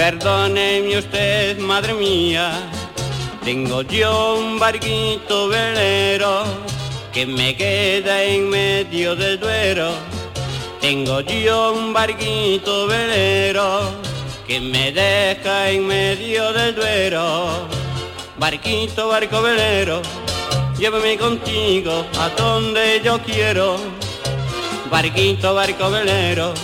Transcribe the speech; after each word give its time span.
Perdóneme 0.00 0.96
usted, 0.96 1.58
madre 1.58 1.92
mía, 1.92 2.52
tengo 3.44 3.82
yo 3.82 4.38
un 4.38 4.58
barquito 4.58 5.48
velero 5.48 6.42
que 7.12 7.26
me 7.26 7.54
queda 7.54 8.22
en 8.24 8.48
medio 8.48 9.14
del 9.14 9.38
duero. 9.38 9.90
Tengo 10.80 11.20
yo 11.20 11.74
un 11.74 11.92
barquito 11.92 12.86
velero 12.86 13.90
que 14.46 14.58
me 14.58 14.90
deja 14.90 15.68
en 15.68 15.86
medio 15.86 16.50
del 16.54 16.74
duero. 16.74 17.68
Barquito, 18.38 19.08
barco 19.08 19.42
velero, 19.42 20.00
llévame 20.78 21.18
contigo 21.18 22.06
a 22.18 22.30
donde 22.30 23.02
yo 23.04 23.20
quiero. 23.20 23.76
Barquito, 24.90 25.54
barco 25.54 25.90
velero, 25.90 26.54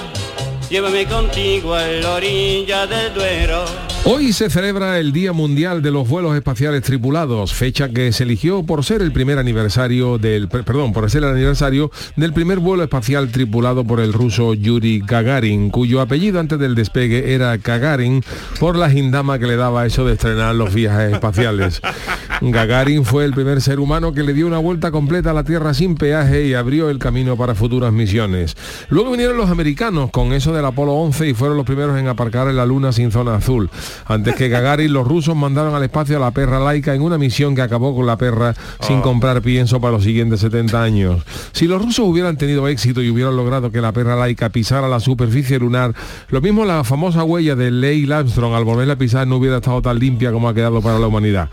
llévame 0.69 1.06
contigo 1.06 1.75
a 1.75 1.86
la 1.86 2.14
orilla 2.14 2.86
del 2.86 3.12
Duero. 3.14 3.86
Hoy 4.09 4.33
se 4.33 4.51
celebra 4.51 5.01
el 5.01 5.12
Día 5.12 5.33
Mundial 5.33 5.83
de 5.83 5.91
los 5.91 6.09
Vuelos 6.09 6.37
Espaciales 6.37 6.83
Tripulados, 6.83 7.53
fecha 7.53 7.89
que 7.89 8.13
se 8.13 8.23
eligió 8.23 8.63
por 8.63 8.85
ser 8.85 9.03
el 9.03 9.11
primer 9.11 9.37
aniversario 9.37 10.17
del, 10.17 10.47
perdón, 10.47 10.93
por 10.93 11.11
ser 11.11 11.25
el 11.25 11.31
aniversario 11.31 11.91
del 12.15 12.33
primer 12.33 12.61
vuelo 12.61 12.85
espacial 12.85 13.33
tripulado 13.33 13.83
por 13.83 13.98
el 13.98 14.13
ruso 14.13 14.55
Yuri 14.55 15.03
Gagarin, 15.05 15.71
cuyo 15.71 16.01
apellido 16.01 16.39
antes 16.39 16.57
del 16.61 16.77
despegue 16.77 17.35
era 17.35 17.57
Gagarin 17.57 18.23
por 18.61 18.77
la 18.77 18.89
gindama 18.89 19.41
que 19.41 19.48
le 19.48 19.57
daba 19.57 19.87
eso 19.87 20.07
de 20.07 20.13
estrenar 20.13 20.55
los 20.55 20.73
viajes 20.73 21.15
espaciales. 21.15 21.83
Gagarin 22.41 23.05
fue 23.05 23.25
el 23.25 23.33
primer 23.33 23.61
ser 23.61 23.81
humano 23.81 24.13
que 24.13 24.23
le 24.23 24.35
dio 24.35 24.47
una 24.47 24.59
vuelta 24.59 24.93
completa 24.93 25.33
a 25.33 25.35
la 25.35 25.43
Tierra 25.43 25.75
sin 25.75 25.97
peaje 25.97 26.47
y 26.47 26.55
abrió 26.55 26.91
el 26.91 27.01
camino 27.01 27.37
para 27.37 27.57
futuras 27.57 27.93
misiones. 27.93 28.57
Luego 28.89 29.11
vinieron 29.11 29.37
los 29.37 29.51
americanos 29.51 30.13
con 30.13 30.33
eso 30.33 30.53
del 30.53 30.65
Apolo 30.65 30.93
11 30.93 31.29
y 31.29 31.35
fueron 31.35 31.57
los 31.57 31.67
primeros 31.67 31.98
en 31.98 32.07
aparcar 32.07 32.47
en 32.47 32.57
la 32.57 32.67
Luna 32.67 32.93
sin 32.93 33.11
zona 33.11 33.35
azul. 33.35 33.69
Antes 34.05 34.34
que 34.34 34.48
Gagarin, 34.48 34.92
los 34.92 35.06
rusos 35.06 35.34
mandaron 35.34 35.75
al 35.75 35.83
espacio 35.83 36.16
a 36.16 36.20
la 36.20 36.30
perra 36.30 36.61
laica 36.61 36.94
en 36.94 37.02
una 37.02 37.19
misión 37.19 37.55
que 37.55 37.62
acabó 37.62 37.94
con 37.94 38.06
la 38.06 38.16
perra 38.16 38.55
sin 38.80 39.00
comprar 39.00 39.42
pienso 39.42 39.80
para 39.80 39.92
los 39.92 40.05
siguientes 40.05 40.41
70 40.41 40.83
años. 40.83 41.22
Si 41.52 41.66
los 41.66 41.80
rusos 41.80 42.06
hubieran 42.06 42.36
tenido 42.36 42.68
éxito 42.68 43.02
y 43.02 43.11
hubieran 43.11 43.36
logrado 43.36 43.70
que 43.70 43.80
la 43.80 43.92
perra 43.92 44.17
laica 44.17 44.51
pisara 44.51 44.89
la 44.89 45.01
superficie 45.01 45.58
lunar, 45.58 45.95
lo 46.29 46.40
mismo 46.40 46.64
la 46.64 46.85
famosa 46.85 47.24
huella 47.24 47.56
de 47.56 47.70
Leigh 47.70 48.12
Armstrong 48.12 48.55
al 48.55 48.64
volverla 48.64 48.95
a 48.95 48.98
pisar 48.98 49.27
no 49.27 49.36
hubiera 49.36 49.56
estado 49.56 49.83
tan 49.83 49.98
limpia 49.98 50.33
como 50.33 50.48
ha 50.48 50.55
quedado 50.55 50.80
para 50.80 50.98
la 50.98 51.06
humanidad. 51.06 51.48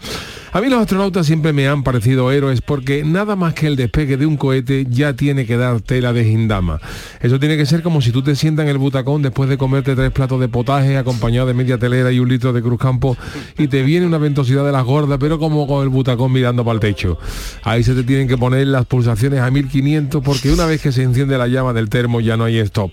A 0.55 0.61
mí 0.61 0.69
los 0.69 0.79
astronautas 0.79 1.25
siempre 1.25 1.51
me 1.51 1.67
han 1.67 1.81
parecido 1.81 2.31
héroes 2.31 2.61
porque 2.61 3.03
nada 3.03 3.35
más 3.35 3.55
que 3.55 3.65
el 3.65 3.75
despegue 3.75 4.17
de 4.17 4.27
un 4.27 4.37
cohete 4.37 4.85
ya 4.87 5.13
tiene 5.13 5.47
que 5.47 5.57
dar 5.57 5.81
tela 5.81 6.13
de 6.13 6.25
gindama. 6.25 6.79
Eso 7.21 7.39
tiene 7.39 7.57
que 7.57 7.65
ser 7.65 7.81
como 7.81 8.01
si 8.01 8.11
tú 8.11 8.21
te 8.21 8.35
sientas 8.35 8.65
en 8.65 8.69
el 8.69 8.77
butacón 8.77 9.23
después 9.23 9.49
de 9.49 9.57
comerte 9.57 9.95
tres 9.95 10.11
platos 10.11 10.39
de 10.39 10.49
potaje 10.49 10.95
acompañado 10.95 11.47
de 11.47 11.55
media 11.55 11.79
telera 11.79 12.11
y 12.11 12.19
un 12.19 12.29
litro 12.29 12.53
de 12.53 12.61
cruzcampo 12.61 13.17
y 13.57 13.67
te 13.67 13.81
viene 13.81 14.05
una 14.05 14.19
ventosidad 14.19 14.63
de 14.63 14.71
las 14.71 14.83
gordas, 14.83 15.17
pero 15.19 15.39
como 15.39 15.65
con 15.65 15.81
el 15.81 15.89
butacón 15.89 16.31
mirando 16.31 16.63
para 16.63 16.75
el 16.75 16.79
techo. 16.81 17.17
Ahí 17.63 17.81
se 17.83 17.95
te 17.95 18.03
tienen 18.03 18.27
que 18.27 18.37
poner 18.37 18.67
las 18.67 18.85
pulsaciones 18.85 19.39
a 19.39 19.49
1500 19.49 20.21
porque 20.23 20.51
una 20.51 20.67
vez 20.67 20.83
que 20.83 20.91
se 20.91 21.01
enciende 21.01 21.35
la 21.35 21.47
llama 21.47 21.73
del 21.73 21.89
termo 21.89 22.21
ya 22.21 22.37
no 22.37 22.43
hay 22.43 22.59
stop. 22.59 22.91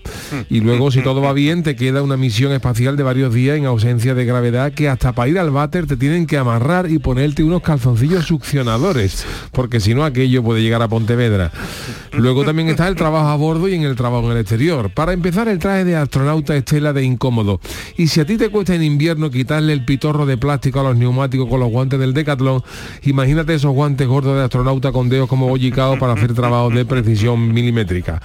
Y 0.49 0.61
luego 0.61 0.89
si 0.89 1.03
todo 1.03 1.21
va 1.21 1.31
bien 1.31 1.61
te 1.61 1.75
queda 1.75 2.01
una 2.01 2.17
misión 2.17 2.53
espacial 2.53 2.97
de 2.97 3.03
varios 3.03 3.31
días 3.31 3.55
en 3.55 3.67
ausencia 3.67 4.15
de 4.15 4.25
gravedad 4.25 4.71
que 4.71 4.89
hasta 4.89 5.11
para 5.11 5.29
ir 5.29 5.37
al 5.37 5.51
váter 5.51 5.85
te 5.85 5.95
tienen 5.95 6.25
que 6.25 6.39
amarrar 6.39 6.89
y 6.89 6.97
ponerte 6.97 7.50
unos 7.51 7.61
calzoncillos 7.63 8.25
succionadores, 8.25 9.25
porque 9.51 9.79
si 9.79 9.93
no 9.93 10.05
aquello 10.05 10.41
puede 10.41 10.61
llegar 10.61 10.81
a 10.81 10.87
Pontevedra. 10.87 11.51
Luego 12.13 12.45
también 12.45 12.69
está 12.69 12.87
el 12.87 12.95
trabajo 12.95 13.27
a 13.27 13.35
bordo 13.35 13.67
y 13.67 13.73
en 13.73 13.83
el 13.83 13.95
trabajo 13.95 14.25
en 14.27 14.31
el 14.33 14.37
exterior. 14.39 14.89
Para 14.93 15.11
empezar, 15.11 15.47
el 15.47 15.59
traje 15.59 15.83
de 15.83 15.95
astronauta 15.95 16.55
estela 16.55 16.93
de 16.93 17.03
incómodo. 17.03 17.59
Y 17.97 18.07
si 18.07 18.21
a 18.21 18.25
ti 18.25 18.37
te 18.37 18.49
cuesta 18.49 18.73
en 18.73 18.83
invierno 18.83 19.29
quitarle 19.29 19.73
el 19.73 19.83
pitorro 19.83 20.25
de 20.25 20.37
plástico 20.37 20.79
a 20.79 20.83
los 20.83 20.95
neumáticos 20.95 21.49
con 21.49 21.59
los 21.59 21.69
guantes 21.69 21.99
del 21.99 22.13
Decathlon, 22.13 22.63
imagínate 23.03 23.53
esos 23.53 23.73
guantes 23.73 24.07
gordos 24.07 24.37
de 24.37 24.43
astronauta 24.43 24.91
con 24.93 25.09
dedos 25.09 25.27
como 25.27 25.47
bollicados 25.47 25.99
para 25.99 26.13
hacer 26.13 26.33
trabajos 26.33 26.73
de 26.73 26.85
precisión 26.85 27.53
milimétrica. 27.53 28.21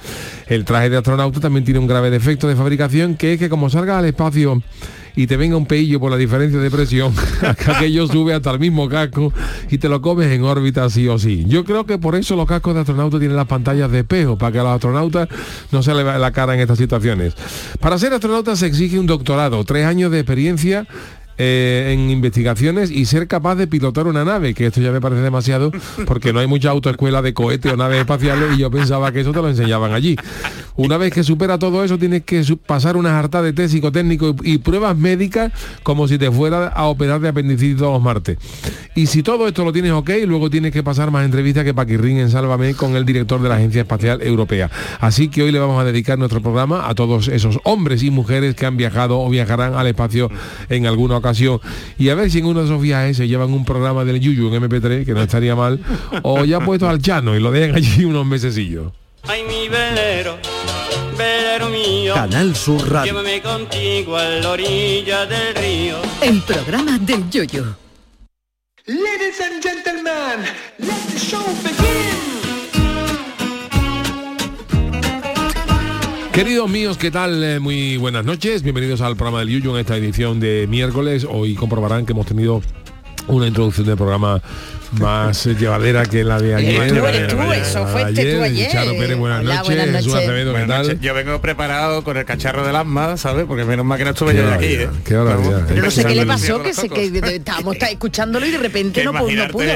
El 0.46 0.64
traje 0.64 0.88
de 0.88 0.98
astronauta 0.98 1.40
también 1.40 1.64
tiene 1.64 1.80
un 1.80 1.88
grave 1.88 2.10
defecto 2.10 2.46
de 2.46 2.54
fabricación, 2.54 3.16
que 3.16 3.32
es 3.32 3.38
que 3.38 3.48
como 3.48 3.70
salga 3.70 3.98
al 3.98 4.04
espacio 4.04 4.62
y 5.16 5.26
te 5.26 5.36
venga 5.36 5.56
un 5.56 5.66
peillo 5.66 5.98
por 5.98 6.10
la 6.10 6.16
diferencia 6.16 6.60
de 6.60 6.70
presión, 6.70 7.12
aquello 7.66 8.06
sube 8.06 8.34
hasta 8.34 8.50
el 8.50 8.60
mismo 8.60 8.88
casco 8.88 9.32
y 9.70 9.78
te 9.78 9.88
lo 9.88 10.00
comes 10.02 10.30
en 10.30 10.44
órbita 10.44 10.88
sí 10.90 11.08
o 11.08 11.18
sí. 11.18 11.44
Yo 11.48 11.64
creo 11.64 11.86
que 11.86 11.98
por 11.98 12.14
eso 12.14 12.36
los 12.36 12.46
cascos 12.46 12.74
de 12.74 12.80
astronautas 12.80 13.18
tienen 13.18 13.36
las 13.36 13.46
pantallas 13.46 13.90
de 13.90 14.00
espejo, 14.00 14.36
para 14.36 14.52
que 14.52 14.58
a 14.58 14.62
los 14.62 14.72
astronautas 14.72 15.28
no 15.72 15.82
se 15.82 15.94
le 15.94 16.04
vea 16.04 16.18
la 16.18 16.30
cara 16.30 16.54
en 16.54 16.60
estas 16.60 16.78
situaciones. 16.78 17.34
Para 17.80 17.98
ser 17.98 18.12
astronauta 18.12 18.54
se 18.54 18.66
exige 18.66 18.98
un 18.98 19.06
doctorado, 19.06 19.64
tres 19.64 19.86
años 19.86 20.12
de 20.12 20.20
experiencia 20.20 20.86
eh, 21.38 21.90
en 21.92 22.08
investigaciones 22.10 22.90
y 22.90 23.04
ser 23.04 23.28
capaz 23.28 23.56
de 23.56 23.66
pilotar 23.66 24.06
una 24.06 24.24
nave, 24.24 24.54
que 24.54 24.66
esto 24.66 24.80
ya 24.80 24.90
me 24.90 25.02
parece 25.02 25.20
demasiado 25.20 25.70
porque 26.06 26.32
no 26.32 26.40
hay 26.40 26.46
mucha 26.46 26.70
autoescuela 26.70 27.20
de 27.20 27.34
cohete 27.34 27.68
o 27.68 27.76
naves 27.76 28.00
espaciales 28.00 28.56
y 28.56 28.60
yo 28.60 28.70
pensaba 28.70 29.12
que 29.12 29.20
eso 29.20 29.32
te 29.32 29.42
lo 29.42 29.48
enseñaban 29.50 29.92
allí. 29.92 30.16
Una 30.76 30.96
vez 30.96 31.12
que 31.12 31.22
supera 31.22 31.58
todo 31.58 31.84
eso 31.84 31.98
tienes 31.98 32.24
que 32.24 32.42
pasar 32.66 32.96
una 32.96 33.18
harta 33.18 33.42
de 33.42 33.52
test 33.52 33.74
psicotécnico 33.74 34.34
y, 34.42 34.58
pruebas 34.58 34.96
médicas 34.96 35.52
como 35.82 36.08
si 36.08 36.16
te 36.16 36.30
fuera 36.30 36.68
a 36.68 36.84
operar 36.86 37.20
de 37.20 37.28
apendicitis 37.28 37.76
todos 37.76 37.92
los 37.92 38.02
martes. 38.02 38.38
Y 38.94 39.06
si 39.06 39.22
todo 39.22 39.46
esto 39.46 39.62
lo 39.62 39.72
tienes 39.74 39.92
ok, 39.92 40.10
luego 40.26 40.48
tienes 40.48 40.72
que 40.72 40.82
pasar 40.82 41.10
más 41.10 41.26
entrevistas 41.26 41.64
que 41.64 41.74
Paquirrín 41.74 42.16
en 42.16 42.30
Sálvame 42.30 42.74
con 42.74 42.96
el 42.96 43.04
director 43.04 43.42
de 43.42 43.50
la 43.50 43.56
Agencia 43.56 43.82
Espacial 43.82 44.22
Europea. 44.22 44.70
Así 45.00 45.28
que 45.28 45.42
hoy 45.42 45.52
le 45.52 45.58
vamos 45.58 45.78
a 45.80 45.84
dedicar 45.84 46.18
nuestro 46.18 46.40
programa 46.40 46.88
a 46.88 46.94
todos 46.94 47.28
esos 47.28 47.58
hombres 47.64 48.02
y 48.02 48.10
mujeres 48.10 48.54
que 48.54 48.64
han 48.64 48.78
viajado 48.78 49.20
o 49.20 49.28
viajarán 49.28 49.74
al 49.74 49.86
espacio 49.86 50.30
en 50.70 50.86
alguna 50.86 51.18
ocasión 51.18 51.25
y 51.98 52.08
a 52.08 52.14
ver 52.14 52.30
si 52.30 52.38
en 52.38 52.46
uno 52.46 52.60
de 52.60 52.66
esos 52.66 52.80
viajes 52.80 53.16
se 53.16 53.26
llevan 53.26 53.52
un 53.52 53.64
programa 53.64 54.04
del 54.04 54.20
Yuyu 54.20 54.54
en 54.54 54.62
MP3, 54.62 55.04
que 55.04 55.12
no 55.12 55.22
estaría 55.22 55.56
mal, 55.56 55.80
o 56.22 56.44
ya 56.44 56.60
puesto 56.60 56.88
al 56.88 57.00
Chano 57.02 57.36
y 57.36 57.40
lo 57.40 57.50
dejan 57.50 57.76
allí 57.76 58.04
unos 58.04 58.26
mesecillos. 58.26 58.92
Ay, 59.24 59.42
mi 59.42 59.68
velero, 59.68 60.38
velero 61.18 61.68
mío. 61.68 62.14
Canal 62.14 62.54
Sur 62.54 62.88
Radio. 62.90 63.12
Llévame 63.12 63.42
contigo 63.42 64.16
a 64.16 64.24
la 64.24 64.50
orilla 64.50 65.26
del 65.26 65.54
río. 65.54 65.96
El 66.22 66.40
programa 66.42 66.98
del 66.98 67.28
Yoyo. 67.28 67.76
Ladies 68.86 69.40
and 69.40 69.60
gentlemen, 69.60 70.46
let 70.78 71.02
the 71.10 71.18
show 71.18 71.44
begin. 71.64 72.25
Queridos 76.36 76.68
míos, 76.68 76.98
¿qué 76.98 77.10
tal? 77.10 77.42
Eh, 77.42 77.60
muy 77.60 77.96
buenas 77.96 78.26
noches. 78.26 78.62
Bienvenidos 78.62 79.00
al 79.00 79.16
programa 79.16 79.38
del 79.38 79.48
Yuyu 79.48 79.70
en 79.70 79.80
esta 79.80 79.96
edición 79.96 80.38
de 80.38 80.66
miércoles. 80.68 81.26
Hoy 81.26 81.54
comprobarán 81.54 82.04
que 82.04 82.12
hemos 82.12 82.26
tenido 82.26 82.60
una 83.26 83.46
introducción 83.46 83.86
del 83.86 83.96
programa 83.96 84.42
más 84.92 85.46
llevadera 85.46 86.04
que 86.06 86.24
la 86.24 86.38
de 86.38 86.54
ayer. 86.54 86.88
Tú 86.92 87.06
eres 87.06 87.28
tú, 87.28 87.40
eso 87.52 87.86
fue 87.86 88.12
tú 88.12 88.42
ayer. 88.42 88.70
Charo 88.70 88.92
Pérez, 88.96 89.16
buenas 89.18 89.40
Hola, 89.40 89.54
noches. 89.56 89.76
buenas 89.76 89.96
Jesús 89.96 90.12
noches. 90.12 90.28
Acevedo, 90.28 90.52
¿qué 90.52 90.58
Buenas 90.58 90.68
tal? 90.76 90.86
noches. 90.86 91.00
Yo 91.00 91.14
vengo 91.14 91.40
preparado 91.40 92.04
con 92.04 92.16
el 92.16 92.24
cacharro 92.24 92.66
del 92.66 92.76
asma, 92.76 93.16
¿sabes? 93.16 93.44
Porque 93.46 93.64
menos 93.64 93.84
mal 93.84 93.98
que 93.98 94.04
no 94.04 94.10
estuve 94.10 94.34
yo 94.34 94.46
de 94.46 94.54
aquí, 94.54 94.64
¿eh? 94.66 94.88
Qué. 95.04 95.14
Pero 95.14 95.82
no 95.82 95.90
sé 95.90 96.04
qué 96.04 96.14
le 96.14 96.26
pasó, 96.26 96.62
que 96.62 96.72
sé 96.74 96.88
que 96.88 97.06
estábamos 97.36 97.74
está 97.74 97.90
escucículo 97.90 98.46
y 98.46 98.50
de 98.50 98.58
repente 98.58 99.04
no, 99.04 99.12
pudo- 99.12 99.30
no 99.32 99.48
pudo. 99.48 99.66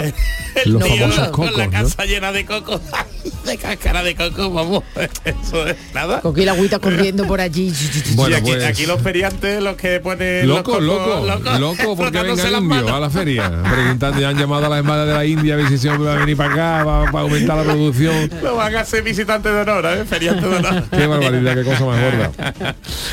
Los 0.67 1.29
con 1.31 1.57
la 1.57 1.69
casa 1.71 2.05
llena 2.05 2.33
de 2.33 2.45
cocos. 2.45 2.81
de 3.45 3.57
cáscara 3.57 4.03
de 4.03 4.15
coco, 4.15 4.51
vamos. 4.51 4.85
Eso 5.25 5.67
es 5.67 5.77
nada. 5.95 6.21
Con 6.21 6.35
que 6.35 6.45
la 6.45 6.53
agüita 6.53 6.79
corriendo 6.79 7.27
por 7.27 7.41
allí. 7.41 7.73
Bueno, 8.15 8.37
aquí, 8.37 8.51
pues- 8.53 8.65
aquí 8.65 8.87
los 8.87 9.01
feriantes, 9.01 9.63
los 9.63 9.77
que 9.77 10.01
ponen... 10.01 10.47
Loco, 10.49 10.81
los 10.81 10.99
cocos, 10.99 11.27
loco, 11.27 11.59
loco, 11.59 11.97
porque 11.97 12.21
venga 12.23 12.51
las 12.51 12.63
indio 12.63 12.95
a 12.95 13.01
la 13.01 13.11
feria, 13.11 13.51
preguntando, 13.71 14.21
ya 14.21 14.29
han 14.29 14.39
llamado 14.39 14.67
a 14.67 14.69
la 14.69 14.79
de 15.07 15.13
la 15.15 15.25
India 15.25 15.55
a 15.55 15.57
ver 15.57 15.79
si 15.79 15.89
hombre 15.89 16.09
va 16.09 16.17
a 16.17 16.19
venir 16.21 16.37
para 16.37 16.53
acá, 16.53 16.85
va, 16.85 17.11
va 17.11 17.21
a 17.21 17.23
aumentar 17.23 17.57
la 17.57 17.63
producción. 17.65 18.31
Lo 18.43 18.57
van 18.57 18.75
a 18.77 18.81
hacer 18.81 19.03
visitante 19.03 19.49
de 19.51 19.61
honor, 19.61 19.85
¿eh? 19.87 20.05
Feriante 20.05 20.47
de 20.49 20.57
honor. 20.57 20.85
Qué 20.91 21.07
barbaridad, 21.07 21.55
qué 21.55 21.65
cosa 21.65 21.85
más 21.85 22.01
gorda. 22.01 22.31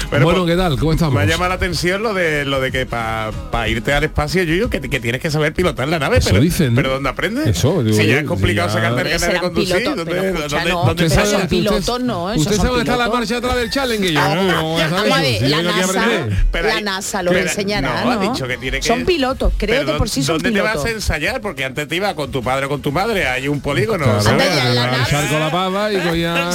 Pero, 0.10 0.24
bueno, 0.25 0.44
pues, 0.45 0.51
¿qué 0.51 0.57
tal? 0.57 0.78
¿Cómo 0.80 0.94
estamos? 0.94 1.13
Me 1.16 1.22
ha 1.22 1.25
llamado 1.25 1.50
la 1.50 1.56
atención 1.56 2.04
lo 2.04 2.13
de 2.13 2.45
lo 2.45 2.62
de 2.62 2.72
que 2.72 2.86
para 2.86 3.68
irte 3.68 3.94
al 3.94 4.04
espacio, 4.04 4.44
Yuyu, 4.44 4.69
que, 4.69 4.81
que 4.81 5.00
tienes 5.00 5.22
que 5.22 5.31
saber 5.31 5.54
pilotar 5.54 5.88
la 5.88 6.00
nave. 6.00 6.18
Eso 6.18 6.30
pero, 6.30 6.42
dicen, 6.42 6.74
¿no? 6.74 6.75
pero 6.75 6.94
¿dónde 6.94 7.10
aprendes? 7.10 7.48
Eso, 7.48 7.84
digo 7.84 7.95
si 7.98 8.04
yo, 8.07 8.13
ya 8.13 8.19
es 8.19 8.25
complicado 8.25 8.69
si 8.69 8.75
ya- 8.75 8.88
el 8.88 8.95
carnet 8.95 9.19
de 9.34 9.39
conducir. 9.39 9.75
pilotos, 9.75 9.95
¿dónde, 9.98 10.06
pero 10.12 10.24
dónde- 10.24 10.38
escucha, 10.39 10.56
dónde- 10.57 10.72
no, 10.72 10.86
dónde 10.86 10.95
pero 11.04 11.10
sale? 11.16 11.25
son 11.28 11.36
usted- 11.38 11.50
pilotos, 11.50 12.00
no, 12.01 12.25
¿Usted 12.34 12.56
sabe 12.56 12.68
dónde 12.69 12.81
está 12.84 12.98
la 12.98 13.04
pilotos. 13.06 13.19
marcha 13.19 13.38
atrás 13.38 13.56
del 13.57 13.69
Challenger? 13.69 14.12
Yo 14.12 14.22
no, 14.36 14.78
la 14.78 14.89
yo 15.48 15.62
NASA, 15.62 16.28
la 16.62 16.81
NASA 16.81 17.24
lo 17.24 17.31
enseñará, 17.34 18.04
no, 18.06 18.13
¿no? 18.16 18.19
ha 18.22 18.31
dicho 18.31 18.48
que 18.48 18.57
tiene 18.57 18.80
que- 18.80 18.88
Son 18.88 19.06
pilotos, 19.06 19.54
creo 19.57 19.86
que 19.86 19.94
por 19.94 20.10
sí 20.10 20.24
son 20.24 20.36
¿Dónde 20.38 20.50
te 20.50 20.54
pilotos. 20.54 20.75
vas 20.75 20.86
a 20.86 20.89
ensayar? 20.89 21.42
Porque 21.42 21.66
antes 21.66 21.76
te 21.85 21.95
ibas 21.95 22.13
con 22.13 22.31
tu 22.31 22.41
padre 22.41 22.65
o 22.65 22.69
con 22.69 22.81
tu 22.81 22.91
madre, 22.91 23.27
hay 23.27 23.47
un 23.47 23.62
polígono. 23.62 24.06
Claro, 24.06 24.21
¿sabes? 24.21 24.47
Anda 24.50 25.07
ya, 25.09 25.39
la 25.39 25.51
pava 25.51 25.91
y 25.94 25.97
cogía 25.97 26.50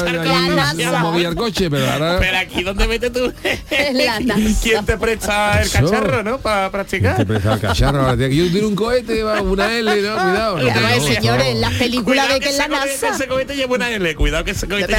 movía 1.02 1.28
el 1.28 1.36
coche, 1.36 1.70
pero 1.70 1.90
ahora 1.90 2.16
Pero 2.18 2.38
aquí 2.38 2.62
dónde 2.62 2.86
metes 2.88 3.12
tú. 3.12 3.32
¿Quién 4.62 4.84
te 4.84 4.96
presta 4.98 5.60
el 5.60 5.66
Eso. 5.66 5.78
cacharro, 5.80 6.22
no? 6.22 6.38
Para 6.38 6.70
practicar. 6.70 7.16
te 7.16 7.26
presta 7.26 7.54
el 7.54 7.60
cacharro, 7.60 8.00
ahora 8.00 8.26
yo 8.28 8.50
tiro 8.50 8.68
un 8.68 8.74
cohete, 8.76 9.24
una 9.24 9.72
L, 9.72 9.84
no, 10.02 10.14
cuidado. 10.22 10.56
No, 10.58 10.62
Claro, 10.62 10.80
no, 10.80 10.96
no, 10.96 11.02
señores, 11.14 11.44
no. 11.44 11.50
en 11.52 11.60
las 11.60 11.72
películas 11.74 12.28
de 12.28 12.40
que 12.40 12.48
es 12.48 12.56
la 12.56 12.64
ese 12.64 12.72
cohete- 12.74 13.00
NASA. 13.02 13.08
Ese 13.16 13.26
cohete 13.28 13.56
lleva 13.56 13.74
una 13.74 13.90
L, 13.90 14.14
cuidado 14.16 14.44
que 14.44 14.50
ese 14.52 14.68
cohete 14.68 14.94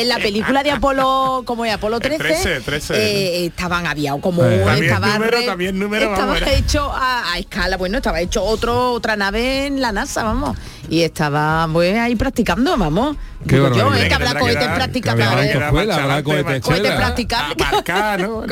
en 0.00 0.08
la 0.08 0.16
película 0.18 0.62
de 0.62 0.70
Apolo, 0.70 1.42
como 1.44 1.64
es 1.64 1.72
Apolo 1.72 2.00
13, 2.00 2.18
13, 2.18 2.60
13. 2.60 2.94
eh, 2.96 3.46
estaban 3.46 3.86
había 3.86 4.12
como 4.20 4.44
Eh. 4.44 4.64
Estaba 4.80 5.14
número, 5.18 5.38
re- 5.38 5.46
también 5.46 5.78
número, 5.78 6.12
estaba 6.12 6.38
hecho 6.38 6.90
a, 6.92 7.32
a 7.32 7.38
escala, 7.38 7.76
bueno, 7.76 7.98
estaba 7.98 8.20
hecho 8.20 8.42
otro 8.42 8.92
otra 8.92 9.16
nave 9.16 9.59
en 9.66 9.80
la 9.80 9.92
NASA, 9.92 10.22
vamos, 10.24 10.56
y 10.90 11.02
estaba 11.02 11.66
pues 11.72 11.96
ahí 11.96 12.16
practicando, 12.16 12.76
vamos. 12.76 13.16
Qué 13.48 13.54
Digo 13.54 13.72
yo, 13.74 13.94
eh, 13.94 14.06
que 14.06 14.12
habrá 14.14 14.38
cohetes 14.38 14.68
practicables. 14.68 15.26
habrá 15.26 15.40
que 15.50 15.54
dar 15.54 15.62
escuela, 15.62 15.94
marcha 15.94 16.02
habrá 16.02 16.14
adelante, 16.16 16.24
cohete 16.24 16.44
marcha- 16.44 16.60
Cohete 16.60 16.82
chela. 16.82 16.96
practicable. 16.98 17.54
A 17.64 17.70
marcar, 17.72 18.20
¿no? 18.20 18.46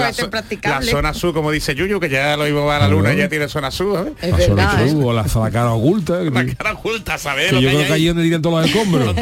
La, 0.63 0.83
zona 0.83 1.13
sur, 1.13 1.35
como 1.35 1.51
dice 1.51 1.75
Yuyu, 1.75 2.01
que 2.01 2.09
ya 2.09 2.39
lo 2.39 2.47
iba 2.49 2.75
a 2.75 2.79
la 2.79 2.89
luna, 2.89 3.13
ya 3.13 3.29
tiene 3.29 3.49
zona 3.49 3.71
sur, 3.71 3.99
¿sabes? 3.99 4.15
Es 4.23 4.31
La 4.31 4.39
zona 4.47 4.67
verdad, 4.77 4.89
¿eh? 4.89 4.95
o 5.05 5.13
la, 5.13 5.27
la 5.27 5.51
cara 5.51 5.73
oculta, 5.73 6.15
La 6.21 6.47
cara 6.47 6.73
oculta, 6.79 7.19
¿sabes? 7.19 7.51
yo 7.51 7.59
que 7.61 7.67
creo 7.67 7.79
hay 7.81 7.87
que 7.87 7.93
allí 7.93 8.07
donde 8.09 8.23
tiran 8.23 8.41
todos 8.41 8.63
los 8.63 8.71
escombros. 8.75 9.15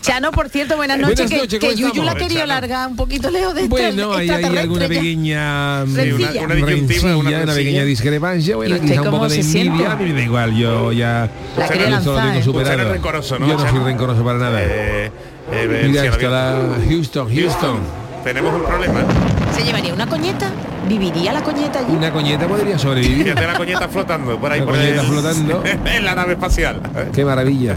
Chano, 0.00 0.30
por 0.32 0.48
cierto, 0.48 0.76
buenas 0.76 0.98
noches, 0.98 1.28
que, 1.28 1.36
noches, 1.36 1.58
que 1.60 1.66
¿cómo 1.66 1.78
Yuyu 1.78 2.02
la 2.02 2.14
Chano. 2.16 2.46
largar 2.46 2.88
un 2.88 2.96
poquito 2.96 3.30
lejos 3.30 3.54
de 3.54 3.60
este 3.64 3.68
Bueno, 3.70 4.14
ahí 4.14 4.30
hay 4.30 4.44
alguna 4.56 4.88
pequeña 4.88 5.84
Rencilla. 5.84 6.46
una, 7.16 7.52
pequeña 7.54 7.84
discrepancia, 7.84 8.56
bueno, 8.56 8.76
¿Y 8.76 8.78
usted 8.78 8.90
quizá 8.92 9.02
un 9.02 9.10
poco 9.10 9.28
de 9.28 9.40
envidia, 9.40 9.92
a 9.92 9.96
mí 9.96 10.04
me 10.06 10.12
da 10.14 10.22
igual, 10.22 10.56
yo 10.56 10.92
ya 10.92 11.28
La 11.58 11.68
quería 11.68 11.90
lanzar, 11.90 12.35
¿eh? 12.40 12.76
no 12.76 12.82
es 12.82 12.88
rencoroso, 12.88 13.38
¿no, 13.38 13.46
Yo 13.48 13.54
no 13.58 13.68
soy 13.70 13.78
rencoroso 13.80 14.24
para 14.24 14.38
nada. 14.38 14.62
Eh, 14.62 15.10
eh, 15.52 15.84
Mira 15.88 16.02
si 16.14 16.22
lo- 16.22 16.30
la 16.30 16.58
Houston, 16.88 17.34
Houston. 17.34 17.78
Tenemos 18.24 18.52
un 18.54 18.64
problema. 18.64 19.00
¿Se 19.54 19.62
llevaría 19.62 19.94
una 19.94 20.06
coñeta? 20.08 20.50
¿Viviría 20.88 21.32
la 21.32 21.42
coñeta 21.42 21.78
allí? 21.80 21.92
Una 21.96 22.12
coñeta 22.12 22.46
podría 22.48 22.78
sobrevivir. 22.78 23.22
Fíjate 23.24 23.46
la 23.46 23.54
coñeta 23.56 23.88
flotando 23.88 24.38
por 24.38 24.50
ahí. 24.52 24.60
La 24.60 24.66
por 24.66 24.74
coñeta 24.76 25.00
el- 25.00 25.06
flotando. 25.06 25.62
en 25.84 26.04
la 26.04 26.14
nave 26.14 26.32
espacial. 26.32 26.80
Qué 27.14 27.24
maravilla. 27.24 27.76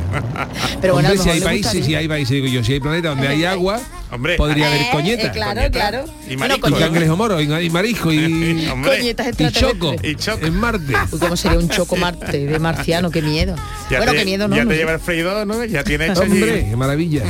Pero 0.82 0.94
bueno, 0.94 1.10
Hombre, 1.10 1.24
si 1.24 1.30
hay 1.30 1.42
países, 1.42 1.86
si 1.86 1.96
hay 1.96 2.08
países, 2.08 2.32
digo 2.32 2.48
yo, 2.48 2.64
si 2.64 2.74
hay 2.74 2.80
planetas 2.80 3.12
donde 3.12 3.28
hay 3.28 3.46
agua, 3.46 3.80
Hombre, 4.12 4.36
podría 4.38 4.68
haber 4.68 4.82
Eh, 4.82 4.88
coñeta. 4.92 5.28
eh, 5.28 5.32
claro, 5.32 5.56
Coñeta. 5.56 5.72
claro. 5.72 6.06
Y 6.24 6.36
Bueno, 6.36 6.40
marisco, 6.40 6.68
Y 6.68 6.72
coñeta. 6.72 6.86
cangrejo 6.88 7.16
moro, 7.18 7.42
y, 7.42 7.66
y 7.66 7.70
marisco, 7.70 8.12
y, 8.12 8.68
Hombre, 8.72 8.98
Coñetas 8.98 9.28
y 9.40 9.52
choco. 9.52 9.96
Y 10.04 10.16
choco. 10.16 10.46
En 10.46 10.56
Marte. 10.60 10.94
Uy, 11.12 11.20
¿Cómo 11.20 11.36
sería 11.38 11.60
un 11.60 11.70
choco 11.70 11.96
Marte 11.96 12.46
de 12.48 12.60
marciano? 12.60 13.12
Qué 13.12 13.22
miedo. 13.22 13.56
Ya 13.92 13.98
bueno, 13.98 14.12
te, 14.14 14.20
qué 14.20 14.26
miedo, 14.26 14.48
¿no? 14.48 14.56
Ya 14.56 14.64
no 14.64 14.70
te 14.70 14.76
sé. 14.76 14.80
lleva 14.80 14.94
el 14.94 15.00
freidor, 15.00 15.46
¿no? 15.48 15.64
Ya 15.66 15.84
tiene 15.84 16.08
hecho 16.08 16.22
allí- 16.22 16.32
Hombre, 16.34 16.68
qué 16.70 16.76
maravilla. 16.76 17.24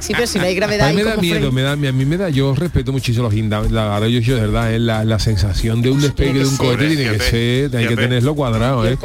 Sí, 0.00 0.12
pero 0.14 0.26
si 0.26 0.38
no 0.38 0.44
hay 0.44 0.52
A 0.52 0.56
gravedad 0.56 0.90
mí 0.90 0.96
me 0.96 1.04
da 1.04 1.16
miedo, 1.16 1.52
me 1.52 1.62
da, 1.62 1.72
a 1.72 1.76
mí 1.76 2.04
me 2.04 2.16
da, 2.16 2.28
yo 2.30 2.54
respeto 2.54 2.92
muchísimo 2.92 3.24
los 3.24 3.34
inda, 3.34 3.60
la, 3.70 3.98
yo, 4.08 4.18
yo 4.20 4.34
de 4.36 4.40
verdad, 4.42 4.72
es 4.72 4.80
la, 4.80 5.04
la 5.04 5.18
sensación 5.18 5.82
de 5.82 5.90
un 5.90 6.00
despegue 6.00 6.40
de 6.40 6.46
un 6.46 6.56
cohete 6.56 6.88
tiene 6.96 7.12
que 7.12 7.18
ser, 7.20 7.76
hay 7.76 7.86
que 7.88 7.96
tenerlo 7.96 8.34
cuadrado, 8.34 8.88
Y 8.88 8.94
¿eh? 8.94 8.98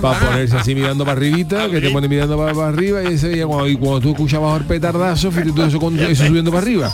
Para 0.00 0.18
ponerse 0.20 0.56
así 0.56 0.74
mirando 0.74 1.04
para 1.04 1.18
arribita, 1.18 1.68
que 1.70 1.80
te 1.80 1.90
pone 1.90 2.08
mirando 2.08 2.36
para, 2.36 2.68
arriba 2.68 3.02
y, 3.04 3.14
ese, 3.14 3.32
y 3.38 3.42
cuando, 3.42 3.68
y 3.68 3.76
tú 4.02 4.10
escuchabas 4.10 4.60
el 4.60 4.66
petardazo, 4.66 5.30
fíjate 5.30 5.52
tú 5.52 5.62
eso 5.62 5.78
subiendo 6.26 6.50
para 6.50 6.63
arriba. 6.64 6.92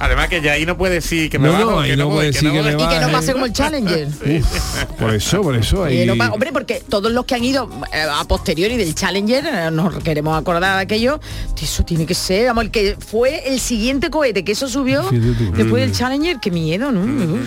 Además 0.00 0.28
que 0.28 0.40
ya 0.40 0.52
ahí 0.52 0.64
no 0.64 0.78
puede 0.78 0.94
decir 0.94 1.28
que 1.28 1.40
me 1.40 1.48
No, 1.48 1.54
bajo, 1.54 1.80
no, 1.80 1.82
que 1.82 1.96
no 1.96 2.08
puede 2.08 2.28
decir 2.28 2.52
que 2.52 2.60
voy. 2.62 2.72
me 2.76 2.84
Y 2.84 2.86
que 2.88 3.00
no 3.00 3.08
pase 3.10 3.32
como 3.32 3.46
el 3.46 3.52
Challenger. 3.52 4.06
Por 4.98 5.12
eso, 5.12 5.42
por 5.42 5.56
eso. 5.56 5.82
Que 5.84 5.88
Ahí, 6.02 6.06
no 6.06 6.16
pa- 6.16 6.28
hombre, 6.30 6.52
porque 6.52 6.80
todos 6.88 7.10
los 7.10 7.24
que 7.24 7.34
han 7.34 7.42
ido 7.42 7.68
eh, 7.92 8.02
a 8.08 8.22
posteriori 8.24 8.76
del 8.76 8.94
Challenger, 8.94 9.44
eh, 9.44 9.70
nos 9.72 9.96
queremos 10.04 10.38
acordar 10.40 10.76
de 10.76 10.82
aquello, 10.82 11.18
eso 11.60 11.82
tiene 11.84 12.06
que 12.06 12.14
ser, 12.14 12.46
vamos, 12.46 12.62
el 12.64 12.70
que 12.70 12.96
fue 13.04 13.48
el 13.52 13.58
siguiente 13.58 14.08
cohete, 14.08 14.44
que 14.44 14.52
eso 14.52 14.68
subió 14.68 15.02
después 15.10 15.82
del 15.82 15.90
Challenger, 15.92 16.38
qué 16.40 16.52
miedo, 16.52 16.92
¿no? 16.92 17.00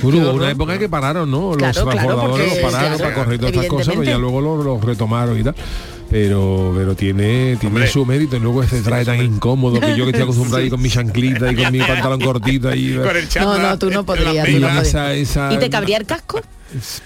Hubo 0.03 0.17
horror. 0.19 0.35
una 0.35 0.51
época 0.51 0.77
que 0.77 0.89
pararon, 0.89 1.31
¿no? 1.31 1.49
Los 1.51 1.57
Claro, 1.57 1.83
claro, 1.83 1.91
transbordadores 1.91 2.47
porque, 2.47 2.61
los 2.61 2.71
pararon 2.73 2.97
claro, 2.97 3.13
para 3.13 3.15
correr 3.25 3.39
todas 3.39 3.53
estas 3.53 3.67
cosas, 3.69 3.87
pero 3.87 4.03
ya 4.03 4.11
evidentemente. 4.11 4.41
luego 4.41 4.63
los 4.63 4.83
retomaron 4.83 5.39
y 5.39 5.43
tal. 5.43 5.55
Pero, 6.11 6.73
pero 6.75 6.93
tiene, 6.93 7.55
tiene 7.55 7.75
Hombre. 7.75 7.87
su 7.87 8.05
mérito 8.05 8.35
y 8.35 8.39
luego 8.41 8.61
este 8.61 8.81
traje 8.81 9.05
tan 9.05 9.23
incómodo 9.23 9.79
que 9.79 9.95
yo 9.95 10.03
que 10.03 10.09
estoy 10.11 10.23
acostumbrado 10.23 10.57
ahí 10.57 10.69
con 10.69 10.81
mi 10.81 10.89
chanclita 10.89 11.49
y 11.51 11.55
con 11.55 11.71
mi 11.71 11.79
pantalón 11.79 12.19
cortito 12.19 12.67
ahí. 12.67 12.95
Con 13.01 13.15
el 13.15 13.27
No, 13.39 13.57
no, 13.57 13.79
tú 13.79 13.89
no 13.89 14.05
podrías. 14.05 14.35
la 14.35 14.43
tú 14.43 14.51
no 14.51 14.55
pila. 14.57 14.67
podrías. 14.67 14.87
Esa- 14.89 15.13
esa- 15.13 15.53
¿Y 15.53 15.57
te 15.57 15.69
cabría 15.69 15.95
el 15.97 16.05
casco? 16.05 16.41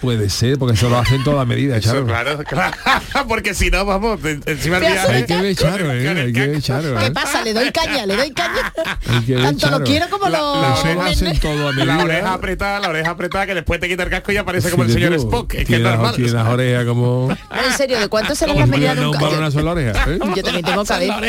Puede 0.01 0.29
ser, 0.29 0.57
porque 0.59 0.75
eso 0.75 0.89
lo 0.89 0.97
hacen 0.99 1.23
toda 1.23 1.43
medida, 1.45 1.77
Eso, 1.77 1.89
Charo. 1.91 2.05
claro, 2.05 2.37
claro, 2.47 2.75
porque 3.27 3.53
si 3.53 3.69
no, 3.71 3.83
vamos, 3.85 4.19
en- 4.23 4.43
encima 4.45 4.79
del 4.79 4.91
viaje. 4.93 5.11
Hay 5.11 5.25
que 5.25 5.37
ver 5.41 5.55
Charo, 5.55 5.91
eh, 5.91 6.07
hay 6.09 6.33
que 6.33 6.47
ver 6.47 6.61
Charo, 6.61 6.95
¿Qué 6.97 7.05
eh. 7.07 7.11
pasa? 7.11 7.41
Le 7.43 7.53
doy 7.53 7.71
caña, 7.71 8.05
le 8.05 8.15
doy 8.15 8.31
caña. 8.31 8.71
Tanto 9.43 9.69
lo 9.71 9.81
quiero 9.83 10.09
como 10.09 10.29
La- 10.29 10.37
lo... 10.39 10.61
la 10.61 10.93
lo 10.93 11.01
hacen 11.03 11.39
todo 11.39 11.67
a 11.69 11.71
La 11.73 11.85
medida. 11.85 12.03
oreja 12.03 12.33
apretada, 12.33 12.79
la 12.79 12.89
oreja 12.89 13.09
apretada, 13.11 13.45
que 13.47 13.55
después 13.55 13.79
te 13.79 13.87
quita 13.87 14.03
el 14.03 14.09
casco 14.09 14.31
y 14.31 14.37
aparece 14.37 14.69
como 14.69 14.83
el 14.83 14.91
señor 14.91 15.15
tú, 15.15 15.21
Spock, 15.21 15.53
es 15.53 15.57
que 15.57 15.61
es 15.63 15.67
tiene 15.67 15.83
las- 15.83 15.93
normal. 15.93 16.15
Tiene 16.15 16.31
las 16.31 16.47
orejas 16.47 16.85
como... 16.85 17.27
No, 17.29 17.63
en 17.65 17.73
serio, 17.77 17.99
¿de 17.99 18.07
cuánto 18.07 18.35
serán 18.35 18.57
las 18.59 18.67
medidas 18.67 18.95
de 18.95 19.01
un 19.01 19.07
un 19.07 19.13
casco? 19.13 19.25
balonazo 19.27 19.59
en 19.59 19.65
la 19.65 19.71
oreja. 19.71 20.05
¿eh? 20.11 20.19
Yo 20.35 20.43
también 20.43 20.65
tengo 20.65 20.85
cabeza. 20.85 21.19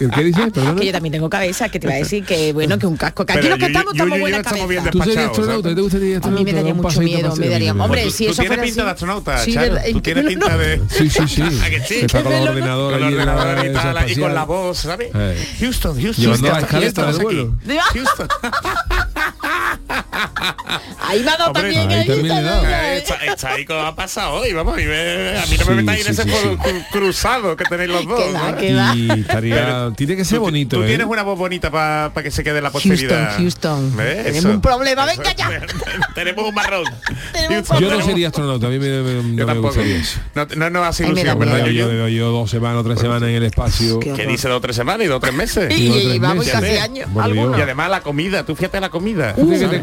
¿El 0.00 0.10
qué 0.10 0.24
dices? 0.24 0.52
Que 0.52 0.86
yo 0.86 0.92
también 0.92 1.12
tengo 1.12 1.28
cabeza, 1.30 1.68
que 1.68 1.78
te 1.78 1.86
iba 1.86 1.94
a 1.94 1.98
decir 1.98 2.24
que 2.24 2.52
bueno, 2.52 2.78
que 2.78 2.86
un 2.86 2.96
casco. 2.96 3.26
Que 3.26 3.34
aquí 3.34 3.48
los 3.48 3.58
que 3.58 3.66
estamos 3.66 3.92
estamos 3.94 4.18
buena 4.20 4.42
cabeza. 4.42 4.90
¿Tú 4.90 5.02
serías 5.02 5.26
astronauta? 5.30 5.74
¿Te 5.74 5.80
gustaría 5.80 6.14
A 6.14 6.18
astronauta? 6.18 6.44
mí 6.44 6.50
me 6.52 6.56
daría 6.56 6.74
mucho 6.74 7.00
miedo, 7.00 7.28
para 7.30 7.40
me 7.40 7.48
daría. 7.48 7.73
Hombre, 7.82 8.04
Tú- 8.04 8.10
si 8.10 8.26
tú 8.26 8.32
eso 8.32 8.42
tienes 8.42 8.58
pinta 8.60 8.80
así- 8.80 8.84
de 8.86 8.90
astronauta, 8.90 9.38
Sí, 9.38 9.52
Charo. 9.54 9.76
Tú 9.92 10.00
tienes 10.00 10.24
no, 10.24 10.28
pinta 10.30 10.48
no. 10.50 10.58
de... 10.58 10.80
Sí, 10.88 11.10
sí, 11.10 11.28
sí. 11.28 11.42
¿A 11.64 11.70
que 11.70 11.80
sí? 11.86 11.94
Está 12.02 12.22
con 12.22 12.32
los 12.32 12.48
ordenadores 12.48 13.00
Con 13.00 13.12
y 13.12 13.72
tal, 13.72 14.10
y 14.10 14.16
con 14.16 14.34
la 14.34 14.44
voz, 14.44 14.78
¿sabes? 14.78 15.10
Eh. 15.14 15.48
Houston, 15.60 16.00
Houston, 16.00 16.24
Llevando 16.24 16.48
la 16.50 16.58
escaleta 16.60 17.10
vuelo. 17.12 17.54
Houston. 17.92 18.28
Ahí 21.06 21.22
me 21.22 21.30
ha 21.30 21.36
dado 21.36 21.50
Hombre, 21.50 21.72
también. 21.74 21.90
ahí 21.90 22.10
ahí 22.10 22.94
Eh. 22.94 22.96
Está, 22.98 23.14
está 23.24 23.52
ahí 23.52 23.64
como 23.64 23.80
ha 23.80 23.94
pasado 23.94 24.34
hoy, 24.34 24.52
vamos, 24.52 24.74
a 24.74 24.76
mí, 24.76 24.84
me- 24.84 25.38
a 25.38 25.46
mí 25.46 25.56
no 25.58 25.64
me 25.66 25.72
Sí, 25.72 25.82
metáis 25.82 26.06
en 26.06 26.14
sí, 26.14 26.20
ese 26.22 26.30
sí, 26.30 26.36
cru- 26.36 26.50
sí. 26.64 26.70
cru- 26.70 26.86
cruzado 26.90 27.56
que 27.56 27.64
tenéis 27.64 27.90
los 27.90 28.06
dos. 28.06 28.20
Que 28.22 28.32
va, 28.32 28.50
¿no? 28.52 28.56
que 28.58 28.74
va. 28.74 28.96
Y 28.96 29.10
estaría... 29.20 29.90
Tiene 29.96 30.16
que 30.16 30.24
ser 30.24 30.38
Tú- 30.38 30.44
bonito, 30.44 30.76
Tú 30.78 30.82
¿eh? 30.84 30.86
tienes 30.88 31.06
una 31.06 31.22
voz 31.22 31.38
bonita 31.38 31.70
para 31.70 32.10
que 32.22 32.30
se 32.30 32.42
quede 32.42 32.58
en 32.58 32.64
la 32.64 32.70
posteridad. 32.70 33.36
Houston. 33.36 33.96
¿Ves? 33.96 34.16
Tenemos 34.16 34.38
Eso. 34.44 34.50
un 34.50 34.60
problema, 34.60 35.04
venga 35.06 35.32
ya. 35.34 35.50
Tenemos 36.14 36.48
un 36.48 36.54
marrón. 36.54 36.84
Tenemos 37.32 37.54
Houston, 37.68 37.76
Yo 37.78 37.82
no 37.86 37.88
tenemos- 37.90 38.06
sería 38.06 38.28
astronauta, 38.28 38.66
a 38.66 38.70
mí 38.70 38.78
me, 38.78 38.88
me- 38.88 39.12
Yo 39.14 39.22
no 39.22 39.22
me 39.32 39.44
tampoco. 39.44 39.62
gustaría 39.68 39.96
eso. 39.96 40.20
No, 40.34 40.46
no 40.56 40.70
nos 40.70 40.86
hace 40.88 41.02
me 41.04 41.08
ilusión, 41.10 41.38
¿verdad? 41.38 41.58
yo, 41.66 41.72
Yo, 41.72 41.92
yo, 41.92 42.08
yo 42.08 42.30
dos 42.32 42.50
semanas 42.50 42.78
o 42.78 42.84
tres 42.84 43.00
semanas 43.00 43.28
en 43.28 43.34
el 43.36 43.42
espacio. 43.44 44.00
Qué 44.00 44.12
que 44.12 44.26
dice 44.26 44.48
dos 44.48 44.58
o 44.58 44.60
tres 44.60 44.76
semanas 44.76 45.04
y 45.04 45.08
dos 45.08 45.18
o 45.18 45.20
tres 45.20 45.34
meses. 45.34 45.72
Y, 45.76 46.18
vamos 46.18 46.46
casi 46.48 46.76
años. 46.78 47.08
Y 47.56 47.60
además 47.60 47.90
la 47.90 48.00
comida, 48.00 48.44
tú 48.44 48.54
fíjate 48.56 48.80
la 48.80 48.88
comida. 48.90 49.34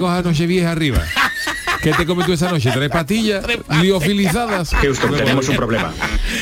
Tú 0.01 0.07
que 0.07 0.11
¿sabes? 0.13 0.23
te 0.23 0.23
cojas 0.23 0.25
noche 0.25 0.47
vieja 0.47 0.71
arriba. 0.71 0.99
¿Qué 1.81 1.91
te 1.93 2.05
comes 2.05 2.25
tú 2.27 2.33
esa 2.33 2.49
noche? 2.49 2.69
¿Tres 2.73 2.89
pastillas 2.89 3.43
liofilizadas? 3.81 4.69
Houston, 4.75 5.15
tenemos 5.15 5.47
un 5.49 5.55
problema. 5.55 5.91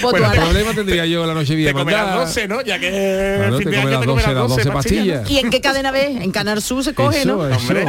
Pues 0.01 0.11
Bueno, 0.11 0.31
el 0.33 0.39
problema 0.39 0.73
tendría 0.73 1.05
yo 1.05 1.25
la 1.25 1.33
noche 1.33 1.55
vieja. 1.55 1.71
Te 1.73 1.79
comerás 1.79 2.13
12, 2.15 2.47
¿no? 2.47 2.61
Ya 2.61 2.77
que 2.79 2.89
Claro, 3.37 3.57
te 3.57 3.63
fin 3.63 3.71
de 3.71 3.77
comes 3.77 3.79
año 3.79 3.89
las 3.91 3.99
te 4.01 4.05
12, 4.05 4.23
comerás 4.23 4.33
las 4.49 4.49
12 4.57 4.71
pastillas. 4.71 5.29
¿Y 5.29 5.39
en 5.39 5.49
qué 5.49 5.61
cadena 5.61 5.91
ves? 5.91 6.21
En 6.21 6.31
Canal 6.31 6.61
Sur 6.61 6.83
se 6.83 6.93
coge, 6.93 7.21
Eso, 7.21 7.35
¿no? 7.37 7.47
eso. 7.47 7.57
Hombre. 7.57 7.85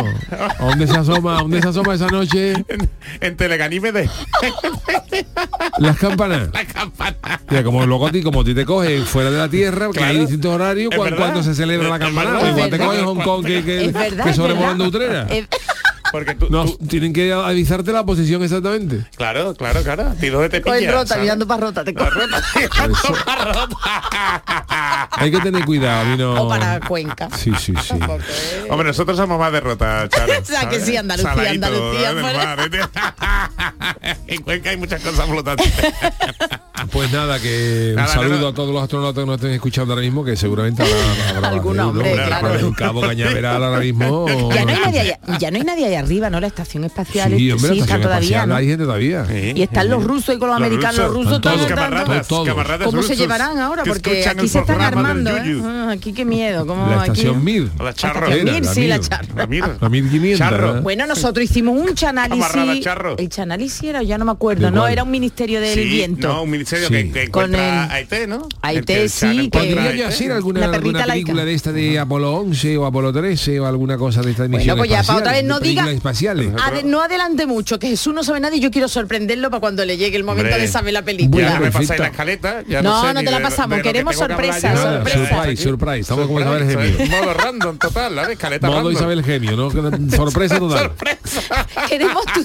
¿A 0.58 0.64
dónde 0.64 0.86
se 0.86 0.96
asoma? 0.96 1.38
¿A 1.38 1.42
dónde 1.42 1.60
se 1.62 1.68
asoma 1.68 1.94
esa 1.94 2.06
noche? 2.06 2.52
En, 2.52 2.88
en 3.20 3.36
Teleganime 3.36 3.92
de 3.92 4.08
Las 5.78 5.96
campanas. 5.98 6.48
la 6.52 6.64
campana. 6.66 7.16
Mira, 7.50 7.64
como 7.64 7.84
luego 7.86 8.06
a 8.06 8.12
ti, 8.12 8.22
como 8.22 8.42
a 8.42 8.44
ti 8.44 8.54
te 8.54 8.64
coges 8.64 9.04
fuera 9.08 9.30
de 9.30 9.38
la 9.38 9.48
tierra, 9.48 9.88
Claro. 9.90 10.08
hay 10.12 10.18
distintos 10.20 10.54
horarios, 10.54 10.92
cuando 10.94 11.42
se 11.42 11.54
celebra 11.54 11.88
la 11.88 11.98
campanada. 11.98 12.48
Igual 12.50 12.70
te 12.70 12.78
verdad. 12.78 13.02
Hong 13.04 13.20
Kong 13.22 13.44
que, 13.44 13.64
que, 13.64 13.92
que 14.24 14.34
sobrevolando. 14.34 14.84
Utrera. 14.84 15.26
Es- 15.28 15.46
Porque 16.12 16.34
tú, 16.34 16.46
No, 16.50 16.64
tú- 16.64 16.78
tienen 16.88 17.12
que 17.12 17.32
avisarte 17.32 17.92
la 17.92 18.04
posición 18.04 18.42
exactamente. 18.42 19.06
Claro, 19.16 19.54
claro, 19.54 19.82
claro. 19.82 20.08
¿A 20.08 20.14
ti 20.14 20.28
dónde 20.28 20.48
te 20.48 20.60
pillas? 20.60 20.92
rota, 20.92 21.06
¿sabes? 21.06 21.22
mirando 21.24 21.46
para 21.46 21.60
rota, 21.60 21.84
te 21.84 21.92
La 21.92 21.98
cogen. 22.04 22.30
rota, 22.30 22.42
mirando 22.56 22.98
para 23.24 23.44
rota. 23.52 25.08
Hay 25.12 25.30
que 25.30 25.40
tener 25.40 25.64
cuidado. 25.64 26.44
O 26.44 26.48
para 26.48 26.80
Cuenca. 26.80 27.28
Sí, 27.36 27.52
sí, 27.58 27.74
sí. 27.82 27.94
Hombre, 28.70 28.88
nosotros 28.88 29.16
somos 29.16 29.38
más 29.38 29.52
de 29.52 29.60
rota, 29.60 30.08
Charo. 30.08 30.32
O 30.40 30.44
sea, 30.44 30.68
que 30.68 30.80
sí, 30.80 30.96
Andalucía, 30.96 31.34
Saladito, 31.34 31.66
Andalucía, 31.66 32.10
¿eh? 34.02 34.16
En 34.26 34.42
Cuenca 34.42 34.70
hay 34.70 34.76
muchas 34.76 35.00
cosas 35.02 35.26
flotantes. 35.28 35.72
Pues 36.90 37.12
nada, 37.12 37.38
que 37.38 37.92
Nada, 37.94 38.08
un 38.08 38.14
saludo 38.14 38.48
a 38.48 38.54
todos 38.54 38.72
los 38.72 38.82
astronautas 38.82 39.22
que 39.22 39.26
nos 39.26 39.36
estén 39.36 39.50
escuchando 39.52 39.92
ahora 39.92 40.02
mismo, 40.02 40.24
que 40.24 40.36
seguramente 40.36 40.82
habrá, 40.82 41.36
habrá 41.36 41.48
Algún 41.50 41.78
hombre, 41.78 42.14
uno. 42.14 42.24
claro. 42.26 42.54
En 42.58 42.72
Cabo 42.72 43.00
Cañaveral 43.02 43.62
ahora 43.62 43.80
mismo. 43.80 44.26
Ya 44.50 44.64
no 44.64 44.70
hay 44.72 44.80
nadie 44.80 45.00
allá, 45.00 45.18
ya 45.38 45.50
no 45.50 45.56
hay 45.58 45.64
nadie 45.64 45.86
allá 45.86 45.99
arriba, 46.00 46.28
¿no? 46.30 46.40
La 46.40 46.46
estación 46.48 46.84
espacial 46.84 47.32
Sí, 47.36 47.48
es- 47.48 47.54
hombre, 47.54 47.70
sí, 47.70 47.76
la 47.78 47.82
está 47.84 47.94
estación 47.96 48.02
todavía, 48.02 48.26
espacial, 48.28 48.48
¿no? 48.48 48.56
hay 48.56 48.66
gente 48.66 48.84
todavía. 48.84 49.24
Sí, 49.26 49.52
Y 49.56 49.62
están 49.62 49.84
sí, 49.84 49.90
los 49.90 50.04
rusos 50.04 50.34
y 50.34 50.38
con 50.38 50.48
los 50.48 50.56
americanos, 50.56 50.96
los 50.98 51.12
rusos 51.12 51.40
todos 51.40 51.56
todos. 51.56 51.68
dando- 51.68 51.74
Camaradas, 51.76 52.28
Todos. 52.28 52.46
camaradas 52.48 52.86
¿Cómo 52.86 53.02
se 53.02 53.16
llevarán 53.16 53.58
ahora? 53.58 53.82
que 53.84 53.90
Porque 53.90 54.26
aquí 54.26 54.48
se 54.48 54.58
están 54.58 54.80
armando, 54.80 55.30
¿eh? 55.30 55.60
Ah, 55.64 55.90
Aquí 55.92 56.12
qué 56.12 56.24
miedo. 56.24 56.66
¿cómo 56.66 56.86
La 56.88 57.02
aquí? 57.02 57.26
Mir. 57.26 57.68
La 57.78 57.92
charro. 57.94 58.26
Estación 58.26 58.48
Era, 58.48 58.52
Mir, 58.58 58.64
la 58.66 58.74
sí, 58.74 58.86
la 58.86 58.98
Mir. 58.98 59.08
charro. 59.08 59.28
La 59.36 59.46
mira. 59.46 59.76
La 59.80 59.88
1500. 59.88 60.38
Charro. 60.38 60.82
Bueno, 60.82 61.06
nosotros 61.06 61.44
hicimos 61.44 61.76
un 61.78 61.94
chanálisis. 61.94 62.46
El 63.18 63.28
chanálisis 63.28 63.82
era, 63.84 64.02
ya 64.02 64.18
no 64.18 64.24
me 64.24 64.32
acuerdo, 64.32 64.66
¿De 64.66 64.72
no, 64.72 64.86
era 64.86 65.02
un 65.02 65.10
ministerio 65.10 65.60
del 65.60 65.78
viento. 65.88 66.28
No, 66.28 66.42
un 66.42 66.50
ministerio 66.50 66.88
Sí. 66.88 67.10
que, 67.10 67.24
encuentra 67.24 67.98
ET, 68.00 68.26
¿no? 68.26 68.48
el 68.62 69.10
sí, 69.10 69.48
Podría 69.50 69.94
ya 69.94 70.10
ser 70.10 70.32
alguna, 70.32 70.70
película 70.70 71.44
de 71.44 71.54
esta 71.54 71.72
de 71.72 71.98
Apolo 71.98 72.32
11 72.34 72.76
o 72.76 72.86
Apolo 72.86 73.12
13 73.12 73.60
o 73.60 73.66
alguna 73.66 73.96
cosa 73.98 74.22
de 74.22 74.30
estas 74.30 74.48
Bueno, 74.48 74.58
misiones 74.58 74.78
pues 74.80 74.90
ya, 74.90 75.02
para 75.02 75.18
otra 75.18 75.38
espaciales, 75.38 75.42
vez 75.42 75.48
no 75.48 75.60
diga- 75.60 75.89
espaciales. 75.94 76.52
Ade- 76.62 76.82
no 76.84 77.02
adelante 77.02 77.46
mucho, 77.46 77.78
que 77.78 77.88
Jesús 77.88 78.14
no 78.14 78.22
sabe 78.24 78.40
nada 78.40 78.54
y 78.56 78.60
yo 78.60 78.70
quiero 78.70 78.88
sorprenderlo 78.88 79.50
para 79.50 79.60
cuando 79.60 79.84
le 79.84 79.96
llegue 79.96 80.16
el 80.16 80.24
momento 80.24 80.48
Hombre. 80.48 80.62
de 80.62 80.68
saber 80.68 80.92
la 80.92 81.00
Ya 81.00 81.04
película. 81.04 81.54
no 81.54 81.60
me 81.60 81.70
pasáis 81.70 82.00
la 82.00 82.06
escaleta. 82.08 82.62
Ya 82.68 82.82
No, 82.82 82.90
no, 83.02 83.08
sé 83.08 83.14
no 83.14 83.20
te 83.20 83.30
la 83.30 83.36
de- 83.38 83.42
pasamos, 83.42 83.76
de 83.76 83.82
que 83.82 83.88
queremos 83.88 84.12
que 84.12 84.18
sorpresa. 84.18 84.72
Nada, 84.74 84.94
sorpresa. 84.96 85.28
surprise, 85.28 85.62
surprise. 85.62 86.00
Estamos 86.00 86.26
como 86.26 86.40
Isabel 86.40 86.66
Gemio. 86.68 87.06
Modo 87.08 87.34
random 87.34 87.78
total, 87.78 88.16
la 88.16 88.30
escaleta 88.32 88.66
Modo 88.66 88.76
random. 88.78 88.92
Isabel 88.92 89.24
Gemio, 89.24 89.56
¿no? 89.56 89.70
Sorpresa 90.16 90.58
total. 90.58 90.92
Queremos 91.88 92.24
tu 92.34 92.42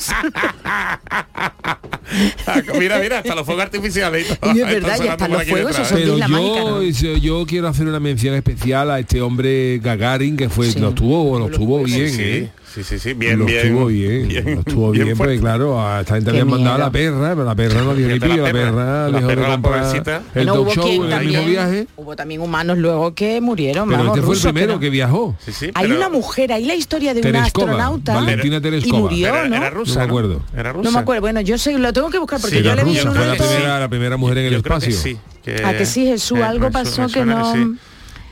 Ah, 2.47 2.61
mira, 2.79 2.99
mira, 2.99 3.17
hasta 3.19 3.35
los 3.35 3.45
fuegos 3.45 3.63
artificiales 3.63 4.29
y 4.31 4.35
todo. 4.35 4.55
Y 4.55 4.61
es 4.61 4.67
verdad, 4.67 4.99
ya 5.03 5.17
por 5.17 5.29
los 5.29 5.43
fuegos, 5.45 5.71
esos 5.71 5.91
¿eh? 5.91 5.95
Pero 5.95 6.17
yo, 6.17 6.27
Mágica, 6.29 6.99
yo- 7.01 7.17
yo 7.17 7.45
quiero 7.47 7.67
hacer 7.67 7.87
una 7.87 7.99
mención 7.99 8.35
especial 8.35 8.91
a 8.91 8.99
este 8.99 9.21
hombre 9.21 9.79
Gagarin 9.79 10.37
que 10.37 10.49
fue, 10.49 10.71
Sí. 10.71 10.79
lo 10.79 10.91
tuvo, 10.93 11.39
lo 11.39 11.49
tuvo 11.49 11.83
bien, 11.83 12.09
sí, 12.09 12.21
¿eh? 12.21 12.51
Sí, 12.75 12.83
sí, 12.83 12.99
sí, 12.99 13.13
bien, 13.13 13.39
lo 13.39 13.45
bien. 13.45 13.59
estuvo 13.65 13.85
bien, 13.87 14.45
lo 14.55 14.59
estuvo 14.59 14.91
bien, 14.91 15.17
porque 15.17 15.39
claro, 15.39 15.81
a 15.81 16.01
esta 16.01 16.15
gente 16.15 16.29
habían 16.31 16.47
mandado 16.49 16.75
a 16.75 16.79
la 16.79 16.91
perra, 16.91 17.29
pero 17.29 17.45
la 17.45 17.55
perra 17.55 17.81
no 17.81 17.95
dio 17.95 18.07
ni 18.07 18.13
Fíjate 18.19 18.37
la 18.41 18.51
perra. 18.51 19.05
dejó 19.07 19.27
de 19.27 19.35
perra, 19.35 19.47
la 19.47 19.53
comprar 19.55 20.23
el 20.35 20.49
hubo 20.49 20.73
show 20.73 20.83
quien 20.83 21.03
en 21.05 21.11
el 21.11 21.19
mismo 21.25 21.33
también- 21.33 21.45
viaje, 21.49 21.87
Hubo 21.95 22.15
también 22.15 22.41
humanos 22.41 22.77
luego 22.77 23.13
que 23.15 23.39
murieron. 23.41 23.87
pero 23.89 23.99
vamos, 23.99 24.17
este 24.17 24.25
fue 24.27 24.35
el 24.35 24.41
primero 24.41 24.73
no- 24.73 24.79
que 24.79 24.89
viajó. 24.89 25.35
Sí, 25.45 25.51
sí, 25.51 25.71
Hay 25.73 25.91
una 25.91 26.09
mujer, 26.09 26.51
hay 26.53 26.65
la 26.65 26.75
historia 26.75 27.13
de 27.13 27.21
una 27.21 27.31
Tereskova, 27.31 27.65
astronauta. 27.71 28.15
Valentina 28.15 28.57
y 28.57 28.61
Tereskova. 28.61 28.99
murió, 28.99 29.31
Pero 29.31 29.49
¿no? 29.49 29.55
era 29.55 29.69
rusa, 29.69 29.93
No 29.93 29.99
me 29.99 30.05
acuerdo. 30.05 30.41
Era 30.55 30.73
rusa. 30.73 30.83
No 30.83 30.91
me 30.91 30.99
acuerdo. 30.99 31.21
Bueno, 31.21 31.41
yo 31.41 31.57
sé, 31.57 31.77
lo 31.77 31.93
tengo 31.93 32.09
que 32.09 32.19
buscar 32.19 32.39
porque 32.41 32.57
Sí, 32.57 32.63
yo 32.63 32.71
Era 32.71 32.83
le 32.83 32.89
vi 32.89 32.97
rusa, 32.97 33.01
en 33.03 33.07
un 33.09 33.15
fue 33.15 33.25
la 33.27 33.35
primera, 33.35 33.79
la 33.79 33.89
primera 33.89 34.17
mujer 34.17 34.37
en 34.39 34.43
el 34.45 34.49
que 34.51 34.55
espacio. 34.57 34.91
sí, 34.91 35.17
que- 35.43 35.61
Ah, 35.63 35.73
que 35.77 35.85
sí, 35.85 36.05
Jesús, 36.05 36.39
algo 36.39 36.69
pasó 36.71 37.07
que 37.07 37.23
no-. 37.25 37.75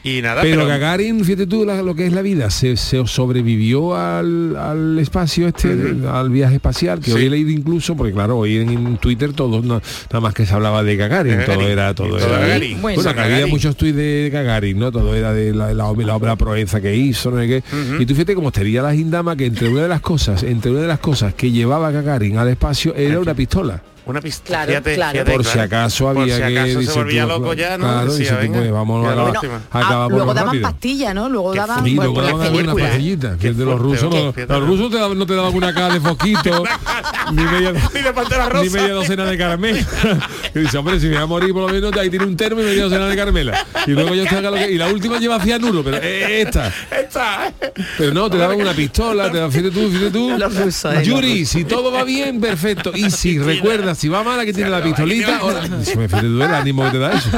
Y 0.06 0.22
nada, 0.22 0.42
Pero, 0.42 0.58
pero, 0.58 0.68
Gagarin, 0.68 1.24
fíjate 1.24 1.48
tú 1.48 1.64
la- 1.66 1.82
lo 1.82 1.96
que 1.96 2.06
es 2.06 2.12
la 2.12 2.22
vida, 2.22 2.50
se, 2.50 2.76
se 2.76 3.08
sobrevivió 3.08 3.96
al, 3.96 4.54
al 4.58 5.00
espacio 5.00 5.48
este, 5.48 5.70
al 6.12 6.30
viaje 6.30 6.56
espacial, 6.56 7.00
que 7.00 7.12
Sí. 7.12 7.18
hoy 7.18 7.26
he 7.28 7.30
leído 7.30 7.52
incluso, 7.52 7.96
porque 7.96 8.12
claro, 8.12 8.38
hoy 8.40 8.58
en, 8.58 8.70
en 8.70 8.98
Twitter 8.98 9.32
todo, 9.32 9.62
no- 9.62 9.82
nada 10.10 10.20
más 10.20 10.34
que 10.34 10.46
se 10.46 10.54
hablaba 10.54 10.84
de 10.84 10.98
Gagarin, 10.98 11.38
Gagarin. 11.38 11.56
todo 11.60 11.68
era, 11.70 11.94
todo 11.96 12.18
era. 12.18 12.28
Gagarin. 12.28 12.82
Bueno, 12.82 13.02
Bueno, 13.02 13.22
había 13.22 13.48
muchos 13.48 13.78
tuits 13.78 13.96
de 13.96 14.30
Gagarin, 14.32 14.78
¿no? 14.78 14.92
Todo 14.92 15.16
era 15.16 15.32
de 15.32 15.54
la, 15.54 15.74
la, 15.74 15.94
la 15.94 16.16
obra 16.16 16.36
proeza 16.36 16.82
que 16.82 16.94
hizo, 16.96 17.32
no 17.32 17.40
sé 17.40 17.48
qué. 17.48 17.64
Y 18.00 18.06
tú 18.06 18.14
fíjate 18.14 18.36
cómo 18.36 18.50
estaría 18.50 18.82
la 18.82 18.94
Gindama 18.94 19.38
que 19.38 19.46
entre 19.46 19.70
una 19.70 19.84
de 19.84 19.88
las 19.90 20.02
cosas, 20.02 20.44
entre 20.44 20.72
una 20.72 20.82
de 20.82 20.88
las 20.88 21.00
cosas 21.00 21.34
que 21.34 21.50
llevaba 21.50 21.92
Gagarin 21.92 22.38
al 22.38 22.50
espacio 22.50 22.94
era 22.94 23.22
una 23.22 23.34
pistola. 23.34 23.82
Una 24.06 24.22
pista. 24.22 24.44
Claro, 24.46 24.68
fíjate, 24.72 24.96
claro. 24.96 25.12
fíjate, 25.14 25.32
Por 25.32 25.46
si 25.46 25.60
acaso 25.60 26.04
Por 26.06 26.18
había 26.22 26.36
si 26.36 26.42
que 26.42 26.48
acaso 26.60 26.74
se 26.74 26.80
dice 26.80 26.94
volvía 26.94 27.24
tú, 27.24 27.30
loco 27.30 27.54
ya, 27.54 27.78
¿no? 27.78 27.86
claro, 27.86 28.06
Decía, 28.14 28.18
dice 28.32 28.36
venga, 28.36 28.60
pues, 28.60 28.72
vámonos 28.72 29.08
a 29.08 29.10
la 29.10 29.16
la- 29.24 29.30
última. 29.32 29.62
Ah, 29.72 30.08
luego 30.10 30.34
daban 30.34 30.46
rápido. 30.48 30.64
pastillas, 30.70 31.16
¿no? 31.16 31.30
Luego 31.30 31.54
daban. 31.56 31.84
Sí, 31.86 31.96
bueno, 31.96 32.12
luego 32.12 32.14
por 32.16 32.24
las 32.24 32.32
daban 32.34 32.48
algunas 32.48 32.76
pastillitas, 32.90 33.38
que 33.38 33.54
de 33.54 33.66
los 33.66 33.80
rusos, 33.80 34.14
los 34.14 34.68
rusos 34.68 34.92
te 34.92 34.98
daban- 34.98 35.18
no 35.18 35.26
te 35.26 35.36
daban 35.36 35.56
una 35.56 35.74
caja 35.74 35.94
de 35.94 36.02
foquito, 36.02 36.64
ni 37.32 37.44
media, 37.44 37.74
Ni 37.94 38.02
de 38.04 38.14
pantera 38.14 38.50
rosa. 38.50 38.64
ni 38.64 38.70
media 38.70 38.94
docena 38.94 39.26
de 39.26 39.38
caramelo. 39.38 39.80
y 40.56 40.60
dice, 40.60 40.78
hombre, 40.78 41.00
si 41.00 41.08
me 41.08 41.14
voy 41.16 41.24
a 41.24 41.26
morir 41.26 41.54
por 41.54 41.62
lo 41.64 41.70
menos, 41.70 41.94
ahí 41.98 42.10
tiene 42.10 42.26
un 42.26 42.36
termo 42.38 42.62
y 42.62 42.66
media 42.66 42.84
docena 42.84 43.08
de 43.08 43.16
caramela. 43.16 43.66
Y 43.88 43.92
luego 43.92 44.14
yo 44.16 44.24
te 44.26 44.36
haga 44.36 44.52
lo 44.52 44.58
que... 44.58 44.72
Y 44.72 44.78
la 44.78 44.88
última 44.88 45.18
lleva 45.20 45.40
cianuro, 45.40 45.84
pero 45.84 45.98
eh, 46.02 46.42
esta. 46.42 46.72
Esta. 46.92 47.54
Pero 47.98 48.14
no, 48.14 48.30
te 48.30 48.38
daban 48.38 48.60
una 48.60 48.74
pistola, 48.74 49.32
te 49.32 49.38
daban, 49.38 49.52
fíjate 49.52 49.72
tú, 49.72 49.90
fíjate 49.90 50.12
tú. 50.12 50.32
Eh, 50.32 51.04
Yuri, 51.04 51.46
si 51.46 51.64
todo 51.66 51.92
va 51.92 52.04
bien, 52.04 52.40
perfecto. 52.42 52.92
Y 52.96 53.10
si 53.12 53.40
recuerdas, 53.40 53.98
si 53.98 54.10
va 54.10 54.24
mal, 54.24 54.40
aquí 54.40 54.54
tiene 54.54 54.70
la 54.70 54.82
pistolita. 54.84 55.38
ahora- 55.38 55.62
me 55.68 55.84
fíjate 56.08 56.28
tú 56.28 56.44
el 56.44 56.54
ánimo 56.54 56.84
que 56.86 56.92
te 56.92 57.00
da 57.00 57.12
eso. 57.14 57.30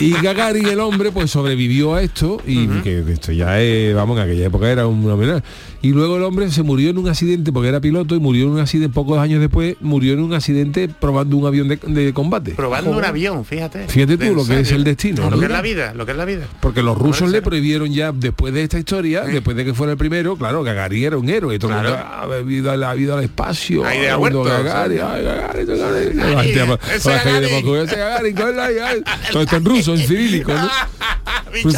Y 0.00 0.12
Gagarin, 0.12 0.66
el 0.66 0.80
hombre, 0.80 1.12
pues 1.12 1.30
sobrevivió 1.30 1.94
a 1.94 2.02
esto 2.02 2.40
y 2.46 2.66
que 2.82 3.04
esto 3.12 3.32
ya 3.32 3.60
es, 3.60 3.94
vamos, 3.94 4.16
en 4.18 4.24
aquella 4.24 4.46
época 4.46 4.70
era 4.70 4.86
un 4.86 5.08
homenaje. 5.10 5.42
Y 5.82 5.90
luego 5.90 6.16
el 6.16 6.22
hombre 6.24 6.50
se 6.50 6.62
murió 6.62 6.90
en 6.90 6.98
un 6.98 7.08
accidente 7.08 7.52
porque 7.52 7.68
era 7.68 7.80
piloto 7.80 8.14
y 8.14 8.18
murió 8.20 8.44
en 8.46 8.50
un 8.52 8.60
accidente, 8.60 8.92
pocos 8.94 9.18
años 9.18 9.40
después, 9.40 9.76
murió 9.80 10.12
en 10.14 10.20
un 10.20 10.32
accidente 10.34 10.88
probando 10.88 11.36
un 11.36 11.46
avión 11.46 11.68
de, 11.68 11.76
de 11.76 12.12
combate. 12.12 12.52
Probando 12.52 12.90
un 12.90 13.04
avión, 13.04 13.44
fíjate. 13.44 13.88
Fíjate 13.88 14.16
tú 14.18 14.24
¿En 14.24 14.34
lo 14.36 14.46
que 14.46 14.60
es 14.60 14.72
el 14.72 14.84
destino, 14.84 15.24
Lo 15.24 15.30
¿no? 15.30 15.38
que 15.38 15.44
es 15.46 15.50
la 15.50 15.62
vida, 15.62 15.92
lo 15.94 16.04
que 16.06 16.12
es 16.12 16.18
la 16.18 16.24
vida. 16.24 16.46
Porque 16.60 16.82
los 16.82 16.96
rusos 16.98 17.30
le 17.30 17.40
prohibieron 17.42 17.92
ya, 17.92 18.12
después 18.12 18.52
de 18.54 18.62
esta 18.62 18.78
historia, 18.78 19.22
después 19.24 19.56
de 19.56 19.64
que 19.66 19.74
fuera 19.74 19.92
el 19.92 19.98
primero, 19.98 20.36
claro, 20.36 20.62
Gagarin 20.62 21.04
era 21.04 21.16
un 21.18 21.28
héroe. 21.28 21.58
Todo 21.58 21.70
Claro. 21.70 21.94
"Ah, 21.98 22.26
ha 22.30 22.50
ido, 22.50 22.70
al- 23.16 23.24
espacio. 23.24 23.82
La. 23.84 23.90
Todo 29.32 29.42
esto 29.42 29.56
en 29.56 29.64
ruso, 29.64 29.89
en 29.94 30.06
cirílico, 30.06 30.52
¿no? 30.52 30.68
Pues 31.62 31.74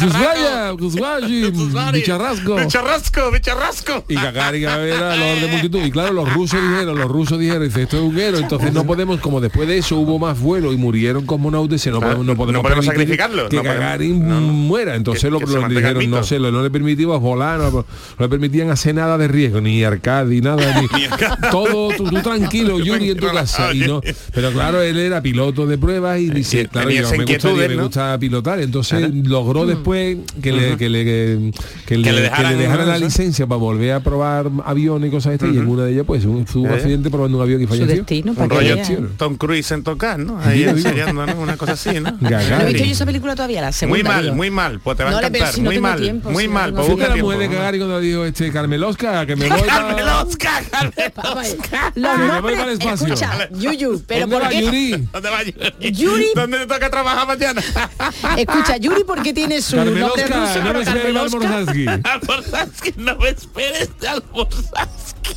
Kuzvayi, 0.77 1.51
bicharrasco. 1.93 2.55
Bicharrasco, 2.55 3.31
bicharrasco. 3.31 4.05
Y 4.07 4.15
Gagarin 4.15 4.67
a 4.67 4.77
ver 4.77 5.01
a 5.01 5.15
los 5.15 5.41
de 5.41 5.47
multitud. 5.47 5.79
Y 5.83 5.91
claro, 5.91 6.13
los 6.13 6.31
rusos 6.31 6.61
dijeron, 6.61 6.97
los 6.97 7.09
rusos 7.09 7.39
dijeron, 7.39 7.63
dice, 7.63 7.81
esto 7.83 7.97
es 7.97 8.03
un 8.03 8.19
héroe, 8.19 8.39
entonces 8.41 8.71
no 8.71 8.83
podemos, 8.85 9.19
como 9.19 9.41
después 9.41 9.67
de 9.67 9.79
eso 9.79 9.97
hubo 9.97 10.19
más 10.19 10.39
vuelo 10.39 10.73
y 10.73 10.77
murieron 10.77 11.25
cosmonautas, 11.25 11.85
no, 11.87 11.99
podemos, 11.99 12.25
no 12.25 12.35
podemos, 12.35 12.53
no 12.53 12.61
podemos 12.61 12.85
sacrificarlo, 12.85 13.49
que 13.49 13.57
no 13.57 13.63
podemos- 13.63 13.79
Gagarin 13.83 14.27
no. 14.27 14.41
muera. 14.41 14.95
Entonces 14.95 15.23
Que- 15.23 15.31
lo, 15.31 15.39
que 15.39 15.45
lo 15.47 15.67
dijeron, 15.67 16.09
no 16.09 16.23
sé, 16.23 16.39
lo- 16.39 16.51
no 16.51 16.61
le 16.61 16.69
permitimos 16.69 17.19
volar, 17.19 17.59
no, 17.59 17.85
le 18.19 18.29
permitían 18.29 18.69
hacer 18.69 18.95
nada 18.95 19.17
de 19.17 19.27
riesgo, 19.27 19.59
ni 19.59 19.83
Arcadi, 19.83 20.41
nada, 20.41 20.81
ni, 20.81 20.87
todo, 21.51 21.89
tú, 21.97 22.03
tú 22.09 22.21
tranquilo, 22.21 22.79
Yuri, 22.79 23.11
en 23.11 23.17
tu 23.17 23.27
casa. 23.27 23.73
Y 23.73 23.79
no, 23.79 24.01
pero 24.33 24.51
claro, 24.51 24.81
él 24.81 24.99
era 24.99 25.21
piloto 25.21 25.65
de 25.65 25.77
pruebas 25.77 26.19
y 26.19 26.29
dice, 26.29 26.67
claro, 26.67 26.89
yo 26.91 27.09
me 27.09 27.25
gustaría, 27.25 27.67
me 27.69 27.75
¿no? 27.75 27.83
Gusta 28.03 28.19
pilotar. 28.19 28.59
Entonces 28.59 29.13
logró 29.13 29.65
después 29.65 30.17
que 30.41 30.51
le, 30.51 30.77
que 30.77 30.89
le, 30.89 31.03
que, 31.05 31.51
que 31.85 31.97
le, 31.97 32.03
le 32.03 32.03
que 32.03 32.11
le 32.13 32.21
dejaran 32.21 32.57
dejaran 32.57 32.87
la 32.87 32.97
licencia 32.97 33.47
para 33.47 33.59
volver 33.59 33.93
a 33.93 33.99
probar 34.01 34.49
aviones 34.65 35.09
y 35.09 35.11
cosas 35.11 35.33
estas 35.33 35.53
y 35.53 35.57
en 35.57 35.67
una 35.67 35.83
de 35.85 35.93
ellas 35.93 36.03
pues 36.05 36.25
un, 36.25 36.45
tuvo 36.45 36.63
un 36.63 36.71
Eh. 36.71 36.75
accidente 36.75 37.09
probando 37.09 37.37
un 37.37 37.43
avión 37.43 37.61
y 37.61 37.65
Su 37.65 37.69
falleció. 37.69 37.95
destino, 37.95 38.31
Un 38.31 38.37
para 38.37 38.47
rollo. 38.59 38.77
Tom 39.17 39.35
Cruise 39.37 39.71
en 39.71 39.83
tocar, 39.83 40.19
¿no? 40.19 40.39
Ahí 40.39 40.63
ensayando, 40.63 41.25
¿no? 41.25 41.35
Una 41.35 41.57
cosa 41.57 41.73
así, 41.73 41.99
¿no? 41.99 42.15
Gagarin. 42.21 42.49
No 42.57 42.61
he 42.63 42.67
visto 42.73 42.85
yo 42.85 42.91
esa 42.91 43.05
película 43.05 43.35
todavía, 43.35 43.61
la 43.61 43.71
segunda. 43.71 43.97
Muy 44.03 44.03
mal, 44.09 44.23
digo. 44.23 44.35
muy 44.35 44.49
mal, 44.51 44.79
pues 44.79 44.97
te 44.97 45.03
va 45.03 45.09
a 45.09 45.11
No, 45.13 45.19
encantar. 45.19 45.51
si 45.53 45.61
muy 45.61 45.79
mal, 45.79 45.99
tiempo, 46.01 46.29
muy 46.31 46.43
si 46.43 46.47
no 46.47 46.53
mal, 46.53 46.73
pues 46.73 46.87
la 46.87 47.15
mujer 47.15 47.39
de. 47.39 47.47
Gagarin 47.47 47.81
cuando 47.81 47.99
dijo 47.99 48.25
este 48.25 48.51
Carmelosca 48.51 49.25
que 49.25 49.35
me 49.35 49.47
voy. 49.49 49.61
Carmelosca, 49.67 50.61
Carmelosca. 50.71 51.91
Los 51.95 52.17
nombres, 52.19 52.79
escucha, 52.79 53.49
Yuyu, 53.51 54.01
pero 54.07 54.21
¿Dónde 54.27 54.37
¿por 54.39 54.49
qué? 54.49 54.61
Yuri? 54.61 55.07
¿Dónde 55.11 55.29
va 55.29 55.43
Yuri? 55.43 55.91
Yuri. 55.91 56.25
¿Dónde 56.35 56.57
te 56.59 56.67
toca 56.67 56.89
trabajar 56.89 57.27
mañana? 57.27 57.61
Escucha, 58.37 58.77
Yuri, 58.77 59.03
¿por 59.03 59.21
qué 59.23 59.33
tiene 59.33 59.61
su 59.61 59.75
nombre 59.77 60.01
ruso? 60.27 60.61
No 60.63 60.73
me 60.73 60.79
esperes 60.81 60.85
Carmelosca? 60.85 61.37
Almorzansky. 61.37 61.85
Almorzansky, 62.03 62.93
no 62.97 63.15
me 63.17 63.29
esperes 63.29 63.89
de 63.99 64.07
Almorzansky. 64.07 65.33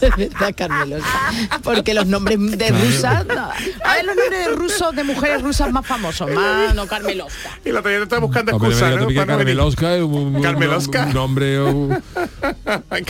Es 0.00 0.16
verdad, 0.16 0.54
Carmelosca. 0.56 1.30
Porque 1.62 1.94
los 1.94 2.06
nombres 2.06 2.38
de 2.58 2.70
rusas... 2.70 3.26
no. 3.26 3.50
A 3.84 3.94
ver, 3.94 4.04
los 4.04 4.16
nombres 4.16 4.46
de 4.46 4.54
rusos, 4.54 4.96
de 4.96 5.04
mujeres 5.04 5.42
rusas 5.42 5.70
más 5.72 5.86
famosos, 5.86 6.30
más 6.30 6.74
no 6.74 6.86
Carmelosca. 6.86 7.58
Y 7.64 7.70
la 7.72 7.80
todavía 7.80 8.02
está 8.02 8.18
buscando 8.18 8.52
excusas, 8.52 8.96
¿no? 8.96 9.06
Para. 9.08 9.26
Carmelosca, 9.36 9.86
un, 10.04 10.36
un- 10.36 10.42
Carmelosca. 10.42 11.04
un 11.06 11.14
nombre... 11.14 11.60
un- 11.62 12.02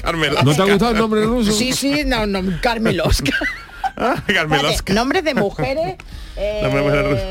Carmelosca. 0.03 0.43
¿No 0.45 0.55
te 0.55 0.63
ha 0.63 0.65
gustado 0.67 0.91
el 0.93 0.99
nombre 0.99 1.25
ruso? 1.25 1.53
Sí, 1.53 1.73
sí, 1.73 2.03
no, 2.05 2.27
no, 2.27 2.41
Carmelosca. 2.61 3.33
Ah, 3.97 4.23
Carmelosca. 4.27 4.93
Nombres 4.95 5.25
de 5.25 5.35
mujeres 5.35 5.97
eh, 6.37 6.61
Nombres 6.63 6.85
de 6.85 6.91
mujeres 6.91 7.23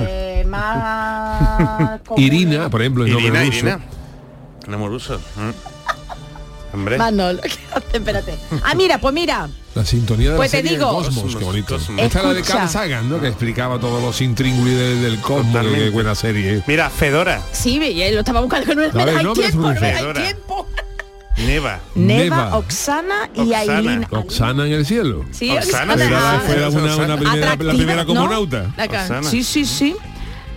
más... 0.48 2.00
Irina, 2.18 2.70
por 2.70 2.82
ejemplo, 2.82 3.06
el 3.06 3.12
nombre 3.14 3.46
Irina, 3.48 3.76
ruso. 3.78 4.70
Nombre 4.72 4.90
ruso. 4.90 5.20
Mm. 5.36 6.74
Hombre. 6.74 6.98
Manolo, 6.98 7.42
espérate. 7.94 8.38
Ah, 8.64 8.76
mira, 8.76 8.98
pues 9.00 9.14
mira. 9.14 9.48
La 9.74 9.86
sintonía 9.86 10.32
de 10.32 10.36
Pues 10.38 10.52
la 10.52 10.58
te 10.58 10.64
serie 10.64 10.78
digo- 10.78 10.92
Cosmos, 10.92 11.36
qué 11.36 11.46
bonito. 11.46 11.76
Cosmos. 11.76 12.02
Esta 12.02 12.20
es 12.20 12.26
la 12.26 12.34
de 12.34 12.40
Escucha. 12.42 12.58
Carl 12.60 12.70
Sagan, 12.70 13.10
¿no? 13.10 13.22
Que 13.22 13.28
explicaba 13.28 13.80
todos 13.80 14.02
los 14.02 14.20
intríngulis 14.22 14.78
del, 14.78 15.02
del 15.02 15.22
cosmos, 15.22 15.66
qué 15.66 15.90
buena 15.92 16.14
serie. 16.16 16.62
Mira, 16.68 16.90
Fedora, 16.90 17.42
Sí, 17.52 17.76
y 17.82 18.12
lo 18.12 18.20
estaba 18.20 18.42
buscando. 18.42 18.70
Hay 18.72 19.24
nombres, 19.24 19.52
tiempo, 19.52 19.62
no 19.62 19.70
Luis. 19.72 19.82
hay 19.82 19.94
Fedora. 19.96 20.22
tiempo. 20.24 20.68
Neva. 21.38 21.80
Neva. 21.96 22.58
Oxana 22.58 23.30
y 23.34 23.42
Oxana. 23.42 23.78
Ailina. 23.78 24.08
Oxana 24.12 24.66
en 24.66 24.72
el 24.74 24.86
cielo. 24.86 25.24
Sí, 25.32 25.52
Oxana, 25.52 25.94
Oxana. 25.94 26.06
Era 26.10 26.20
la- 26.34 26.40
Fuera 26.42 26.70
una, 26.70 26.96
una 26.96 27.18
primera, 27.18 27.56
la. 27.56 29.24
Sí, 29.24 29.44
sí, 29.44 29.64
sí. 29.66 29.96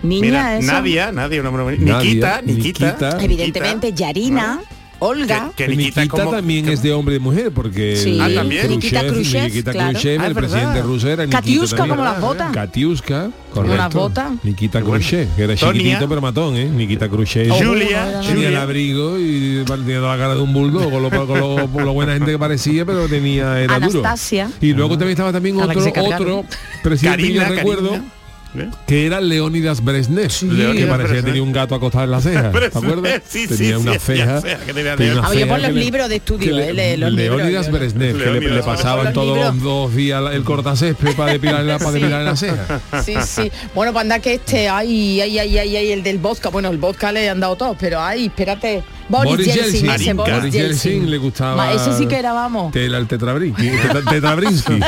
Niña, 0.03 0.21
Mira, 0.25 0.57
eso. 0.57 0.71
Nadia, 0.71 1.11
Nadia, 1.11 1.39
un 1.39 1.45
nombre 1.45 1.63
bonito. 1.63 1.83
Nadia, 1.85 2.03
Nikita, 2.09 2.41
Nikita. 2.41 2.85
Nikita. 2.87 3.23
Evidentemente, 3.23 3.93
Yarina, 3.93 4.59
Olga. 5.03 5.51
Que, 5.55 5.65
que 5.65 5.75
Nikita, 5.75 6.01
Nikita 6.01 6.23
como- 6.25 6.35
también 6.35 6.69
es 6.69 6.83
de 6.83 6.93
hombre 6.93 7.15
y 7.15 7.19
mujer, 7.19 7.51
porque 7.51 7.95
Sí. 7.95 8.19
Ah, 8.21 8.29
también. 8.33 8.67
Nikita 8.69 9.01
Khrushchev, 9.07 9.43
Nikita 9.45 9.71
claro. 9.71 9.91
Khrushchev, 9.93 10.21
Ah, 10.21 10.27
el 10.27 10.33
presidente 10.35 10.81
ruso 10.83 11.07
era 11.09 11.23
Nikita 11.25 11.39
Katiuska, 11.41 11.77
también. 11.77 11.97
como 11.97 12.09
las 12.11 12.21
botas. 12.21 12.51
Katiuska, 12.51 13.31
correcto. 13.51 13.73
Unas 13.75 13.93
botas. 13.93 14.31
Nikita 14.43 14.79
bueno. 14.79 14.93
Khrushchev, 14.95 15.27
que 15.35 15.43
era 15.43 15.55
Tonia. 15.55 15.81
chiquitito 15.81 16.07
pero 16.09 16.21
matón, 16.21 16.55
¿eh? 16.55 16.65
Nikita 16.69 17.09
Khrushchev. 17.09 17.51
Oh, 17.51 17.55
Julia. 17.57 18.05
Tenía 18.05 18.29
el 18.29 18.45
Julia. 18.45 18.61
abrigo 18.61 19.17
y 19.19 19.63
tenía 19.65 19.99
la 20.01 20.17
cara 20.17 20.35
de 20.35 20.41
un 20.41 20.53
bulldog, 20.53 20.91
con 20.91 21.01
lo, 21.01 21.09
con 21.09 21.39
lo- 21.39 21.67
con 21.71 21.83
lo 21.85 21.93
buena 21.93 22.13
gente 22.13 22.31
que 22.31 22.39
parecía, 22.39 22.85
pero 22.85 23.07
tenía 23.07 23.59
era 23.59 23.75
Anastasia. 23.75 24.45
duro. 24.45 24.57
Y 24.61 24.73
luego 24.73 24.89
también 24.97 25.11
estaba 25.11 25.31
también 25.31 25.59
otro, 25.59 25.79
otro 25.81 26.45
presidente 26.83 27.33
yo 27.33 27.41
Karina, 27.41 27.55
recuerdo 27.55 27.89
Karina. 27.89 28.11
¿Eh? 28.57 28.69
que 28.85 29.05
era 29.05 29.21
Leónidas 29.21 29.81
Brezhnev, 29.83 30.27
que 30.29 30.45
Leónidas 30.45 30.89
parecía 30.89 31.15
que 31.17 31.23
tenía 31.23 31.41
un 31.43 31.53
gato 31.53 31.73
acostado 31.75 32.03
en 32.03 32.11
la 32.11 32.19
ceja, 32.21 32.51
¿te 32.51 32.65
acuerdas? 32.65 33.21
sí, 33.27 33.47
sí, 33.47 33.57
tenía 33.57 33.77
sí, 33.77 33.81
una 33.81 33.99
ceja. 33.99 34.41
que 34.41 34.73
tenía 34.73 34.93
una 34.95 35.21
por 35.21 35.31
que 35.37 35.45
los 35.67 35.71
libros 35.73 36.09
de 36.09 36.15
estudio, 36.17 36.55
que 36.57 36.73
le- 36.73 36.93
eh, 36.93 36.97
libros, 36.97 37.13
Leónidas 37.13 37.71
Brezhnev, 37.71 38.17
que 38.17 38.29
le, 38.31 38.39
le 38.55 38.63
pasaban 38.63 39.13
todos 39.13 39.37
libros. 39.37 39.55
los 39.55 39.63
dos 39.63 39.95
días 39.95 40.21
el 40.33 40.43
cortacésped 40.43 41.15
para 41.15 41.31
depilar 41.31 41.63
la, 41.63 41.79
para 41.79 41.91
depilar 41.91 42.23
la 42.23 42.35
ceja. 42.35 42.81
Sí, 43.05 43.15
sí. 43.25 43.51
Bueno, 43.73 43.93
pues 43.93 44.01
anda 44.03 44.19
que 44.19 44.33
este, 44.33 44.67
ay, 44.67 45.21
ay, 45.21 45.39
ay, 45.39 45.57
ay, 45.57 45.75
ay, 45.77 45.91
el 45.91 46.03
del 46.03 46.17
vodka. 46.17 46.49
Bueno, 46.49 46.69
el 46.69 46.77
vodka 46.77 47.11
le 47.11 47.29
han 47.29 47.39
dado 47.39 47.55
todos, 47.55 47.77
pero 47.79 48.01
ay, 48.01 48.25
espérate. 48.25 48.83
Boris, 49.11 49.31
Boris 49.31 49.53
Yeltsin, 49.53 50.15
Boris 50.17 50.53
Yeltsin 50.53 51.09
le 51.11 51.17
gustaba 51.17 51.55
Ma, 51.55 51.73
ese 51.73 51.93
sí 51.97 52.07
que 52.07 52.17
era, 52.17 52.31
vamos, 52.33 52.73
el 52.75 53.07
Tetrabrinsky, 53.07 53.69
Tetra- 53.81 54.09
Tetrabrinsky. 54.09 54.79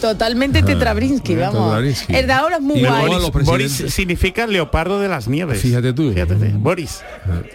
totalmente 0.00 0.62
Tetrabrinsky, 0.62 1.36
vamos. 1.36 1.64
Tetrabrinsky. 1.68 2.14
El 2.14 2.26
de 2.26 2.32
ahora 2.32 2.56
es 2.56 2.62
muy 2.62 2.78
Y 2.80 2.84
guay. 2.86 3.10
Boris, 3.44 3.84
significa 3.88 4.46
leopardo 4.46 5.00
de 5.00 5.08
las 5.08 5.28
nieves. 5.28 5.60
Fíjate 5.60 5.92
tú. 5.92 6.12
Fíjate, 6.12 6.34
Boris. 6.54 7.02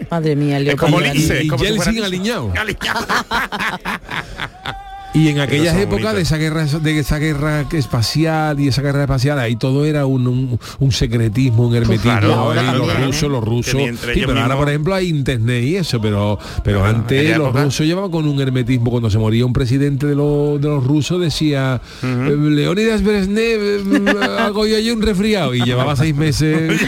Madre 0.09 0.35
mía, 0.35 0.59
Es 0.59 0.75
como 0.75 0.99
leopardo. 0.99 1.13
Lince. 1.19 1.43
Y 1.43 1.47
como 1.47 1.63
si 1.63 1.71
Yeltsin 1.71 2.03
aliñado. 2.03 2.53
Aliñado. 2.57 3.05
Y 5.15 5.29
en 5.29 5.39
aquellas 5.39 5.75
épocas 5.77 6.13
de 6.13 6.21
esa 6.21 6.37
guerra 6.37 6.65
de 6.65 6.99
esa 6.99 7.17
guerra 7.19 7.65
espacial 7.71 8.59
y 8.59 8.67
esa 8.67 8.81
guerra 8.81 9.03
espacial 9.03 9.39
ahí 9.39 9.55
todo 9.55 9.85
era 9.85 10.05
un, 10.05 10.27
un, 10.27 10.59
un 10.79 10.91
secretismo, 10.91 11.67
un 11.67 11.75
hermetismo. 11.75 12.11
claro, 12.11 12.33
ahora 12.33 12.61
ahí 12.71 12.77
los 12.77 12.87
también, 12.87 13.01
¿eh? 13.03 13.05
rusos, 13.07 13.31
los 13.31 13.43
rusos. 13.43 13.81
Sí, 14.13 14.21
pero 14.25 14.41
ahora 14.41 14.57
por 14.57 14.67
ejemplo 14.69 14.93
hay 14.93 15.07
internet 15.07 15.63
y 15.63 15.75
eso, 15.77 16.01
pero 16.01 16.37
pero 16.63 16.81
Claro, 16.81 16.97
antes 16.97 17.37
los 17.37 17.47
época- 17.47 17.63
rusos 17.63 17.85
llevaban 17.87 18.11
con 18.11 18.27
un 18.27 18.41
hermetismo 18.41 18.91
cuando 18.91 19.09
se 19.09 19.17
moría 19.17 19.45
un 19.45 19.53
presidente 19.53 20.05
de 20.05 20.15
los 20.15 20.59
de 20.61 20.67
los 20.67 20.83
rusos 20.83 21.21
decía 21.21 21.79
eh, 22.03 22.35
Leónidas 22.37 23.01
Brezhnev 23.01 23.61
eh, 23.61 24.11
hago 24.39 24.67
yo 24.67 24.75
allí 24.75 24.91
un 24.91 25.01
resfriado 25.01 25.55
y 25.55 25.61
llevaba 25.63 25.95
seis 25.95 26.13
meses 26.15 26.81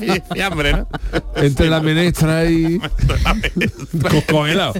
y, 0.00 0.38
y 0.38 0.40
hambre, 0.42 0.72
¿no? 0.74 0.86
entre 1.36 1.70
la 1.70 1.80
menestra 1.80 2.44
y 2.50 2.78
co- 2.78 4.22
congelado. 4.32 4.74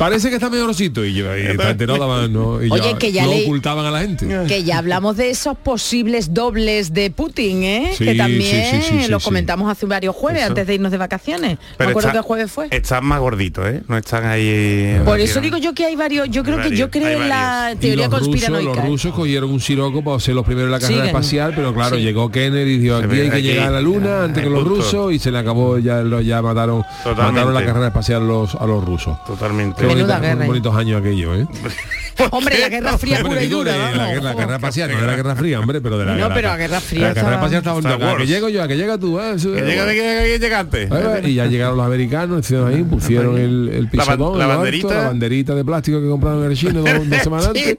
Parece 0.00 0.30
que 0.30 0.36
está 0.36 0.48
mejorcito 0.48 1.04
y, 1.04 1.12
yo- 1.12 1.36
y 1.36 1.42
no 1.86 1.98
daban, 1.98 2.32
no, 2.32 2.62
y 2.64 2.70
Oye, 2.70 2.96
que 2.98 3.12
ya 3.12 3.26
lo 3.26 3.32
le- 3.32 3.42
ocultaban 3.44 3.84
a 3.84 3.90
la 3.90 4.00
gente. 4.00 4.26
Que 4.48 4.64
ya 4.64 4.78
hablamos 4.78 5.18
de 5.18 5.28
esos 5.28 5.58
posibles 5.58 6.32
dobles 6.32 6.94
de 6.94 7.10
Putin, 7.10 7.62
¿eh? 7.64 7.92
Sí, 7.98 8.06
que 8.06 8.14
también 8.14 8.64
sí, 8.80 8.82
sí, 8.82 8.98
sí, 9.04 9.10
lo 9.10 9.20
sí, 9.20 9.24
comentamos 9.26 9.70
hace 9.70 9.84
varios 9.84 10.16
jueves, 10.16 10.40
Eso. 10.40 10.48
antes 10.48 10.66
de 10.66 10.74
irnos 10.74 10.90
de 10.90 10.96
vacaciones. 10.96 11.58
Me 11.58 11.58
Pero 11.76 11.90
acuerdo 11.90 12.08
está- 12.08 12.18
qué 12.22 12.26
jueves 12.26 12.50
fue. 12.50 12.68
Están 12.70 13.04
más 13.04 13.20
gorditos, 13.20 13.66
¿eh? 13.66 13.82
No 13.88 13.98
están 13.98 14.24
ahí... 14.24 14.98
Por 15.04 15.20
eso 15.20 15.38
digo 15.42 15.58
yo 15.58 15.74
que 15.74 15.84
hay 15.84 15.96
varios, 15.96 16.30
yo 16.30 16.42
creo 16.44 16.62
que 16.62 16.74
yo 16.74 16.90
creo 16.90 17.20
en 17.22 17.28
la 17.28 17.74
teoría 17.78 18.06
los 18.08 18.20
rusos, 18.20 18.28
conspiranoica. 18.28 18.68
los 18.76 18.78
¿eh? 18.78 18.88
rusos 18.88 19.14
cogieron 19.14 19.50
un 19.50 19.60
siroco 19.60 20.02
para 20.02 20.18
ser 20.18 20.34
los 20.34 20.46
primeros 20.46 20.68
en 20.68 20.72
la 20.72 20.80
carrera 20.80 21.02
Siguen. 21.02 21.16
espacial, 21.16 21.52
pero 21.54 21.74
claro, 21.74 21.96
Sí. 21.96 22.02
llegó 22.02 22.30
Kennedy 22.30 22.70
y 22.72 22.78
dijo 22.78 22.98
Se 23.00 23.04
aquí 23.04 23.14
hay 23.20 23.28
que 23.28 23.36
aquí, 23.36 23.42
llegar 23.42 23.68
a 23.68 23.70
la 23.72 23.80
luna 23.82 24.06
ya, 24.06 24.24
antes 24.24 24.42
que 24.44 24.48
los 24.48 24.64
rusos 24.66 25.12
y 25.12 25.18
se 25.18 25.30
le 25.30 25.38
acabó 25.38 25.78
ya 25.78 26.00
lo 26.00 26.22
ya 26.22 26.40
mataron 26.40 26.82
Totalmente. 27.04 27.32
mataron 27.32 27.54
la 27.54 27.64
carrera 27.66 27.86
espacial 27.88 28.22
a 28.22 28.24
los, 28.24 28.54
a 28.54 28.64
los 28.66 28.82
rusos. 28.82 29.22
Totalmente. 29.26 29.89
Bonita- 29.94 30.20
guerra, 30.20 30.44
¿eh? 30.44 30.46
bonitos 30.46 30.76
años 30.76 31.00
aquellos, 31.00 31.38
¿eh? 31.38 31.46
Hombre, 32.32 32.58
la 32.58 32.68
Guerra 32.68 32.98
Fría 32.98 33.22
pura 33.22 33.42
y 33.42 33.48
dura, 33.48 33.72
de 33.72 33.78
la, 33.96 34.08
guerra, 34.08 34.22
la 34.22 34.34
carrera 34.36 34.56
espacial, 34.56 34.90
no 34.92 35.00
de 35.00 35.06
la 35.06 35.16
Guerra 35.16 35.36
Fría, 35.36 35.58
hombre, 35.58 35.80
pero 35.80 35.96
de 35.96 36.04
la 36.04 36.12
No, 36.12 36.18
guerra. 36.18 36.34
pero 36.34 36.48
la 36.48 36.56
Guerra 36.58 36.80
Fría 36.80 37.00
La 37.00 37.08
espacial 37.12 37.54
estaba 37.54 37.78
Star 37.78 37.92
bonita. 37.98 38.12
¿A 38.12 38.16
que 38.18 38.26
llego 38.26 38.48
yo, 38.50 38.62
a 38.62 38.68
que 38.68 38.76
llega 38.76 38.98
tú. 38.98 39.18
eso- 39.18 39.52
Que 39.54 39.62
llega 39.62 39.84
de 39.86 39.94
que 39.94 40.00
que 40.32 40.38
llega 40.38 40.58
antes. 40.58 40.90
Ahí 40.92 41.02
va, 41.02 41.20
Y 41.28 41.34
ya 41.34 41.46
llegaron 41.46 41.78
los 41.78 41.86
americanos, 41.86 42.40
hicieron 42.40 42.68
ahí, 42.74 42.82
pusieron 42.82 43.38
el, 43.38 43.70
el 43.72 43.88
pisotón, 43.88 44.38
la 44.38 44.46
banderita. 44.46 44.94
la 44.94 45.06
banderita 45.08 45.54
de 45.54 45.64
plástico 45.64 46.00
que 46.02 46.08
compraron 46.08 46.44
en 46.44 46.50
el 46.50 46.56
chino 46.58 46.80
dos, 46.82 47.08
dos 47.08 47.22
semanas 47.22 47.46
antes. 47.48 47.78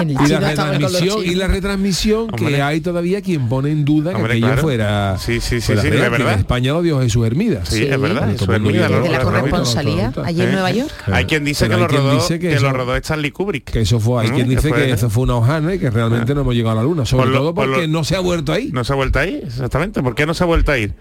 En 0.00 0.10
el 0.10 0.16
Y 0.24 0.28
la 0.28 0.40
retransmisión, 0.40 1.18
y 1.18 1.22
chinos. 1.22 1.36
la 1.36 1.46
retransmisión 1.48 2.26
que 2.28 2.62
hay 2.62 2.80
todavía 2.80 3.20
quien 3.22 3.48
pone 3.48 3.70
en 3.70 3.84
duda 3.84 4.14
que 4.14 4.22
aquello 4.22 4.46
claro. 4.46 4.62
fuera, 4.62 5.16
Sí, 5.18 5.40
sí, 5.40 5.60
sí, 5.60 5.74
sí, 5.76 5.88
real, 5.90 6.10
verdad. 6.10 6.32
en 6.34 6.38
España 6.40 6.72
lo 6.72 6.82
dio 6.82 7.00
Jesús 7.00 7.26
Hermidas. 7.26 7.68
Sí, 7.68 7.84
es 7.84 8.00
verdad. 8.00 8.30
Jesús 8.30 8.46
de 8.46 9.08
la 9.10 9.20
corresponsalía 9.22 10.12
allí 10.24 10.42
en 10.42 10.48
¿Eh? 10.48 10.52
Nueva 10.52 10.70
York. 10.70 10.90
Hay 11.12 11.24
quien 11.24 11.44
dice 11.44 11.68
que 11.68 11.76
lo 11.76 11.88
rodó, 11.88 12.28
que 12.28 12.60
lo 12.60 12.72
rodó 12.72 12.96
Stanley 12.96 13.30
Kubrick. 13.30 13.64
Que 13.70 13.80
eso 13.80 14.00
fue, 14.00 14.22
hay 14.22 14.30
Mm, 14.30 14.34
quien 14.34 14.48
dice 14.48 14.72
que 14.72 14.90
eso 14.92 15.10
fue 15.10 15.24
una 15.24 15.36
hojana 15.36 15.74
y 15.74 15.78
que 15.78 15.90
realmente 15.90 16.34
no 16.34 16.42
hemos 16.42 16.54
llegado 16.54 16.72
a 16.78 16.82
la 16.82 16.82
luna, 16.82 17.04
sobre 17.04 17.30
todo 17.30 17.54
por 17.54 17.66
porque 17.66 17.88
no 17.88 18.04
se 18.04 18.16
ha 18.16 18.20
vuelto 18.20 18.52
ahí. 18.52 18.70
No 18.72 18.84
se 18.84 18.92
ha 18.92 18.96
vuelto 18.96 19.18
a 19.18 19.26
ir, 19.26 19.42
exactamente. 19.44 20.02
¿Por 20.02 20.14
qué 20.14 20.26
no 20.26 20.34
se 20.34 20.44
ha 20.44 20.46
vuelto 20.46 20.72
a 20.72 20.78
ir? 20.78 20.94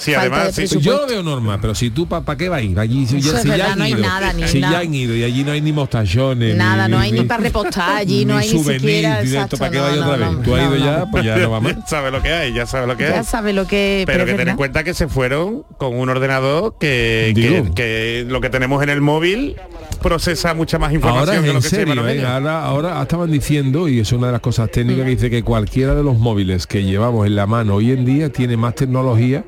Sí, 0.00 0.14
Falta 0.14 0.34
además, 0.36 0.54
sí, 0.54 0.60
presupuesto. 0.62 0.90
Yo 0.96 1.00
lo 1.02 1.06
veo 1.06 1.22
normal, 1.22 1.58
pero 1.60 1.74
si 1.74 1.90
tú, 1.90 2.06
¿para 2.08 2.34
qué 2.36 2.48
va 2.48 2.56
a 2.56 2.62
ir? 2.62 2.78
Allí, 2.78 3.06
si, 3.06 3.20
ya, 3.20 3.34
es 3.36 3.42
si 3.42 3.48
ya 3.48 3.54
verdad, 3.54 3.70
han 3.72 3.78
no 3.78 3.84
hay 3.84 3.92
ido, 3.92 4.00
nada, 4.00 4.32
ni 4.32 4.48
si 4.48 4.58
nada. 4.60 4.72
ya 4.72 4.78
han 4.80 4.94
ido 4.94 5.14
y 5.14 5.22
allí 5.24 5.44
no 5.44 5.52
hay 5.52 5.60
ni 5.60 5.72
mostachones. 5.72 6.56
Nada, 6.56 6.88
ni- 6.88 6.92
no 6.92 6.98
hay 6.98 7.12
ni 7.12 7.18
ni- 7.20 7.24
para 7.26 7.42
repostar 7.42 7.96
allí, 7.96 8.24
no 8.24 8.38
hay 8.38 8.50
ni 8.50 8.64
siquiera, 8.64 9.20
ni 9.22 9.28
esto, 9.28 9.34
exacto, 9.36 9.58
¿Para 9.58 9.70
qué 9.70 9.76
no, 9.76 9.82
vaya 9.84 9.96
no, 9.96 10.06
otra 10.10 10.26
no, 10.30 10.36
vez? 10.38 10.44
Tú 10.46 10.54
has 10.56 10.62
ido 10.62 10.70
no. 10.70 10.76
ya, 10.84 11.06
pues 11.10 11.24
ya 11.24 11.36
no 11.36 11.50
va 11.50 11.60
más. 11.60 11.76
ya 11.76 11.86
sabe 11.86 12.10
lo 12.10 12.22
que 12.22 12.32
hay, 12.32 12.52
ya 12.54 12.64
sabe 12.66 12.86
lo 12.86 12.96
que 12.96 13.04
Ya 13.04 13.18
hay. 13.18 13.24
sabe 13.24 13.52
lo 13.52 13.66
que... 13.66 14.04
Pero 14.06 14.24
que 14.24 14.32
ten 14.34 14.48
en 14.48 14.56
cuenta 14.56 14.84
que 14.84 14.94
se 14.94 15.06
fueron 15.06 15.64
con 15.76 15.94
un 15.94 16.08
ordenador 16.08 16.76
que, 16.80 17.32
que, 17.34 17.70
que 17.74 18.24
lo 18.26 18.40
que 18.40 18.48
tenemos 18.48 18.82
en 18.82 18.88
el 18.88 19.02
móvil 19.02 19.56
procesa 20.02 20.54
mucha 20.54 20.78
más 20.78 20.94
información 20.94 21.28
Ahora 21.28 21.40
que 21.42 21.46
lo 21.48 21.56
en 21.58 21.62
que 21.62 21.68
se 21.68 21.76
serio, 21.76 21.94
los 21.94 22.08
¿eh? 22.08 22.24
ahora, 22.26 22.64
ahora 22.64 23.02
estaban 23.02 23.30
diciendo, 23.30 23.86
y 23.86 24.00
es 24.00 24.10
una 24.12 24.28
de 24.28 24.32
las 24.32 24.40
cosas 24.40 24.70
técnicas, 24.70 25.02
Mm. 25.02 25.04
que 25.04 25.10
dice 25.10 25.30
que 25.30 25.42
cualquiera 25.42 25.94
de 25.94 26.02
los 26.02 26.18
móviles 26.18 26.66
que 26.66 26.82
llevamos 26.84 27.26
en 27.26 27.36
la 27.36 27.46
mano 27.46 27.74
hoy 27.74 27.90
en 27.92 28.06
día 28.06 28.30
tiene 28.32 28.56
más 28.56 28.74
tecnología 28.74 29.44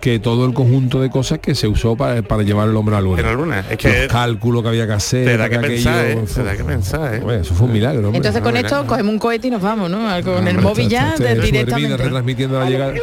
que 0.00 0.18
todo 0.18 0.46
el 0.46 0.54
conjunto 0.54 1.00
de 1.00 1.10
cosas 1.10 1.38
que 1.38 1.54
se 1.54 1.66
usó 1.68 1.96
para, 1.96 2.22
para 2.22 2.42
llevar 2.42 2.68
el 2.68 2.76
hombre 2.76 2.94
a 2.96 2.98
la 3.00 3.04
luna. 3.04 3.20
En 3.20 3.26
la 3.26 3.32
luna. 3.32 3.64
Es 3.70 3.76
que 3.76 3.88
Los 4.04 4.12
cálculos 4.12 4.62
que 4.62 4.68
había 4.68 4.86
que 4.86 4.92
hacer. 4.92 5.24
te 5.26 5.36
da 5.36 5.48
que 5.48 5.56
aquello, 5.56 5.74
pensar, 5.74 6.06
¿eh? 6.06 6.18
fue- 6.26 6.42
Te 6.42 6.48
da 6.50 6.56
que 6.56 6.64
pensar, 6.64 7.14
¿eh? 7.14 7.20
Bueno, 7.20 7.42
eso 7.42 7.54
fue 7.54 7.66
un 7.66 7.72
milagro, 7.72 8.00
hombre. 8.06 8.16
Entonces 8.18 8.40
con 8.42 8.54
No, 8.54 8.60
esto 8.60 8.86
cogemos 8.86 9.12
un 9.12 9.18
cohete 9.18 9.48
y 9.48 9.50
nos 9.50 9.62
vamos, 9.62 9.90
¿no? 9.90 9.98
Con 9.98 10.08
el 10.46 10.56
Hombre, 10.56 10.62
móvil 10.62 10.88
ya 10.88 11.10
este- 11.10 11.22
de- 11.24 11.28
este 11.32 11.38
Hermida 11.46 11.58
directamente. 11.64 11.96
retransmitiendo 12.04 12.60
la 12.60 12.68
llegada. 12.70 12.94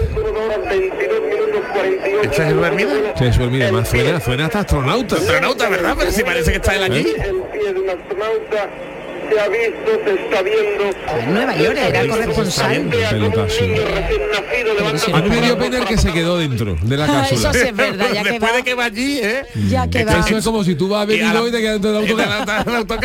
¿Este 2.24 2.42
es 2.42 2.50
el 2.50 2.58
Bermuda? 2.58 3.14
Sí, 3.18 3.26
eso 3.26 3.44
Hermida, 3.44 3.64
además 3.66 3.90
suena, 3.90 4.20
suena 4.20 4.46
hasta 4.46 4.60
astronauta. 4.60 5.16
Astronauta, 5.16 5.70
¿verdad? 5.70 5.96
Pero 6.00 6.12
si 6.12 6.24
parece 6.24 6.52
que 6.52 6.58
está 6.58 6.76
él 6.76 6.84
aquí. 6.84 7.00
¿Eh? 7.00 7.34
Se 9.30 9.40
ha 9.40 9.48
visto, 9.50 9.92
se 10.06 10.14
está 10.24 10.42
viendo. 10.42 10.84
En 11.20 11.34
Nueva 11.34 11.56
York 11.56 11.78
era 11.78 12.08
corresponsal. 12.08 12.76
A 15.14 15.22
mí 15.22 15.30
me 15.30 15.42
dio 15.42 15.58
pena 15.58 15.78
el 15.80 15.86
que 15.86 15.98
se 15.98 16.12
quedó 16.12 16.38
dentro 16.38 16.76
de 16.82 16.98
la 16.98 17.06
Ah, 17.06 17.08
cápsula. 17.28 17.50
eso 17.52 17.60
sí 17.60 17.68
es 17.68 17.76
verdad, 17.76 18.06
ya 18.14 18.24
que 18.24 18.30
Después 18.32 18.52
va. 18.52 18.56
de 18.58 18.64
que 18.64 18.74
va 18.74 18.86
allí, 18.86 19.20
¿eh? 19.22 19.44
Ya 19.70 19.88
que 19.90 20.06
va. 20.06 20.20
Eso 20.20 20.38
es 20.38 20.44
como 20.46 20.64
si 20.64 20.76
tú 20.76 20.88
vas 20.90 21.02
a 21.02 21.14
Y 21.14 21.18
venir 21.20 21.34
y 21.48 21.52
te 21.52 21.60
quedas 21.62 21.74
dentro 21.82 21.92
del 21.94 22.10
autocar. 22.10 22.46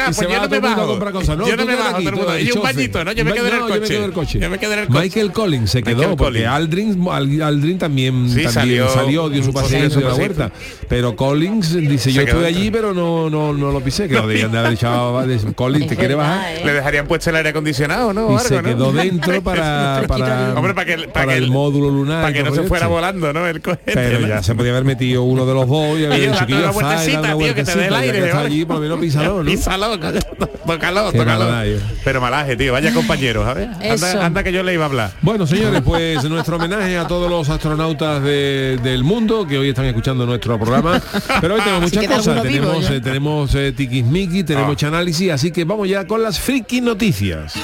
pues 0.07 0.21
yo 0.21 0.29
va 0.29 0.37
no 0.37 0.41
todo 0.43 0.51
me 0.51 0.57
el 0.57 0.63
mundo 0.63 0.69
a 0.69 0.75
bajo. 0.77 0.87
comprar 0.89 1.13
cosas. 1.13 1.39
No, 1.39 1.49
Yo 1.49 1.57
no 1.57 1.65
me 1.65 1.77
bajo, 1.77 2.01
Y 2.39 2.51
un 2.53 2.63
bañito, 2.63 3.05
¿no? 3.05 3.13
Yo 3.13 3.25
me 3.25 3.33
quedo 3.33 3.47
en 3.49 3.55
el 3.55 4.13
coche. 4.13 4.39
Yo 4.41 4.51
me 4.51 4.59
quedo 4.59 4.73
en 4.75 4.79
el 4.81 4.87
coche. 4.89 5.01
Michael 5.01 5.33
Collins 5.33 5.71
se 5.71 5.83
quedó 5.83 6.17
porque. 6.17 6.47
Aldrin, 6.47 7.07
Al- 7.11 7.43
Aldrin 7.43 7.79
también, 7.79 8.29
Sí, 8.29 8.43
también 8.43 8.51
salió 8.53 8.89
salió, 8.89 9.29
dio 9.29 9.43
su 9.43 9.53
paseo 9.53 9.89
de 9.89 10.01
la 10.01 10.15
huerta. 10.15 10.51
Pero 10.89 11.15
Collins 11.17 11.75
dice, 11.75 12.13
yo 12.13 12.23
estuve 12.23 12.47
allí, 12.47 12.71
pero 12.71 12.93
no, 12.95 13.29
no, 13.31 13.53
no 13.53 13.71
lo 13.73 13.81
pisé, 13.81 14.09
que 14.09 14.15
lo 14.15 14.27
debían 14.27 14.51
de 14.53 14.59
haber 14.59 14.73
echado. 14.73 15.27
de- 15.27 15.39
Collins, 15.55 15.87
te 15.89 15.97
quiere 16.09 16.15
verdad, 16.17 16.37
bajar. 16.39 16.53
¿eh? 16.57 16.63
Le 16.65 16.73
dejarían 16.73 17.07
puesto 17.07 17.31
el 17.31 17.37
aire 17.37 17.49
acondicionado, 17.51 18.13
¿no? 18.13 18.23
Y 18.23 18.37
algo, 18.37 18.39
se 18.41 18.55
¿no? 18.57 18.63
quedó 18.63 18.93
dentro 18.93 19.43
para, 19.43 20.03
para, 20.09 20.53
Hombre, 20.57 20.75
para 20.75 20.85
que- 20.87 20.97
para 21.09 21.13
para 21.13 21.27
que 21.33 21.39
el 21.39 21.45
el- 21.45 21.51
módulo 21.51 21.91
lunar. 21.91 22.23
Para 22.23 22.33
que 22.33 22.43
no 22.43 22.55
se 22.55 22.63
fuera 22.65 22.87
volando, 22.87 23.33
¿no? 23.33 23.47
El 23.47 23.61
cohete. 23.61 23.93
Pero 23.95 24.21
ya 24.27 24.43
se 24.43 24.55
podía 24.55 24.73
haber 24.73 24.85
metido 24.85 25.23
uno 25.23 25.47
de 25.47 25.55
los 25.55 25.69
dos 25.69 25.99
y 25.99 26.05
haber 26.05 26.21
dicho, 26.21 26.33
dando 26.33 26.37
una 26.37 26.39
"Chiquillo, 26.47 26.63
sal, 26.65 26.73
vueltecita, 26.75 27.21
da 27.21 27.37
una 27.37 27.45
tío, 27.47 27.55
que 27.55 27.65
te 27.65 27.75
dé 27.75 27.87
el 27.87 27.91
vueltecita, 27.91 27.91
ya 27.91 27.99
aire, 28.01 28.19
que 28.19 28.25
está 28.27 28.37
¿vale? 28.37 28.47
allí, 28.49 28.65
por 28.65 28.77
lo 28.77 28.83
menos 28.83 28.99
písalo, 29.01 29.43
¿no? 29.43 29.51
Písalo, 29.51 29.99
tócalo, 30.67 31.13
Qué 31.13 31.19
tócalo. 31.19 31.45
maldad, 31.45 31.65
yo. 31.65 31.77
Pero 32.05 32.21
malaje, 32.21 32.57
tío, 32.57 32.73
vaya 32.73 32.93
compañeros, 32.93 33.47
a 33.47 33.55
ver. 33.55 33.69
Eso. 33.81 34.07
Anda, 34.07 34.27
anda 34.27 34.43
que 34.43 34.53
yo 34.53 34.63
le 34.63 34.75
iba 34.75 34.85
a 34.85 34.89
hablar. 34.89 35.11
Bueno, 35.23 35.47
señores, 35.47 35.83
pues 35.85 36.23
nuestro 36.25 36.57
homenaje 36.57 36.97
a 36.99 37.07
todos 37.07 37.31
los 37.31 37.49
astronautas 37.49 38.23
de- 38.23 38.79
del 38.83 39.05
mundo 39.05 39.47
que 39.47 39.59
hoy 39.59 39.69
están 39.71 39.87
escuchando 39.87 40.27
nuestro 40.27 40.59
programa. 40.59 41.01
Pero 41.41 41.55
hoy 41.55 41.61
tenemos 41.61 41.83
muchas 41.93 42.07
cosas. 42.07 42.43
Tenemos, 42.43 42.91
eh, 42.91 43.01
tenemos 43.01 43.55
eh, 43.55 43.73
tiquismiqui, 43.73 44.45
tenemos 44.45 44.83
Ah. 44.83 44.87
análisis, 44.89 45.31
así 45.33 45.51
que 45.51 45.65
vamos 45.65 45.89
ya 45.89 45.98
con 46.07 46.23
las 46.23 46.39
friki 46.39 46.81
noticias. 46.81 47.55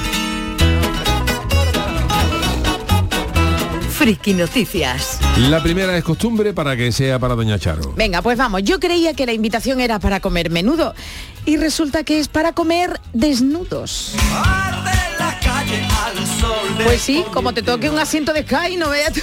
Friki 3.89 4.33
Noticias. 4.33 5.19
La 5.37 5.63
primera 5.63 5.97
es 5.97 6.03
costumbre 6.03 6.53
para 6.53 6.75
que 6.75 6.91
sea 6.91 7.17
para 7.17 7.33
Doña 7.33 7.57
Charo. 7.57 7.93
Venga, 7.95 8.21
pues 8.21 8.37
vamos. 8.37 8.61
Yo 8.63 8.79
creía 8.79 9.13
que 9.13 9.25
la 9.25 9.33
invitación 9.33 9.79
era 9.79 9.99
para 9.99 10.19
comer 10.19 10.49
menudo 10.49 10.93
y 11.45 11.57
resulta 11.57 12.03
que 12.03 12.19
es 12.19 12.27
para 12.27 12.51
comer 12.51 12.99
desnudos. 13.13 14.13
Pues 16.83 17.01
sí, 17.01 17.23
como 17.33 17.53
te 17.53 17.61
toque 17.61 17.89
un 17.89 17.97
asiento 17.97 18.33
de 18.33 18.43
Sky, 18.43 18.75
no 18.77 18.89
veas. 18.89 19.13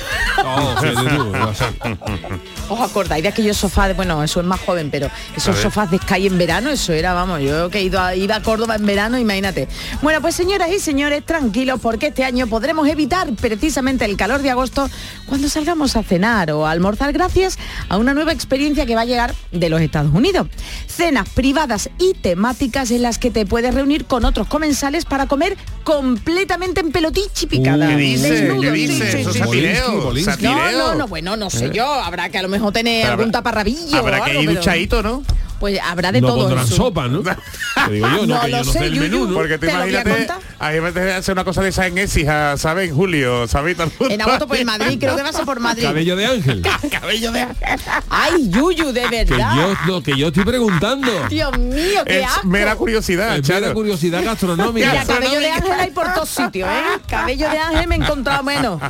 ¿Os 2.68 2.81
acordáis 2.81 3.22
de 3.22 3.28
aquellos 3.28 3.57
sofás? 3.57 3.88
de- 3.88 3.94
Bueno, 3.94 4.22
eso 4.22 4.40
es 4.40 4.46
más 4.46 4.61
joven, 4.61 4.90
pero 4.90 5.11
esos 5.37 5.57
sofás 5.59 5.90
de 5.90 5.98
Sky 5.98 6.26
en 6.26 6.38
verano, 6.38 6.70
eso 6.70 6.92
era, 6.92 7.12
vamos, 7.12 7.40
yo 7.42 7.68
que 7.68 7.78
he 7.78 7.83
ido 7.83 8.00
a, 8.00 8.16
iba 8.16 8.37
a 8.37 8.42
Córdoba 8.42 8.76
en 8.76 8.87
verano, 8.87 9.18
imagínate. 9.18 9.68
Bueno, 10.00 10.20
pues 10.22 10.35
señoras 10.35 10.70
y 10.74 10.78
señores, 10.81 11.24
tranquilos, 11.26 11.78
porque 11.83 12.07
este 12.09 12.24
año 12.24 12.46
podremos 12.46 12.88
evitar 12.88 13.28
precisamente 13.35 14.05
el 14.07 14.16
calor 14.16 14.40
de 14.40 14.50
agosto 14.50 14.88
cuando 15.26 15.48
salgamos 15.48 15.94
a 15.96 16.02
cenar 16.02 16.50
o 16.52 16.66
a 16.66 16.70
almorzar 16.70 17.12
gracias 17.12 17.59
a 17.90 17.98
una 17.98 18.14
nueva 18.14 18.33
experiencia 18.33 18.87
que 18.87 18.94
va 18.94 19.02
a 19.02 19.07
llegar 19.07 19.35
de 19.52 19.68
los 19.68 19.81
Estados 19.83 20.12
Unidos. 20.14 20.48
Cenas 20.88 21.28
privadas 21.28 21.90
y 21.98 22.14
temáticas 22.14 22.90
en 22.90 23.02
las 23.02 23.18
que 23.18 23.31
te 23.31 23.44
puedes 23.44 23.74
reunir 23.74 24.07
con 24.07 24.24
otros 24.24 24.46
comensales 24.48 25.05
para 25.05 25.26
comer 25.26 25.57
completamente 25.85 26.32
en 26.38 26.92
pelotichi 26.92 27.47
picada. 27.47 27.88
¿Qué 27.88 27.97
dice? 27.97 28.31
Desnudos, 28.31 28.64
¿Qué 28.64 28.71
sí, 28.73 28.87
dice? 28.87 29.12
sí, 29.12 29.18
Eso 29.18 29.33
sí, 29.33 29.38
es 29.38 29.45
sí. 29.45 29.51
satireo, 29.51 30.01
Bolinsky, 30.03 30.42
No, 30.45 30.73
no, 30.73 30.95
no, 30.95 31.09
bueno, 31.09 31.37
no 31.37 31.51
sé 31.51 31.71
yo. 31.71 31.85
Habrá 31.87 32.29
que 32.31 32.38
a 32.38 32.42
lo 32.42 32.49
mejor 32.49 32.73
tener 32.73 33.07
algún 33.07 33.31
taparrabillo. 33.31 33.97
Habrá 33.97 34.23
o 34.23 34.25
que 34.25 34.31
algo, 34.31 34.42
ir 34.42 34.49
pero- 34.49 34.61
duchadito, 34.61 35.03
¿no? 35.03 35.23
Pues 35.62 35.79
habrá 35.81 36.11
de 36.11 36.20
no 36.20 36.27
todo. 36.27 36.40
pondrán 36.48 36.66
sopa, 36.66 37.07
¿no? 37.07 37.20
Te 37.22 37.92
digo 37.92 38.09
yo, 38.09 38.16
no, 38.27 38.35
No 38.35 38.40
que 38.40 38.51
yo 38.51 38.57
lo 38.59 38.64
no 38.64 38.72
sé 38.72 38.79
sé, 38.81 38.85
el 38.87 38.94
Yuyu. 38.94 39.03
menú, 39.03 39.27
¿no? 39.29 39.35
Porque 39.35 39.59
tú 39.59 39.66
Te 39.66 39.72
imagínate, 39.72 40.11
contar. 40.11 40.38
a 40.59 40.70
mí 40.72 40.81
me 40.81 40.90
de 40.90 41.12
hacer 41.14 41.33
una 41.35 41.44
cosa 41.44 41.62
de 41.62 41.68
esa 41.68 41.87
en 41.87 41.98
Écija, 41.98 42.57
¿sabes? 42.57 42.88
En 42.90 42.96
julio, 42.96 43.46
¿sabes? 43.46 43.77
En 44.01 44.20
agosto 44.20 44.48
por 44.48 44.57
ahí. 44.57 44.62
el 44.62 44.66
Madrid, 44.79 44.98
creo 44.98 45.14
que 45.14 45.22
va 45.22 45.29
a 45.29 45.33
ser 45.33 45.44
por 45.44 45.61
Madrid. 45.61 45.85
Cabello 45.85 46.16
de 46.16 46.27
ángel. 46.27 46.62
Cabello 46.90 47.31
de 47.31 47.46
Ay, 48.11 48.51
Yuyu, 48.51 48.92
de 48.92 49.03
Que 49.03 49.25
verdad. 49.25 49.55
yo, 49.57 49.75
no, 49.87 50.03
que 50.03 50.16
yo 50.18 50.27
estoy 50.29 50.44
preguntando. 50.44 51.11
Dios 51.29 51.57
mío, 51.59 52.03
qué 52.07 52.20
Es 52.22 52.27
asco. 52.27 52.46
mera 52.48 52.75
curiosidad, 52.75 53.37
Es 53.38 53.48
mera 53.48 53.72
curiosidad 53.72 54.25
gastronómica. 54.25 54.90
Mira, 54.90 55.05
cabello 55.05 55.38
de 55.38 55.48
ángel 55.51 55.72
hay 55.79 55.90
por 55.92 56.12
todos 56.12 56.29
sitios, 56.29 56.68
¿eh? 56.68 57.01
Cabello 57.09 57.48
de 57.48 57.59
ángel 57.59 57.87
me 57.87 57.94
he 57.94 57.98
encontrado 57.98 58.42
menos. 58.42 58.81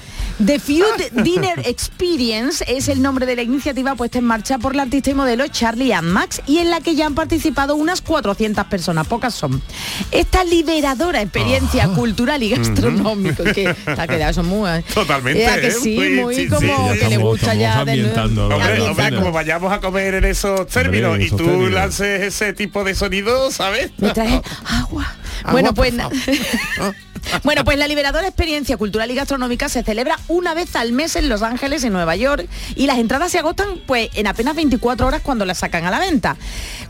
The 0.44 0.58
Food 0.58 1.22
Dinner 1.22 1.60
Experience 1.66 2.64
es 2.66 2.88
el 2.88 3.00
nombre 3.00 3.26
de 3.26 3.36
la 3.36 3.42
iniciativa 3.42 3.94
puesta 3.94 4.18
en 4.18 4.24
marcha 4.24 4.58
por 4.58 4.74
la 4.74 4.82
artista 4.82 5.10
y 5.10 5.14
modelo 5.14 5.46
Charlie 5.48 5.92
Ann 5.92 6.06
Max 6.10 6.40
y 6.46 6.58
en 6.58 6.70
la 6.70 6.80
que 6.80 6.96
ya 6.96 7.06
han 7.06 7.14
participado 7.14 7.76
unas 7.76 8.00
400 8.00 8.64
personas, 8.66 9.06
pocas 9.06 9.34
son. 9.34 9.62
Esta 10.10 10.42
liberadora 10.42 11.20
experiencia 11.22 11.86
cultural 11.88 12.42
y 12.42 12.50
gastronómica 12.50 13.52
que 13.52 13.68
ha 13.86 14.06
quedado 14.08 14.30
eso 14.30 14.42
muy 14.42 14.68
eh, 14.70 14.84
Totalmente, 14.92 15.46
¿a 15.46 15.60
que 15.60 15.68
¿eh? 15.68 15.70
sí, 15.70 15.94
Muy- 15.96 16.10
muy 16.10 16.34
sí, 16.34 16.48
como 16.48 16.60
sí, 16.92 16.98
que 16.98 17.08
le 17.08 17.16
gusta 17.18 17.54
ya 17.54 17.84
de 17.84 18.04
Hombre, 18.12 19.16
como 19.16 19.32
vayamos 19.32 19.72
a 19.72 19.80
comer 19.80 20.14
en 20.14 20.24
esos 20.24 20.66
términos 20.66 21.10
Hombre, 21.10 21.22
y 21.24 21.26
esos 21.26 21.38
tú 21.38 21.44
términos. 21.44 21.72
lances 21.72 22.22
ese 22.22 22.52
tipo 22.52 22.82
de 22.84 22.94
sonido, 22.94 23.50
¿sabes? 23.50 23.90
Me 23.98 24.10
trae 24.10 24.42
agua. 24.64 25.06
Agua, 25.44 25.52
bueno, 25.52 25.74
por 25.74 25.88
pues 25.88 25.96
favor. 25.96 26.94
Bueno, 27.42 27.64
pues 27.64 27.78
la 27.78 27.88
liberadora 27.88 28.26
experiencia 28.26 28.76
cultural 28.76 29.10
y 29.10 29.14
gastronómica 29.14 29.68
se 29.68 29.82
celebra 29.82 30.18
una 30.28 30.54
vez 30.54 30.76
al 30.76 30.92
mes 30.92 31.16
en 31.16 31.28
Los 31.28 31.42
Ángeles, 31.42 31.84
en 31.84 31.92
Nueva 31.92 32.16
York, 32.16 32.48
y 32.76 32.86
las 32.86 32.98
entradas 32.98 33.32
se 33.32 33.38
agotan 33.38 33.80
pues 33.86 34.10
en 34.14 34.26
apenas 34.26 34.54
24 34.54 35.06
horas 35.06 35.22
cuando 35.22 35.44
las 35.44 35.58
sacan 35.58 35.84
a 35.86 35.90
la 35.90 35.98
venta. 35.98 36.36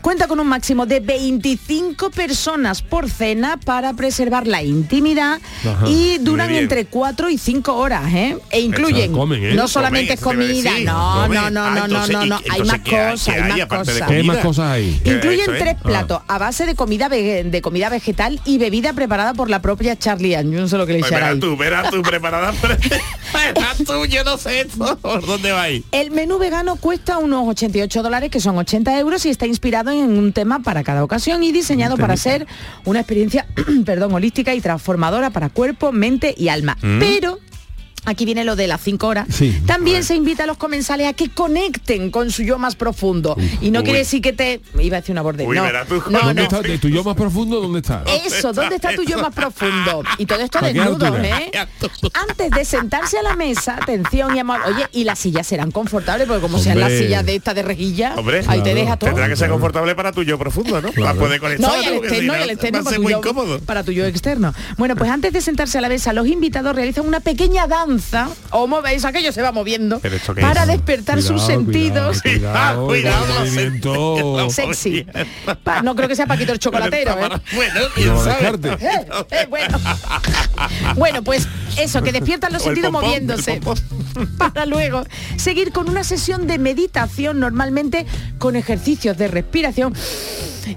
Cuenta 0.03 0.27
con 0.27 0.37
un 0.41 0.47
máximo 0.47 0.85
de 0.85 0.99
25 0.99 2.09
personas 2.11 2.81
por 2.81 3.09
cena 3.09 3.57
para 3.63 3.93
preservar 3.93 4.45
la 4.45 4.61
intimidad 4.61 5.39
Ajá, 5.65 5.87
y 5.87 6.17
duran 6.17 6.51
entre 6.53 6.85
4 6.87 7.29
y 7.29 7.37
5 7.37 7.73
horas, 7.73 8.13
¿eh? 8.13 8.37
E 8.51 8.59
incluyen 8.59 9.13
comen, 9.13 9.41
¿eh? 9.43 9.53
no 9.53 9.67
solamente 9.69 10.13
es 10.15 10.19
Comen, 10.19 10.41
a 10.41 10.51
comida, 10.51 10.71
no, 10.83 11.27
no, 11.29 11.49
no, 11.49 11.63
Ah, 11.63 11.69
no, 11.69 11.87
no, 11.87 12.03
entonces, 12.05 12.13
no, 12.15 12.25
¿y 12.25 12.29
no, 12.29 12.39
qué- 12.41 12.49
hay 12.51 12.61
más 12.63 12.79
cosas, 12.81 13.23
¿Qué 13.23 13.31
hay 13.41 13.51
hay 13.51 13.59
más 13.59 13.67
cosas. 13.79 14.01
¿Qué 14.09 14.23
más 14.23 14.37
cosas 14.39 14.65
hay? 14.71 15.01
¿Qué 15.05 15.11
Incluyen 15.13 15.39
eso, 15.41 15.53
eh? 15.53 15.59
tres 15.59 15.75
platos 15.81 16.21
a 16.27 16.37
base 16.37 16.65
de 16.65 16.75
comida 16.75 17.07
de 17.07 17.59
comida 17.63 17.87
vegetal 17.87 18.41
y 18.43 18.57
bebida 18.57 18.91
preparada 18.91 19.33
por 19.33 19.49
la 19.49 19.61
propia 19.61 19.97
Charlie 19.97 20.35
Ann. 20.35 20.51
Yo 20.51 20.59
no 20.59 20.67
sé 20.67 20.77
lo 20.77 20.85
que 20.85 20.93
le 20.93 20.99
Pues 20.99 21.11
echará 21.13 21.27
verás 21.27 21.35
ahí. 21.43 21.49
tú, 21.49 21.57
verás 21.57 21.89
tú, 21.91 22.01
preparada. 22.01 22.53
Verás 23.33 23.77
tú, 23.77 24.05
yo 24.05 24.23
no 24.23 24.37
sé 24.37 24.61
esto. 24.61 24.95
¿Por 24.97 25.25
dónde 25.25 25.51
va 25.51 25.63
ahí? 25.63 25.83
El 25.91 26.11
menú 26.11 26.37
vegano 26.37 26.75
cuesta 26.75 27.17
unos 27.17 27.47
88 27.47 28.03
dólares, 28.03 28.29
que 28.29 28.39
son 28.39 28.55
80 28.59 28.99
euros, 28.99 29.25
y 29.25 29.29
está 29.29 29.47
inspirado 29.47 29.91
en 29.99 30.17
un 30.17 30.33
tema 30.33 30.59
para 30.59 30.83
cada 30.83 31.03
ocasión 31.03 31.43
y 31.43 31.51
diseñado 31.51 31.97
para 31.97 32.17
ser 32.17 32.47
una 32.85 32.99
experiencia, 32.99 33.45
perdón, 33.85 34.13
holística 34.13 34.53
y 34.53 34.61
transformadora 34.61 35.29
para 35.29 35.49
cuerpo, 35.49 35.91
mente 35.91 36.33
y 36.37 36.49
alma. 36.49 36.77
Pero 36.99 37.39
Aquí 38.05 38.25
viene 38.25 38.43
lo 38.43 38.55
de 38.55 38.67
las 38.67 38.81
5 38.81 39.07
horas. 39.07 39.27
Sí. 39.29 39.61
También 39.65 40.03
se 40.03 40.15
invita 40.15 40.43
a 40.43 40.47
los 40.47 40.57
comensales 40.57 41.07
a 41.07 41.13
que 41.13 41.29
conecten 41.29 42.11
con 42.11 42.31
su 42.31 42.43
yo 42.43 42.57
más 42.57 42.75
profundo. 42.75 43.35
y 43.61 43.71
no 43.71 43.79
Uy. 43.79 43.85
quiere 43.85 43.99
decir 43.99 44.21
que 44.21 44.33
te... 44.33 44.61
Iba 44.79 44.97
a 44.97 45.01
decir 45.01 45.13
una 45.13 45.21
borde. 45.21 45.45
Uy, 45.45 45.55
no, 45.55 45.63
tú. 45.87 46.03
no, 46.09 46.19
¿Dónde 46.19 46.33
no. 46.33 46.41
está? 46.43 46.61
¿De 46.61 46.77
tu 46.77 46.89
yo 46.89 47.03
más 47.03 47.15
profundo 47.15 47.61
dónde 47.61 47.79
está? 47.79 48.03
Eso, 48.25 48.51
¿dónde 48.53 48.75
está 48.75 48.93
tu 48.95 49.03
yo 49.03 49.17
más 49.19 49.33
profundo? 49.33 50.03
Y 50.17 50.25
todo 50.25 50.39
esto 50.41 50.57
¿A 50.59 50.61
qué 50.61 50.73
desnudos, 50.73 51.03
altura? 51.03 51.39
¿eh? 51.39 51.51
Antes 52.13 52.51
de 52.51 52.65
sentarse 52.65 53.17
a 53.19 53.23
la 53.23 53.35
mesa, 53.35 53.77
atención 53.81 54.35
y 54.35 54.39
amor. 54.39 54.59
Oye, 54.65 54.87
y 54.91 55.03
las 55.03 55.19
sillas 55.19 55.47
serán 55.47 55.71
confortables, 55.71 56.27
porque 56.27 56.41
como 56.41 56.59
sean 56.59 56.79
las 56.79 56.91
sillas 56.91 57.25
de 57.25 57.35
esta 57.35 57.53
de 57.53 57.63
rejilla, 57.63 58.15
Hombre, 58.17 58.43
ahí 58.47 58.61
te 58.61 58.73
deja 58.73 58.97
todo. 58.97 59.09
Tendrá 59.09 59.27
que 59.29 59.35
ser 59.35 59.49
confortable 59.49 59.95
para 59.95 60.11
tu 60.11 60.23
yo 60.23 60.37
profundo, 60.37 60.81
¿no? 60.81 60.91
Para 60.91 61.13
poder 61.13 61.39
conectar. 61.39 61.69
No, 61.69 61.81
y 61.81 61.85
el 61.85 61.93
externo, 61.95 62.33
no, 62.33 62.39
y 62.39 62.41
el 62.43 62.49
externo 62.49 62.83
tu, 62.83 63.09
yo, 63.09 63.59
para 63.65 63.83
tu 63.83 63.91
yo 63.91 64.05
externo. 64.05 64.53
Bueno, 64.77 64.95
pues 64.95 65.09
antes 65.09 65.33
de 65.33 65.41
sentarse 65.41 65.77
a 65.77 65.81
la 65.81 65.89
mesa, 65.89 66.13
los 66.13 66.27
invitados 66.27 66.75
realizan 66.75 67.07
una 67.07 67.19
pequeña 67.19 67.67
danza, 67.67 67.92
o 68.51 68.67
movéis, 68.67 69.05
aquello 69.05 69.31
se 69.31 69.41
va 69.41 69.51
moviendo, 69.51 69.99
¿Pero 69.99 70.15
esto 70.15 70.33
qué 70.33 70.41
para 70.41 70.61
es? 70.63 70.67
despertar 70.69 71.21
sus 71.21 71.41
sentidos. 71.41 72.21
Cuidado, 72.23 72.87
Cuidado, 72.87 73.25
cuidado, 73.49 74.49
Sexy. 74.49 75.05
Pa- 75.63 75.81
no 75.81 75.95
creo 75.95 76.07
que 76.07 76.15
sea 76.15 76.25
Paquito 76.27 76.51
el 76.53 76.59
chocolatero, 76.59 77.11
¿eh? 77.13 77.29
Bueno, 77.55 77.79
No 77.81 77.87
quién 77.95 78.07
lo 78.09 78.23
sabe. 78.23 78.57
descarte. 78.57 78.69
Eh, 78.83 79.05
eh, 79.31 79.45
bueno. 79.49 79.79
bueno, 80.95 81.23
pues 81.23 81.47
eso, 81.77 82.01
que 82.01 82.11
despiertan 82.11 82.53
los 82.53 82.61
sentidos 82.63 82.91
pompón, 82.91 83.09
moviéndose. 83.09 83.61
Para 84.37 84.65
luego 84.65 85.03
seguir 85.37 85.71
con 85.71 85.89
una 85.89 86.03
sesión 86.03 86.45
de 86.47 86.57
meditación, 86.59 87.39
normalmente 87.39 88.05
con 88.37 88.55
ejercicios 88.55 89.17
de 89.17 89.27
respiración 89.27 89.93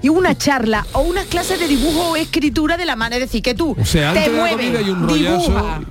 y 0.01 0.09
una 0.09 0.37
charla 0.37 0.85
o 0.93 1.01
una 1.01 1.23
clase 1.25 1.57
de 1.57 1.67
dibujo 1.67 2.11
o 2.11 2.15
escritura 2.15 2.77
de 2.77 2.85
la 2.85 2.95
mano. 2.95 3.15
Es 3.15 3.21
decir, 3.21 3.41
que 3.43 3.53
tú 3.53 3.75
O 3.79 3.85
sea, 3.85 4.13
te 4.13 4.29
mueves, 4.29 4.83
dibuja, 4.85 5.81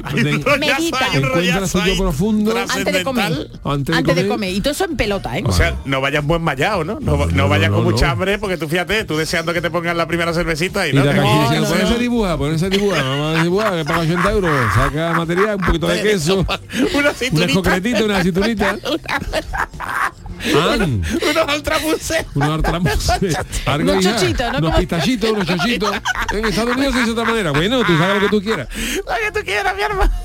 Medita. 0.59 1.07
Yo 1.21 1.97
profundo. 1.97 2.55
antes 2.57 2.85
de 2.93 3.03
comer. 3.03 3.51
Antes 3.65 3.97
Antes, 3.97 4.15
de 4.17 4.23
de 4.23 4.29
comer. 4.29 4.55
Y 4.55 4.61
todo 4.61 4.73
eso 4.73 4.85
en 4.85 4.97
pelota, 4.97 5.37
¿eh? 5.39 5.43
O 5.47 5.53
sea, 5.53 5.77
no 5.85 6.01
vayas 6.01 6.25
buen 6.25 6.43
mallado, 6.43 6.85
¿no? 6.85 6.99
No, 7.01 7.17
no, 7.17 7.27
no, 7.27 7.49
vayas 7.49 7.71
no, 7.71 7.77
con 7.77 7.85
no. 7.85 7.91
mucha 7.91 8.11
hambre, 8.11 8.39
porque 8.39 8.57
tú 8.57 8.69
fíjate, 8.69 9.05
tú 9.05 9.17
deseando 9.17 9.53
que 9.53 9.61
te 9.61 9.71
pongan 9.71 9.97
la 9.97 10.07
primera 10.07 10.33
cervecita 10.33 10.87
y, 10.87 10.91
Y 10.91 10.95
no. 10.95 11.05
calle 11.05 11.17
No, 11.21 11.43
diciendo, 11.43 11.61
no, 11.69 11.73
ponerse 11.75 11.93
no. 11.95 11.99
dibuja, 11.99 12.39
ponerse 12.39 12.71
dibuja, 12.71 13.03
vamos 13.03 13.39
a 13.39 13.43
dibujar, 13.43 13.77
que 13.77 13.85
paga 13.85 14.01
80 14.01 14.33
euros, 14.33 14.75
saca 14.75 15.13
material, 15.13 15.57
un 15.57 15.67
poquito 15.67 15.87
de 15.89 16.03
queso, 16.07 16.41
Una 16.41 16.99
una 16.99 17.13
cinturita, 17.15 17.55
concretita, 17.55 18.05
una 18.05 18.23
cinturita. 18.23 18.77
An, 20.55 21.03
unos 21.23 21.49
altrabuses. 21.49 22.27
unos 22.35 22.49
artramos, 22.51 23.11
algo, 23.67 23.93
Unos 23.93 24.05
chochitos, 24.05 24.53
¿no? 24.53 24.59
unos 24.59 24.71
Como- 24.71 24.79
pistachitos, 24.79 25.31
unos 25.31 25.47
chochitos. 25.47 25.95
En 26.33 26.45
Estados 26.47 26.77
Unidos 26.77 26.93
se 26.95 27.01
dice 27.01 27.13
de 27.15 27.21
otra 27.21 27.25
manera. 27.33 27.51
Bueno, 27.53 27.85
tú 27.85 27.97
sabes 27.99 28.15
lo 28.23 28.29
que 28.29 28.29
tú 28.37 28.43
quieras. 28.43 28.69
Lo 28.77 29.33
que 29.33 29.41
tú 29.41 29.45
quieras, 29.45 29.75
mi 29.77 29.83
hermano. 29.83 30.13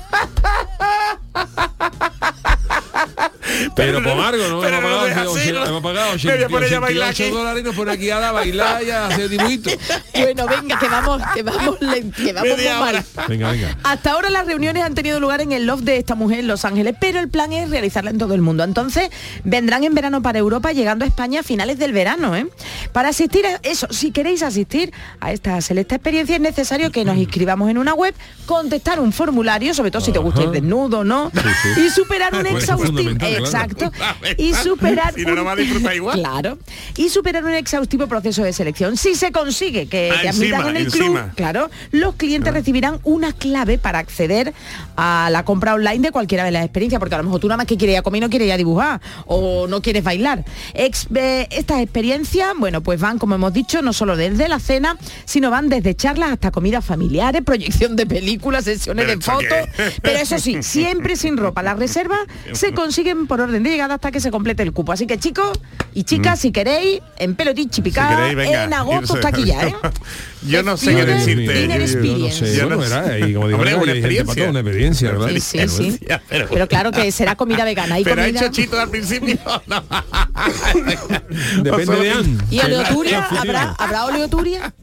Pero 3.76 4.02
con 4.02 4.18
algo, 4.20 4.48
¿no? 4.48 4.60
pero 4.60 4.76
hemos 4.78 4.90
no 4.90 4.98
pagado, 5.00 5.34
así, 5.34 5.48
hemos 5.48 5.82
pagado 5.82 6.14
Me 6.24 6.34
voy 6.36 6.42
a 6.44 6.48
poner 6.48 6.70
ya 6.70 6.76
a 6.76 6.80
bailar 6.80 7.08
88 7.10 7.22
aquí. 7.24 7.30
dólares 7.32 7.60
y 7.62 7.64
nos 7.64 7.74
pone 7.76 7.92
aquí 7.92 8.10
a 8.10 8.20
la 8.20 8.32
bailar 8.32 8.82
y 8.82 8.90
a 8.90 9.06
hacer 9.08 9.28
dibujitos. 9.28 9.72
Bueno, 10.14 10.46
venga, 10.46 10.78
que 10.78 10.88
vamos, 10.88 11.22
que 11.34 11.42
vamos, 11.42 11.76
lento, 11.80 12.16
que 12.22 12.32
vamos 12.32 12.56
mal. 12.80 13.04
Venga, 13.28 13.50
venga. 13.50 13.76
Hasta 13.82 14.12
ahora 14.12 14.30
las 14.30 14.46
reuniones 14.46 14.84
han 14.84 14.94
tenido 14.94 15.18
lugar 15.20 15.40
en 15.40 15.52
el 15.52 15.66
loft 15.66 15.82
de 15.82 15.96
esta 15.96 16.14
mujer 16.14 16.40
en 16.40 16.46
Los 16.46 16.64
Ángeles, 16.64 16.94
pero 17.00 17.18
el 17.18 17.28
plan 17.28 17.52
es 17.52 17.68
realizarla 17.70 18.10
en 18.10 18.18
todo 18.18 18.34
el 18.34 18.40
mundo. 18.40 18.62
Entonces, 18.62 19.10
vendrán 19.44 19.82
en 19.84 19.94
verano 19.94 20.11
para 20.20 20.38
Europa, 20.40 20.72
llegando 20.72 21.04
a 21.04 21.08
España 21.08 21.40
a 21.40 21.42
finales 21.42 21.78
del 21.78 21.92
verano. 21.92 22.36
¿eh? 22.36 22.46
Para 22.92 23.08
asistir 23.10 23.46
a 23.46 23.60
eso, 23.62 23.86
si 23.90 24.10
queréis 24.10 24.42
asistir 24.42 24.92
a 25.20 25.32
esta 25.32 25.60
selecta 25.60 25.94
experiencia, 25.94 26.34
es 26.36 26.42
necesario 26.42 26.90
que 26.90 27.04
nos 27.04 27.16
inscribamos 27.16 27.70
en 27.70 27.78
una 27.78 27.94
web, 27.94 28.14
contestar 28.46 29.00
un 29.00 29.12
formulario, 29.12 29.72
sobre 29.74 29.90
todo 29.90 30.02
si 30.02 30.12
te 30.12 30.18
gusta 30.18 30.42
ir 30.42 30.50
desnudo 30.50 30.98
o 31.00 31.04
no, 31.04 31.30
sí. 31.32 31.80
y 31.86 31.90
superar 31.90 32.34
un 32.34 32.42
Pues 32.50 32.64
exhaustivo... 32.64 33.16
claro. 33.16 33.36
Exacto. 33.38 33.92
Y 34.36 34.52
superar 34.54 35.14
Si 35.14 35.22
no, 35.24 35.34
no 35.34 35.42
un- 35.52 35.92
igual. 35.94 36.18
Claro. 36.18 36.58
Y 36.96 37.08
superar 37.08 37.44
un 37.44 37.52
exhaustivo 37.54 38.06
proceso 38.08 38.42
de 38.42 38.52
selección. 38.52 38.96
Si 38.96 39.14
se 39.14 39.30
consigue 39.30 39.86
que 39.86 40.10
Ah, 40.12 40.18
te 40.22 40.28
admitan 40.28 40.60
encima, 40.66 40.70
en 40.70 40.76
el 40.76 40.82
encima. 40.86 41.22
club, 41.24 41.34
Claro, 41.36 41.70
los 41.92 42.14
clientes 42.16 42.52
recibirán 42.52 42.98
una 43.04 43.32
clave 43.32 43.78
para 43.78 43.98
acceder 44.00 44.52
a 44.96 45.28
la 45.30 45.44
compra 45.44 45.74
online 45.74 46.00
de 46.00 46.10
cualquiera 46.10 46.44
de 46.44 46.50
las 46.50 46.64
experiencias, 46.64 46.98
porque 46.98 47.14
a 47.14 47.18
lo 47.18 47.24
mejor 47.24 47.40
tú 47.40 47.48
nada 47.48 47.58
más 47.58 47.66
que 47.66 47.76
quieres 47.76 47.94
ir 47.94 47.98
a 47.98 48.02
comer 48.02 48.18
y 48.18 48.20
no 48.22 48.30
quieres 48.30 48.46
ir 48.46 48.52
a 48.52 48.56
dibujar 48.56 49.00
o 49.26 49.66
no 49.68 49.82
quieres 49.82 49.91
bailar. 50.00 50.44
Ex- 50.74 51.06
eh, 51.14 51.46
estas 51.50 51.80
experiencias, 51.80 52.48
bueno, 52.58 52.80
pues 52.82 53.00
van, 53.00 53.18
como 53.18 53.34
hemos 53.34 53.52
dicho, 53.52 53.82
no 53.82 53.92
solo 53.92 54.16
desde 54.16 54.48
la 54.48 54.58
cena, 54.58 54.96
sino 55.24 55.50
van 55.50 55.68
desde 55.68 55.94
charlas 55.94 56.30
hasta 56.32 56.50
comidas 56.50 56.84
familiares, 56.84 57.42
proyección 57.44 57.96
de 57.96 58.06
películas, 58.06 58.64
sesiones 58.64 59.04
¿Pero 59.06 59.18
de 59.18 59.24
fotos, 59.24 59.92
pero 60.02 60.18
eso 60.18 60.38
sí, 60.38 60.62
siempre 60.62 61.16
sin 61.16 61.36
ropa. 61.36 61.62
Las 61.62 61.78
reservas 61.78 62.20
se 62.52 62.72
consiguen 62.72 63.26
por 63.26 63.40
orden 63.40 63.62
de 63.62 63.70
llegada 63.70 63.94
hasta 63.94 64.10
que 64.10 64.20
se 64.20 64.30
complete 64.30 64.62
el 64.62 64.72
cupo. 64.72 64.92
Así 64.92 65.06
que 65.06 65.18
chicos 65.18 65.58
y 65.94 66.04
chicas, 66.04 66.38
si 66.40 66.52
queréis, 66.52 67.00
en 67.18 67.34
pelotichi 67.34 67.76
Si 67.76 67.82
picada, 67.82 68.32
venga. 68.34 68.64
en 68.64 68.72
agosto 68.74 69.00
irse. 69.02 69.14
está 69.14 69.28
aquí 69.28 69.44
ya, 69.44 69.66
¿eh? 69.66 69.74
Yo 70.46 70.62
no 70.62 70.76
sé 70.76 70.94
qué 70.94 71.04
decirte. 71.04 71.44
yo, 71.46 71.52
yo 71.52 71.68
no 71.68 71.74
experience. 71.84 72.46
sé, 72.46 72.56
Yo 72.56 72.66
bueno, 72.68 72.82
no 72.82 72.88
sé. 72.88 73.16
era, 73.16 73.18
y 73.28 73.34
como 73.34 73.46
digo, 73.46 73.58
Hombre, 73.58 73.70
hay 73.70 73.76
una 73.82 73.92
experiencia. 73.92 74.34
todo, 74.42 74.50
una 74.50 74.60
experiencia, 74.60 75.12
¿verdad? 75.12 75.28
Sí, 75.28 75.40
sí, 75.40 75.68
sí. 75.68 75.98
Pero- 76.28 76.48
Pero 76.50 76.68
claro 76.68 76.90
que 76.92 77.12
será 77.12 77.36
comida 77.36 77.64
vegana 77.64 77.98
y 78.00 78.04
Pero 78.04 78.22
ha 78.22 78.24
comida... 78.26 78.40
hecho 78.40 78.50
chito 78.52 78.78
al 78.80 78.90
principio. 78.90 79.38
No. 79.66 79.84
Depende 81.62 81.96
de 81.96 82.10
Ann. 82.10 82.38
¿Y 82.50 82.60
oleoturia? 82.60 83.24
¿Habrá, 83.24 83.74
¿Habrá 83.78 84.04
oleoturia? 84.06 84.72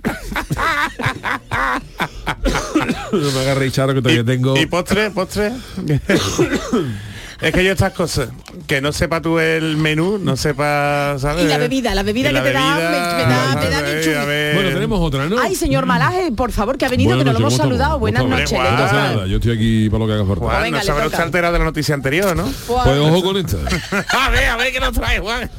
No 3.11 3.31
me 3.31 3.39
agarre 3.41 3.71
charo 3.71 3.93
que 3.93 4.01
todavía 4.01 4.23
tengo. 4.23 4.55
¿Y 4.57 4.65
postre? 4.67 5.09
¿Postre? 5.11 5.51
es 7.41 7.53
que 7.53 7.63
yo 7.63 7.71
estas 7.71 7.93
cosas, 7.93 8.29
que 8.67 8.81
no 8.81 8.91
sepa 8.91 9.21
tú 9.21 9.39
el 9.39 9.77
menú, 9.77 10.17
no 10.17 10.35
sepa, 10.35 11.15
¿sabes? 11.19 11.45
Y 11.45 11.47
la 11.47 11.57
bebida, 11.57 11.95
la 11.95 12.03
bebida 12.03 12.29
que 12.33 12.39
te 12.41 12.51
da, 12.53 12.75
me- 12.75 12.81
me 12.81 12.89
da- 12.89 13.55
me 13.55 13.69
da 13.69 13.77
a 13.77 13.81
ver, 13.81 13.97
bichu. 14.05 14.17
a 14.17 14.25
ver. 14.25 14.55
Bueno, 14.55 14.69
tenemos 14.71 14.99
otra, 15.01 15.27
¿no? 15.29 15.37
Ay, 15.39 15.55
señor 15.55 15.85
Malaje, 15.85 16.31
por 16.33 16.51
favor, 16.51 16.77
que 16.77 16.85
ha 16.85 16.89
venido, 16.89 17.15
Buenas 17.15 17.23
que 17.23 17.25
no 17.25 17.31
lo 17.33 17.39
hemos 17.39 17.53
noches, 17.53 17.59
¿cómo 17.59 17.69
saludado. 17.69 17.89
estamos? 17.91 17.99
Buenas 18.01 18.21
¿Cómo 18.23 18.35
noches. 18.35 19.17
No 19.19 19.25
yo 19.27 19.35
estoy 19.37 19.51
aquí 19.55 19.89
para 19.89 19.99
lo 19.99 20.07
que 20.07 20.13
haga 20.13 20.25
falta. 20.25 20.41
Juan, 20.45 20.61
Venga, 20.63 20.77
no 20.77 20.83
le 20.83 20.87
sabe 20.87 21.03
toca. 21.03 21.15
se 21.17 21.23
altera 21.23 21.51
de 21.51 21.59
la 21.59 21.65
noticia 21.65 21.95
anterior, 21.95 22.35
¿no? 22.35 22.43
Juan, 22.67 22.85
Pues 22.85 22.99
ojo 22.99 23.23
con 23.23 23.37
esta. 23.37 23.57
a 24.09 24.29
ver, 24.29 24.45
a 24.49 24.57
ver 24.57 24.71
qué 24.73 24.79
nos 24.81 24.91
trae, 24.93 25.19
Juan. 25.19 25.49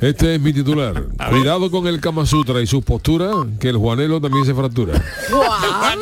Este 0.00 0.34
es 0.34 0.40
mi 0.40 0.52
titular. 0.52 1.04
Cuidado 1.30 1.70
con 1.70 1.86
el 1.86 2.00
Kama 2.00 2.26
Sutra 2.26 2.60
y 2.60 2.66
sus 2.66 2.84
posturas, 2.84 3.32
que 3.60 3.68
el 3.68 3.76
Juanelo 3.76 4.20
también 4.20 4.44
se 4.44 4.54
fractura. 4.54 5.00
Juan, 5.30 5.98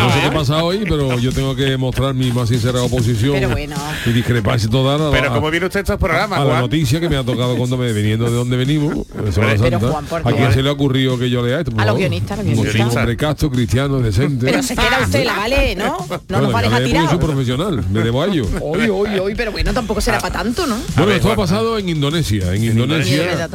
No 0.00 0.12
sé 0.12 0.20
qué 0.22 0.30
pasa 0.34 0.62
hoy, 0.64 0.84
pero 0.88 1.18
yo 1.18 1.32
tengo 1.32 1.54
que 1.54 1.76
mostrar 1.76 2.14
mi 2.14 2.30
más 2.32 2.48
sincera 2.48 2.80
oposición 2.82 3.33
Pero 3.34 3.50
bueno. 3.50 3.76
y 4.06 4.10
discrepancia 4.12 4.68
toda 4.70 5.08
a, 5.08 5.10
Pero 5.10 5.30
a- 5.30 5.34
como 5.34 5.50
viene 5.50 5.66
usted 5.66 5.80
estos 5.80 5.98
programas, 5.98 6.38
a 6.38 6.44
la 6.44 6.50
Juan. 6.50 6.60
noticia 6.62 7.00
que 7.00 7.08
me 7.08 7.16
ha 7.16 7.24
tocado 7.24 7.56
cuando 7.56 7.76
me 7.76 7.92
viniendo 7.92 8.26
de 8.26 8.32
donde 8.32 8.56
venimos, 8.56 8.94
de 9.24 9.32
Semana 9.32 9.54
Pero, 9.60 9.78
Santa. 9.80 9.88
Juan, 9.92 10.04
por 10.06 10.20
¿A 10.28 10.32
quién 10.36 10.52
se 10.52 10.62
le 10.62 10.68
ha 10.68 10.72
ocurrido 10.72 11.18
que 11.18 11.28
yo 11.30 11.44
lea 11.44 11.58
esto? 11.58 11.70
por 11.72 11.80
A 11.80 11.86
los 11.86 11.96
guionistas, 11.96 12.38
a 12.38 12.42
los 12.42 12.52
guionistas. 12.54 12.96
Hombre 12.96 13.16
casto, 13.16 13.50
cristiano, 13.50 14.00
decente. 14.00 14.46
pero 14.46 14.62
se 14.62 14.74
queda 14.74 15.00
usted, 15.02 15.24
la 15.24 15.36
vale, 15.36 15.74
¿no? 15.76 15.84
No 15.84 16.06
Bueno, 16.28 16.42
nos 16.42 16.52
vale 16.52 16.98
a 16.98 17.08
soy 17.08 17.18
profesional, 17.18 17.84
me 17.90 18.00
debo 18.00 18.22
a 18.22 18.26
ello. 18.26 18.46
Hoy, 18.60 18.88
hoy, 18.88 19.18
hoy, 19.18 19.34
pero 19.34 19.52
bueno, 19.52 19.72
tampoco 19.72 20.00
será 20.00 20.18
para 20.20 20.32
tanto, 20.42 20.66
¿no? 20.66 20.76
Bueno, 20.94 21.06
ver, 21.06 21.16
esto 21.16 21.32
ha 21.32 21.36
pasado 21.36 21.78
en 21.78 21.88
Indonesia. 21.88 22.54
En 22.54 22.64
Indonesia 22.64 23.48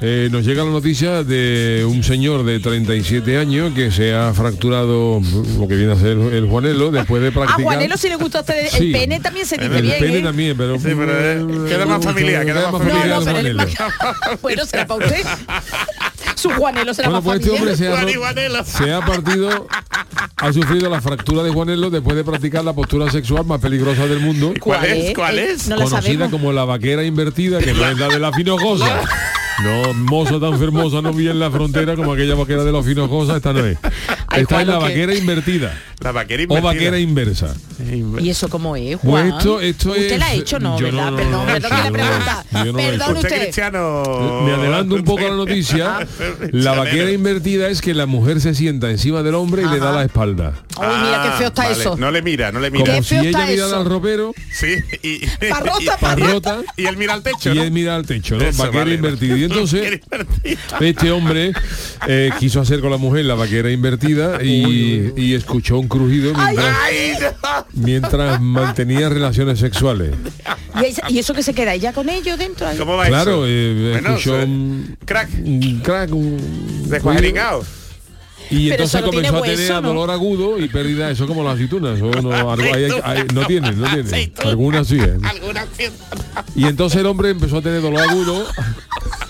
eh, 0.00 0.28
nos 0.30 0.44
llega 0.44 0.64
la 0.64 0.70
noticia 0.70 1.22
de 1.24 1.84
un 1.88 2.02
señor 2.02 2.44
de 2.44 2.60
37 2.60 3.38
años 3.38 3.72
que 3.74 3.90
se 3.90 4.14
ha 4.14 4.32
fracturado 4.34 5.20
lo 5.58 5.68
que 5.68 5.76
viene 5.76 5.92
a 5.92 5.96
ser 5.96 6.18
el, 6.18 6.32
el 6.32 6.46
Juanelo 6.48 6.90
después 6.90 7.22
de 7.22 7.28
A 7.28 7.32
practicar. 7.32 7.62
Juanelo 7.62 7.96
si 7.96 8.08
le 8.08 8.16
gusta 8.16 8.38
a 8.38 8.40
usted, 8.42 8.54
Sí. 8.70 8.86
el 8.86 8.92
pene 8.92 9.20
también 9.24 9.44
se 9.46 9.56
dice 9.56 9.74
el 9.76 9.82
bien, 9.82 9.98
pene 9.98 10.18
¿eh? 10.18 10.22
también, 10.22 10.56
pero, 10.56 10.78
Sí, 10.78 10.88
pero, 10.96 11.12
eh, 11.12 11.68
queda 11.68 11.86
más 11.86 12.04
familiar, 12.04 12.44
queda 12.44 12.70
más 12.70 12.72
No, 12.72 12.78
familiar. 12.78 13.08
no, 13.08 13.18
el 13.18 13.24
pero 13.24 13.38
el 13.38 13.54
Juanelo. 13.56 14.38
bueno, 14.42 14.64
será 14.66 14.86
para 14.86 15.04
usted. 15.04 15.26
Su 16.36 16.50
Juanelo 16.50 16.92
será 16.94 17.08
Bueno, 17.08 17.22
más 17.22 17.24
pues 17.24 17.40
este 17.40 17.50
hombre 17.56 17.76
se 17.76 17.88
ha, 17.88 18.64
se 18.64 18.92
ha 18.92 19.00
partido, 19.00 19.66
ha 20.36 20.52
sufrido 20.52 20.90
la 20.90 21.00
fractura 21.00 21.42
de 21.42 21.50
Juanelo 21.50 21.90
después 21.90 22.16
de 22.16 22.24
practicar 22.24 22.64
la 22.64 22.72
postura 22.72 23.10
sexual 23.10 23.44
más 23.46 23.60
peligrosa 23.60 24.06
del 24.06 24.20
mundo, 24.20 24.52
¿Cuál 24.60 24.84
es? 24.84 25.14
¿Cuál 25.14 25.38
Eh, 25.38 25.52
es? 25.52 25.68
No 25.68 25.76
conocida 25.76 26.02
sabemos. 26.02 26.30
como 26.30 26.52
la 26.52 26.64
vaquera 26.64 27.02
invertida, 27.04 27.58
que 27.60 27.72
no 27.72 27.84
es 27.86 27.98
la 27.98 28.08
de 28.08 28.18
la 28.20 28.32
finojosa. 28.32 29.00
No, 29.62 29.94
mozo 29.94 30.40
tan 30.40 30.58
fermosa 30.58 31.00
no 31.00 31.12
vi 31.12 31.28
en 31.28 31.38
la 31.38 31.48
frontera 31.48 31.94
como 31.94 32.12
aquella 32.12 32.34
vaquera 32.34 32.64
de 32.64 32.72
los 32.72 32.84
finojosas, 32.84 33.36
esta 33.36 33.52
no 33.52 33.64
es. 33.64 33.78
Ay, 34.34 34.42
Esta 34.42 34.60
es 34.60 34.66
Juan, 34.66 34.66
la 34.66 34.78
vaquera 34.78 35.14
invertida 35.14 35.80
La 36.00 36.12
vaquera 36.12 36.40
o 36.40 36.44
invertida. 36.44 36.60
vaquera 36.72 36.98
inversa. 36.98 37.54
¿Y 38.20 38.28
eso 38.28 38.48
cómo 38.48 38.76
es, 38.76 38.98
Pues 38.98 39.00
Juan? 39.00 39.28
esto- 39.28 39.60
esto 39.60 39.90
¿Usted 39.90 40.12
es- 40.12 40.18
la 40.18 40.26
ha 40.26 40.34
hecho? 40.34 40.58
No, 40.58 40.78
yo 40.78 40.86
¿verdad? 40.86 41.04
no, 41.04 41.10
no, 41.12 41.16
perdón, 41.16 41.32
no, 41.32 41.52
perdón 41.52 41.70
que 41.70 41.76
le 41.76 41.84
no, 41.84 41.92
pregunta. 41.92 42.44
yo 42.52 42.64
no 42.64 42.72
Perdón. 42.78 43.16
Usted 43.16 43.40
cristiano. 43.42 44.42
Me 44.44 44.52
adelanto 44.52 44.94
un 44.96 45.04
poco 45.04 45.20
a 45.26 45.30
la 45.30 45.36
noticia. 45.36 46.06
La 46.52 46.72
vaquera 46.74 47.10
invertida 47.10 47.68
es 47.68 47.80
que 47.80 47.94
la 47.94 48.06
mujer 48.06 48.40
se 48.40 48.54
sienta 48.54 48.90
encima 48.90 49.22
del 49.22 49.34
hombre 49.34 49.62
y 49.62 49.66
le 49.66 49.78
da 49.78 49.90
Ajá. 49.90 49.98
la 49.98 50.04
espalda. 50.04 50.52
Ay, 50.78 50.96
mira 51.04 51.22
qué 51.22 51.38
feo 51.38 51.48
está 51.48 51.62
Ah, 51.62 51.68
vale. 51.68 51.80
eso. 51.80 51.96
No 51.96 52.10
le 52.10 52.22
mira, 52.22 52.52
no 52.52 52.60
le 52.60 52.70
Como 52.70 52.84
mira. 52.84 52.96
Qué 52.96 53.02
si 53.02 53.14
ella 53.16 53.30
está 53.30 53.46
mirara 53.46 53.66
eso. 53.68 53.76
al 53.76 53.84
ropero 53.86 54.34
Sí, 54.52 54.74
y, 55.02 55.20
Parrota, 55.48 55.96
parrota. 55.98 56.58
y 56.76 56.86
él 56.86 56.96
mira 56.96 57.14
al 57.14 57.22
techo, 57.22 57.54
y 57.54 57.58
él 57.58 57.70
mira 57.70 57.94
al 57.96 58.04
techo, 58.06 58.36
¿no? 58.36 58.44
Eso, 58.44 58.62
vaquera 58.62 58.92
invertida. 58.92 59.36
Y 59.38 59.44
entonces 59.44 60.00
este 60.80 61.10
hombre 61.10 61.52
eh, 62.08 62.30
quiso 62.38 62.60
hacer 62.60 62.80
con 62.80 62.90
la 62.90 62.96
mujer 62.98 63.24
la 63.24 63.34
vaquera 63.34 63.70
invertida 63.70 64.23
y, 64.42 65.12
y 65.16 65.34
escuchó 65.34 65.78
un 65.78 65.88
crujido 65.88 66.32
mientras, 66.34 66.76
Ay, 66.82 67.12
no. 67.20 67.66
mientras 67.74 68.40
mantenía 68.40 69.08
relaciones 69.08 69.58
sexuales. 69.58 70.10
¿Y, 70.80 70.84
esa- 70.86 71.10
y 71.10 71.18
eso 71.18 71.34
que 71.34 71.42
se 71.42 71.54
queda 71.54 71.74
ella 71.74 71.92
con 71.92 72.08
ellos 72.08 72.38
dentro? 72.38 72.66
ahí? 72.66 72.76
¿Cómo 72.76 72.96
va 72.96 73.06
Claro, 73.06 73.44
eso? 73.44 73.46
eh, 73.46 73.90
Bueno, 73.92 74.08
escuchó 74.10 74.34
un, 74.36 74.96
Crack. 75.04 75.28
un 75.44 75.80
crack, 75.84 76.12
un 76.12 76.88
Descuajeringao. 76.88 77.64
Y 78.50 78.68
Pero 78.68 78.84
entonces 78.84 79.00
tiene 79.10 79.28
comenzó 79.28 79.36
a 79.38 79.42
tener 79.42 79.58
hueso, 79.58 79.80
¿no? 79.80 79.88
dolor 79.88 80.10
agudo 80.10 80.58
y 80.60 80.68
pérdida, 80.68 81.10
eso 81.10 81.26
como 81.26 81.42
las 81.42 81.54
aceitunas. 81.54 81.98
no, 81.98 82.10
algo- 82.12 82.52
hay- 82.74 82.84
hay- 82.84 83.00
hay- 83.02 83.24
no 83.32 83.46
tiene, 83.46 83.72
no 83.72 83.86
tiene. 83.88 84.02
Aceituna. 84.08 84.50
Algunas 84.50 84.86
sí. 84.86 84.98
¿eh? 85.00 85.16
Algunas 85.22 85.66
sí. 85.76 85.84
Y 86.54 86.66
entonces 86.66 87.00
el 87.00 87.06
hombre 87.06 87.30
empezó 87.30 87.56
a 87.58 87.62
tener 87.62 87.80
dolor 87.80 88.00
agudo 88.02 88.46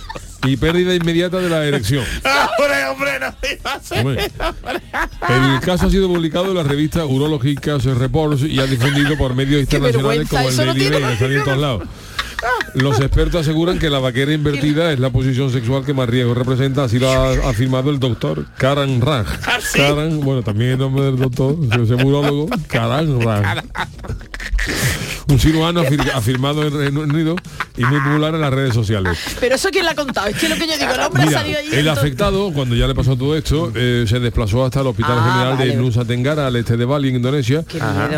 y 0.44 0.56
pérdida 0.56 0.94
inmediata 0.94 1.38
de 1.38 1.48
la 1.48 1.64
erección. 1.64 2.04
Hombre, 4.00 4.30
no. 4.38 4.54
El 5.54 5.60
caso 5.60 5.86
ha 5.86 5.90
sido 5.90 6.08
publicado 6.08 6.46
en 6.50 6.54
la 6.56 6.62
revista 6.62 7.04
Urologic 7.04 7.60
Cancer 7.60 7.96
Reports 7.98 8.42
y 8.42 8.58
ha 8.60 8.66
difundido 8.66 9.16
por 9.16 9.34
medios 9.34 9.60
internacionales 9.62 10.28
como 10.28 10.48
el 10.48 10.56
no 10.56 10.64
Daily 10.66 10.80
tiene- 10.80 11.00
Mail, 11.00 11.18
salió 11.18 11.38
en 11.38 11.44
todos 11.44 11.58
lados. 11.58 11.82
Los 12.74 13.00
expertos 13.00 13.40
aseguran 13.42 13.78
que 13.78 13.88
la 13.88 14.00
vaquera 14.00 14.32
invertida 14.32 14.92
es 14.92 14.98
la 14.98 15.08
posición 15.10 15.50
sexual 15.50 15.84
que 15.84 15.94
más 15.94 16.08
riesgo 16.08 16.34
representa, 16.34 16.84
así 16.84 16.98
lo 16.98 17.10
ha 17.10 17.48
afirmado 17.48 17.90
el 17.90 17.98
doctor 17.98 18.44
Karan 18.58 19.00
Raj. 19.00 19.26
¿Ah? 19.46 19.58
Karan, 19.74 20.20
bueno, 20.20 20.42
también 20.42 20.72
el 20.72 20.78
nombre 20.78 21.04
del 21.04 21.16
doctor, 21.16 21.56
ese 21.80 21.94
urólogo, 21.94 22.48
Karan 22.68 23.20
Raj. 23.22 23.62
Un 25.28 25.38
cirujano 25.38 25.82
afir- 25.82 26.10
afirmado 26.14 26.66
en 26.66 26.76
Reino 26.78 27.00
Unido 27.00 27.34
y 27.78 27.84
muy 27.84 27.98
popular 27.98 28.34
en 28.34 28.40
las 28.42 28.52
redes 28.52 28.74
sociales. 28.74 29.18
Pero 29.40 29.54
eso 29.54 29.70
quién 29.70 29.84
la 29.86 29.92
ha 29.92 29.94
contado. 29.94 30.26
Es 30.28 30.36
que 30.36 30.48
lo 30.50 30.54
que 30.56 30.66
yo 30.66 30.76
digo, 30.78 30.92
el 30.92 31.00
hombre 31.00 31.22
ha 31.22 31.26
Mira, 31.26 31.38
salido 31.40 31.58
ahí. 31.58 31.66
el 31.68 31.74
entonces- 31.78 31.98
afectado, 32.04 32.52
cuando 32.52 32.74
ya 32.76 32.86
le 32.86 32.94
pasó 32.94 33.16
todo 33.16 33.34
esto, 33.36 33.72
eh, 33.74 34.04
se 34.06 34.20
desplazó 34.20 34.64
hasta 34.64 34.80
el 34.80 34.86
Hospital 34.88 35.16
Ah, 35.18 35.32
General 35.32 35.56
vale. 35.58 35.70
de 35.70 35.76
Nusa 35.76 36.04
Tenggara, 36.04 36.46
al 36.46 36.56
este 36.56 36.76
de 36.76 36.84
Bali, 36.84 37.08
en 37.08 37.16
Indonesia. 37.16 37.64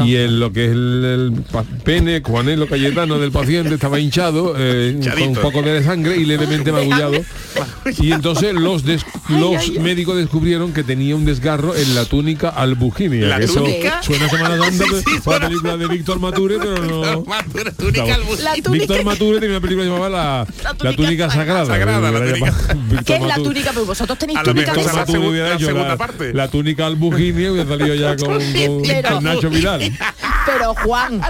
Y 0.04 0.16
en 0.16 0.40
lo 0.40 0.52
que 0.52 0.64
es 0.66 0.70
el, 0.72 1.04
el 1.04 1.62
pene, 1.84 2.20
Juanelo 2.24 2.66
Cayetano 2.66 3.18
del 3.18 3.30
paciente, 3.30 3.74
estaba 3.74 4.00
hinchado, 4.00 4.54
eh, 4.58 4.98
con 5.00 5.22
un 5.28 5.34
poco 5.36 5.62
de 5.62 5.82
sangre 5.84 6.16
y 6.16 6.24
levemente 6.24 6.72
magullado. 6.72 7.14
Y 8.00 8.10
entonces 8.12 8.52
los, 8.52 8.84
des- 8.84 9.06
los 9.28 9.70
médicos 9.80 10.16
descubrieron 10.16 10.72
que 10.72 10.82
tenía 10.82 11.14
un 11.14 11.24
desgarro 11.24 11.74
en 11.76 11.94
la 11.94 12.04
túnica 12.04 12.48
albuginia. 12.48 13.26
¿La 13.28 13.38
que 13.38 13.44
eso 13.44 13.60
túnica? 13.60 14.02
suena 14.02 14.26
a 14.26 14.28
Semana 14.28 14.58
Santa, 14.58 14.84
Sí, 14.96 15.02
sí, 15.22 15.30
la 15.30 15.38
película 15.40 15.76
de 15.76 15.86
Víctor 15.86 16.18
Mature, 16.36 16.58
pero 16.62 16.84
no... 16.84 17.24
Madura, 17.24 17.70
túnica 17.72 18.04
La 18.06 18.54
túnica- 18.54 18.70
Víctor 18.70 19.04
Mature 19.04 19.40
tenía 19.40 19.56
una 19.56 19.60
película 19.60 19.84
que 19.84 19.90
se 19.90 19.94
llamaba 19.96 20.08
La, 20.08 20.46
La 20.62 20.70
la 20.72 20.74
túnica 20.74 20.96
túnica 20.96 21.30
sagrada. 21.30 21.66
sagrada, 21.66 22.10
la 22.12 22.18
túnica. 22.18 22.34
llamada 22.46 23.02
¿Qué 23.04 23.14
es 23.14 23.20
la 23.20 23.26
Mature. 23.28 23.44
túnica? 23.44 23.72
Pues 23.72 23.86
vosotros 23.86 24.18
tenéis 24.18 24.42
túnica 24.42 24.72
de 24.72 24.76
la 24.76 24.82
esa. 24.90 24.94
Mature 25.00 25.38
la 25.38 25.54
hecho 25.54 25.66
segunda 25.66 25.96
parte. 25.96 26.34
La 26.34 26.48
túnica 26.48 26.86
albuginia 26.86 27.52
hubiera 27.52 27.68
salido 27.68 27.94
ya 27.94 28.16
con, 28.24 28.28
con 28.34 28.82
Pero- 28.82 29.20
Nacho 29.20 29.50
Vidal. 29.50 29.92
Pero 30.46 30.74
Juan, 30.76 31.20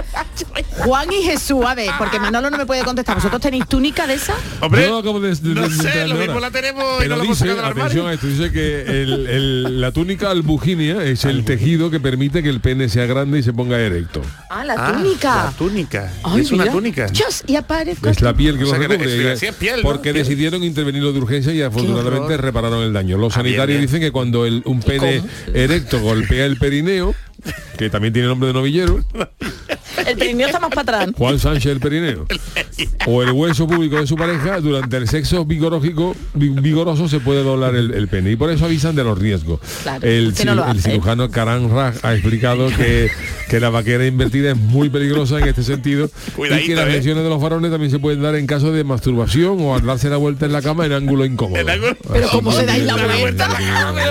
Juan 0.85 1.11
y 1.11 1.23
Jesús, 1.23 1.65
a 1.65 1.73
ver, 1.73 1.89
porque 1.97 2.19
Manolo 2.19 2.51
no 2.51 2.57
me 2.57 2.65
puede 2.67 2.83
contestar. 2.83 3.15
¿Vosotros 3.15 3.41
tenéis 3.41 3.67
túnica 3.67 4.05
de 4.05 4.13
esa? 4.15 4.33
Hombre, 4.61 4.85
Yo 4.87 4.99
acabo 4.99 5.19
de- 5.19 5.33
de- 5.33 5.55
no 5.55 5.61
de- 5.61 5.69
de 5.69 5.75
sé, 5.75 6.07
lo 6.07 6.15
mismo 6.15 6.33
ahora. 6.33 6.39
la 6.47 6.51
tenemos 6.51 6.83
y 6.83 6.99
Pero 6.99 7.09
no 7.09 7.15
la 7.17 7.23
hemos 7.23 7.39
dice, 7.39 7.49
sacado 7.49 7.67
del 7.67 7.81
atención 7.81 8.05
armario. 8.05 8.07
a 8.07 8.13
esto, 8.13 8.27
dice 8.27 8.51
que 8.51 9.01
el- 9.01 9.27
el- 9.27 9.81
la 9.81 9.91
túnica 9.91 10.29
albuginia 10.29 11.03
es 11.03 11.25
el 11.25 11.45
tejido 11.45 11.89
que 11.89 11.99
permite 11.99 12.43
que 12.43 12.49
el 12.49 12.61
pene 12.61 12.89
sea 12.89 13.05
grande 13.07 13.39
y 13.39 13.43
se 13.43 13.53
ponga 13.53 13.79
erecto. 13.79 14.21
Ah, 14.51 14.63
la 14.63 14.73
Ah, 14.73 14.91
túnica. 15.03 15.35
La 15.45 15.51
túnica. 15.51 16.13
Ay, 16.23 16.41
es 16.41 16.51
una 16.51 16.69
túnica. 16.71 17.07
Y 17.47 17.55
aparezco. 17.55 18.09
Es 18.09 18.21
la 18.21 18.33
piel 18.35 18.57
que 18.57 18.63
O 18.63 18.67
sea 18.67 18.77
lo 18.77 18.87
que 18.87 18.97
recubre. 18.97 19.33
es- 19.33 19.39
sí, 19.39 19.45
es 19.47 19.55
piel, 19.55 19.77
¿no? 19.77 19.83
porque 19.83 20.11
Piel. 20.13 20.25
decidieron 20.25 20.63
intervenirlo 20.63 21.13
de 21.13 21.19
urgencia 21.19 21.53
y 21.53 21.61
afortunadamente 21.61 22.37
repararon 22.37 22.83
el 22.83 22.93
daño. 22.93 23.17
Los 23.17 23.33
Ah, 23.33 23.37
sanitarios 23.37 23.81
dicen 23.81 24.01
que 24.01 24.11
cuando 24.11 24.45
el- 24.45 24.61
un 24.65 24.81
pene 24.81 25.21
erecto 25.53 25.99
golpea 25.99 26.45
el 26.45 26.57
perineo, 26.57 27.15
que 27.77 27.89
también 27.89 28.13
tiene 28.13 28.27
nombre 28.27 28.47
de 28.47 28.53
novillero, 28.53 29.03
El 30.05 30.17
perineo 30.17 30.47
está 30.47 30.59
más 30.59 30.69
para 30.69 30.81
atrás. 31.01 31.15
Juan 31.17 31.39
Sánchez 31.39 31.71
el 31.71 31.79
perineo, 31.79 32.25
o 33.05 33.23
el 33.23 33.31
hueso 33.31 33.67
público 33.67 33.97
de 33.97 34.07
su 34.07 34.15
pareja, 34.15 34.59
durante 34.59 34.97
el 34.97 35.07
sexo 35.07 35.45
vigoroso, 35.45 36.15
vigoroso 36.33 37.07
se 37.07 37.19
puede 37.19 37.43
doblar 37.43 37.75
el, 37.75 37.93
el 37.93 38.07
pene. 38.07 38.31
Y 38.31 38.35
por 38.35 38.49
eso 38.51 38.65
avisan 38.65 38.95
de 38.95 39.03
los 39.03 39.17
riesgos. 39.17 39.59
Claro, 39.83 40.05
el, 40.07 40.33
no 40.45 40.73
cirujano 40.75 41.29
Karan 41.31 41.69
Raj 41.69 41.95
ha 42.03 42.13
explicado 42.13 42.67
que, 42.69 43.09
que 43.49 43.59
la 43.59 43.69
vaquera 43.69 44.05
invertida 44.05 44.51
es 44.51 44.57
muy 44.57 44.89
peligrosa 44.89 45.39
en 45.39 45.47
este 45.47 45.63
sentido 45.63 46.09
y 46.27 46.31
Cuidadito, 46.31 46.67
que 46.67 46.75
las 46.75 46.87
¿eh? 46.87 46.91
lesiones 46.91 47.23
de 47.23 47.29
los 47.29 47.41
varones 47.41 47.71
también 47.71 47.91
se 47.91 47.99
pueden 47.99 48.21
dar 48.21 48.35
en 48.35 48.45
caso 48.47 48.71
de 48.71 48.83
masturbación 48.83 49.57
o 49.61 49.75
al 49.75 49.85
darse 49.85 50.09
la 50.09 50.17
vuelta 50.17 50.45
en 50.45 50.53
la 50.53 50.61
cama 50.61 50.85
en 50.85 50.93
ángulo 50.93 51.25
incómodo. 51.25 51.59
En 51.59 51.69
ángulo- 51.69 51.97
Pero 52.11 52.27
¿cómo 52.29 52.51
se 52.51 52.61
que- 52.61 52.65
dais 52.65 52.83
la 52.85 52.95
vuelta? 52.95 53.49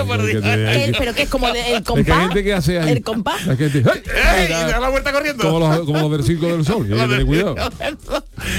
Pero 0.07 0.23
que 0.25 0.37
Eh, 0.43 0.91
que- 0.91 0.95
pero 0.97 1.13
que 1.13 1.21
es 1.23 1.29
como 1.29 1.47
el, 1.47 1.55
es 1.55 1.65
que 1.65 1.75
hay 1.75 1.83
compás. 1.83 2.19
gente 2.27 2.43
que 2.43 2.53
hace 2.53 2.79
ahí. 2.79 2.91
El 2.91 3.01
compás. 3.03 3.47
Hay 3.47 3.57
gente- 3.57 3.83
¡ay! 3.91 4.01
¡Ey! 4.47 4.49
Da 4.49 4.79
la 4.79 4.89
vuelta 4.89 5.11
corriendo. 5.11 5.43
como, 5.43 5.59
los, 5.59 5.76
como 5.85 5.99
los 6.01 6.11
del 6.11 6.23
circo 6.23 6.47
del 6.47 6.65
sol, 6.65 6.87
que 6.87 6.93
hay 6.93 6.99
que 7.01 7.07
tener 7.07 7.25
cuidado. 7.25 7.55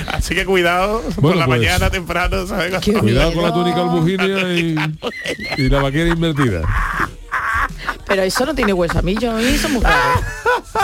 Así 0.08 0.34
que 0.34 0.44
cuidado 0.44 1.00
por 1.14 1.22
Bueno, 1.22 1.38
la 1.40 1.46
pues. 1.46 1.60
mañana 1.60 1.90
temprano, 1.90 2.46
¿sabes? 2.46 2.74
Cuidado 3.00 3.32
con 3.32 3.42
la 3.42 3.52
túnica 3.54 3.80
albuginia 3.80 4.54
y, 4.54 4.76
y 5.56 5.68
la 5.68 5.82
vaquera 5.82 6.08
invertida. 6.10 6.62
Pero 8.08 8.22
eso 8.22 8.46
no 8.46 8.54
tiene 8.54 8.72
hueso. 8.72 8.98
A 8.98 9.02
mí 9.02 9.14
yo 9.20 9.30
a 9.30 9.34
mí 9.34 9.44
eso 9.44 9.66
es 9.66 9.72
muy 9.72 9.82
raro. 9.82 10.20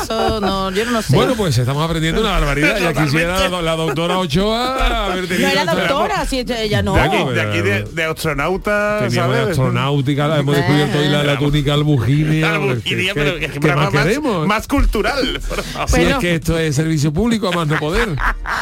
Eso 0.03 0.41
no, 0.41 0.71
yo 0.71 0.85
no 0.85 0.91
lo 0.93 1.03
sé. 1.03 1.17
Bueno, 1.17 1.35
pues 1.35 1.57
estamos 1.57 1.83
aprendiendo 1.85 2.21
una 2.21 2.33
barbaridad. 2.33 2.79
Ya 2.79 2.93
quisiera 2.93 3.49
la, 3.49 3.63
la 3.63 3.77
doctora 3.77 4.19
Ochoa 4.19 5.07
haber 5.07 5.23
no 5.23 5.29
tenido 5.29 5.49
era 5.49 5.61
esta- 5.63 5.75
doctora, 5.75 6.27
si 6.27 6.39
ella 6.41 6.83
no. 6.83 6.95
De 6.95 7.01
aquí, 7.01 7.17
No, 7.17 7.31
de, 7.33 7.41
aquí 7.41 7.61
de, 7.63 7.83
de 7.85 8.05
astronauta, 8.05 8.99
Teníamos 9.05 9.37
¿sabes? 9.37 9.51
astronáutica, 9.51 10.29
la 10.29 10.39
hemos 10.41 10.55
descubierto 10.57 10.99
hoy 10.99 11.09
la, 11.09 11.23
la 11.25 11.39
túnica 11.39 11.75
albuginia. 11.75 12.59
Pues, 12.59 12.71
albuginia, 12.71 13.15
¿qué- 13.15 13.21
pero 13.21 13.39
qué- 13.39 13.45
es 13.47 13.53
que 13.53 13.75
más 13.75 13.91
queremos? 13.91 14.47
más 14.47 14.69
cultural. 14.69 15.41
por 15.49 15.63
favor. 15.63 15.89
Si 15.89 15.97
Bueno. 15.97 16.11
es 16.17 16.19
que 16.19 16.35
esto 16.35 16.59
es 16.59 16.77
servicio 16.77 17.13
público, 17.13 17.49
a 17.49 17.53
más 17.53 17.67
no 17.67 17.79
poder. 17.79 18.09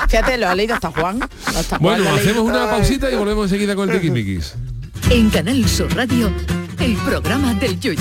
Fíjate, 0.08 0.38
lo 0.38 0.48
ha 0.48 0.54
leído 0.54 0.74
hasta 0.74 0.90
Juan. 0.92 1.20
Hasta 1.46 1.78
Juan 1.78 1.80
Bueno, 1.80 2.14
hacemos 2.14 2.42
una 2.44 2.70
pausita 2.70 3.10
y 3.10 3.16
volvemos 3.16 3.44
enseguida 3.46 3.74
con 3.74 3.88
el 3.90 3.96
tiquismiquis. 3.96 4.54
En 5.10 5.30
Canal 5.30 5.68
Sur 5.68 5.94
Radio, 5.96 6.32
el 6.78 6.94
programa 6.96 7.54
del 7.54 7.78
Yoyo. 7.80 8.00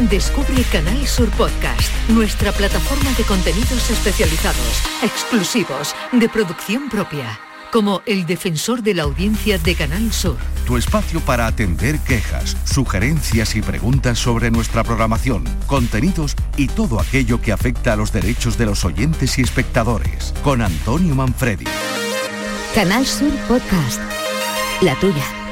Descubre 0.00 0.60
Canal 0.72 1.06
Sur 1.06 1.30
Podcast, 1.30 1.88
nuestra 2.08 2.50
plataforma 2.50 3.12
de 3.12 3.22
contenidos 3.22 3.90
especializados, 3.90 4.82
exclusivos, 5.04 5.94
de 6.10 6.28
producción 6.28 6.88
propia, 6.88 7.38
como 7.72 8.02
El 8.04 8.26
Defensor 8.26 8.82
de 8.82 8.94
la 8.94 9.04
Audiencia 9.04 9.56
de 9.56 9.76
Canal 9.76 10.12
Sur. 10.12 10.36
Tu 10.66 10.76
espacio 10.76 11.20
para 11.20 11.46
atender 11.46 12.00
quejas, 12.00 12.56
sugerencias 12.64 13.54
y 13.54 13.62
preguntas 13.62 14.18
sobre 14.18 14.50
nuestra 14.50 14.82
programación, 14.82 15.44
contenidos 15.68 16.34
y 16.56 16.66
todo 16.66 16.98
aquello 17.00 17.40
que 17.40 17.52
afecta 17.52 17.92
a 17.92 17.96
los 17.96 18.12
derechos 18.12 18.58
de 18.58 18.66
los 18.66 18.84
oyentes 18.84 19.38
y 19.38 19.42
espectadores. 19.42 20.34
Con 20.42 20.60
Antonio 20.60 21.14
Manfredi. 21.14 21.66
Canal 22.74 23.06
Sur 23.06 23.32
Podcast. 23.46 24.00
La 24.82 24.96
tuya. 24.96 25.43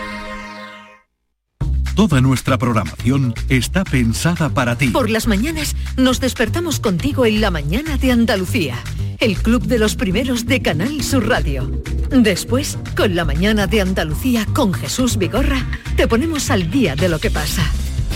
Toda 1.94 2.22
nuestra 2.22 2.56
programación 2.56 3.34
está 3.50 3.84
pensada 3.84 4.48
para 4.48 4.78
ti. 4.78 4.88
Por 4.88 5.10
las 5.10 5.26
mañanas 5.26 5.76
nos 5.98 6.20
despertamos 6.20 6.80
contigo 6.80 7.26
en 7.26 7.42
la 7.42 7.50
mañana 7.50 7.98
de 7.98 8.12
Andalucía, 8.12 8.76
el 9.20 9.36
club 9.36 9.66
de 9.66 9.78
los 9.78 9.94
primeros 9.94 10.46
de 10.46 10.62
Canal 10.62 11.02
Sur 11.02 11.28
Radio. 11.28 11.70
Después, 12.10 12.78
con 12.96 13.14
la 13.14 13.26
mañana 13.26 13.66
de 13.66 13.82
Andalucía 13.82 14.46
con 14.54 14.72
Jesús 14.72 15.18
Vigorra, 15.18 15.66
te 15.94 16.08
ponemos 16.08 16.50
al 16.50 16.70
día 16.70 16.96
de 16.96 17.10
lo 17.10 17.18
que 17.18 17.30
pasa. 17.30 17.62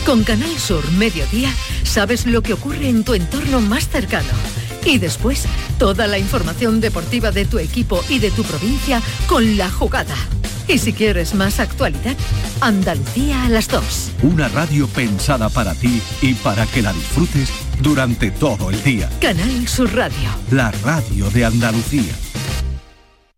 Con 0.06 0.24
Canal 0.24 0.56
Sur 0.56 0.90
Mediodía, 0.92 1.52
sabes 1.82 2.24
lo 2.26 2.42
que 2.42 2.54
ocurre 2.54 2.88
en 2.88 3.04
tu 3.04 3.12
entorno 3.12 3.60
más 3.60 3.88
cercano. 3.90 4.32
Y 4.86 4.96
después, 4.96 5.44
toda 5.78 6.06
la 6.06 6.18
información 6.18 6.80
deportiva 6.80 7.30
de 7.30 7.44
tu 7.44 7.58
equipo 7.58 8.02
y 8.08 8.20
de 8.20 8.30
tu 8.30 8.42
provincia 8.42 9.02
con 9.26 9.58
la 9.58 9.68
jugada. 9.70 10.16
Y 10.68 10.78
si 10.78 10.92
quieres 10.92 11.34
más 11.34 11.60
actualidad, 11.60 12.16
Andalucía 12.60 13.44
a 13.44 13.48
las 13.48 13.68
2. 13.68 14.10
Una 14.22 14.48
radio 14.48 14.88
pensada 14.88 15.48
para 15.48 15.74
ti 15.74 16.00
y 16.22 16.34
para 16.34 16.66
que 16.66 16.82
la 16.82 16.92
disfrutes 16.92 17.50
durante 17.80 18.30
todo 18.30 18.70
el 18.70 18.82
día. 18.82 19.08
Canal 19.20 19.68
Sur 19.68 19.94
Radio. 19.94 20.30
La 20.50 20.70
radio 20.82 21.30
de 21.30 21.44
Andalucía. 21.44 22.14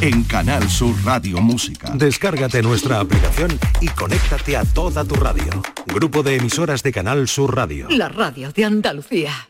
en 0.00 0.22
Canal 0.24 0.68
Sur 0.70 0.94
Radio 1.04 1.40
Música. 1.40 1.90
Descárgate 1.94 2.62
nuestra 2.62 3.00
aplicación 3.00 3.58
y 3.80 3.88
conéctate 3.88 4.56
a 4.56 4.64
toda 4.64 5.04
tu 5.04 5.16
radio. 5.16 5.50
Grupo 5.86 6.22
de 6.22 6.36
emisoras 6.36 6.84
de 6.84 6.92
Canal 6.92 7.26
Sur 7.26 7.56
Radio. 7.56 7.88
La 7.90 8.08
radio 8.08 8.52
de 8.52 8.64
Andalucía. 8.64 9.49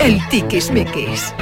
El 0.00 0.28
Tiquismiquis. 0.28 1.34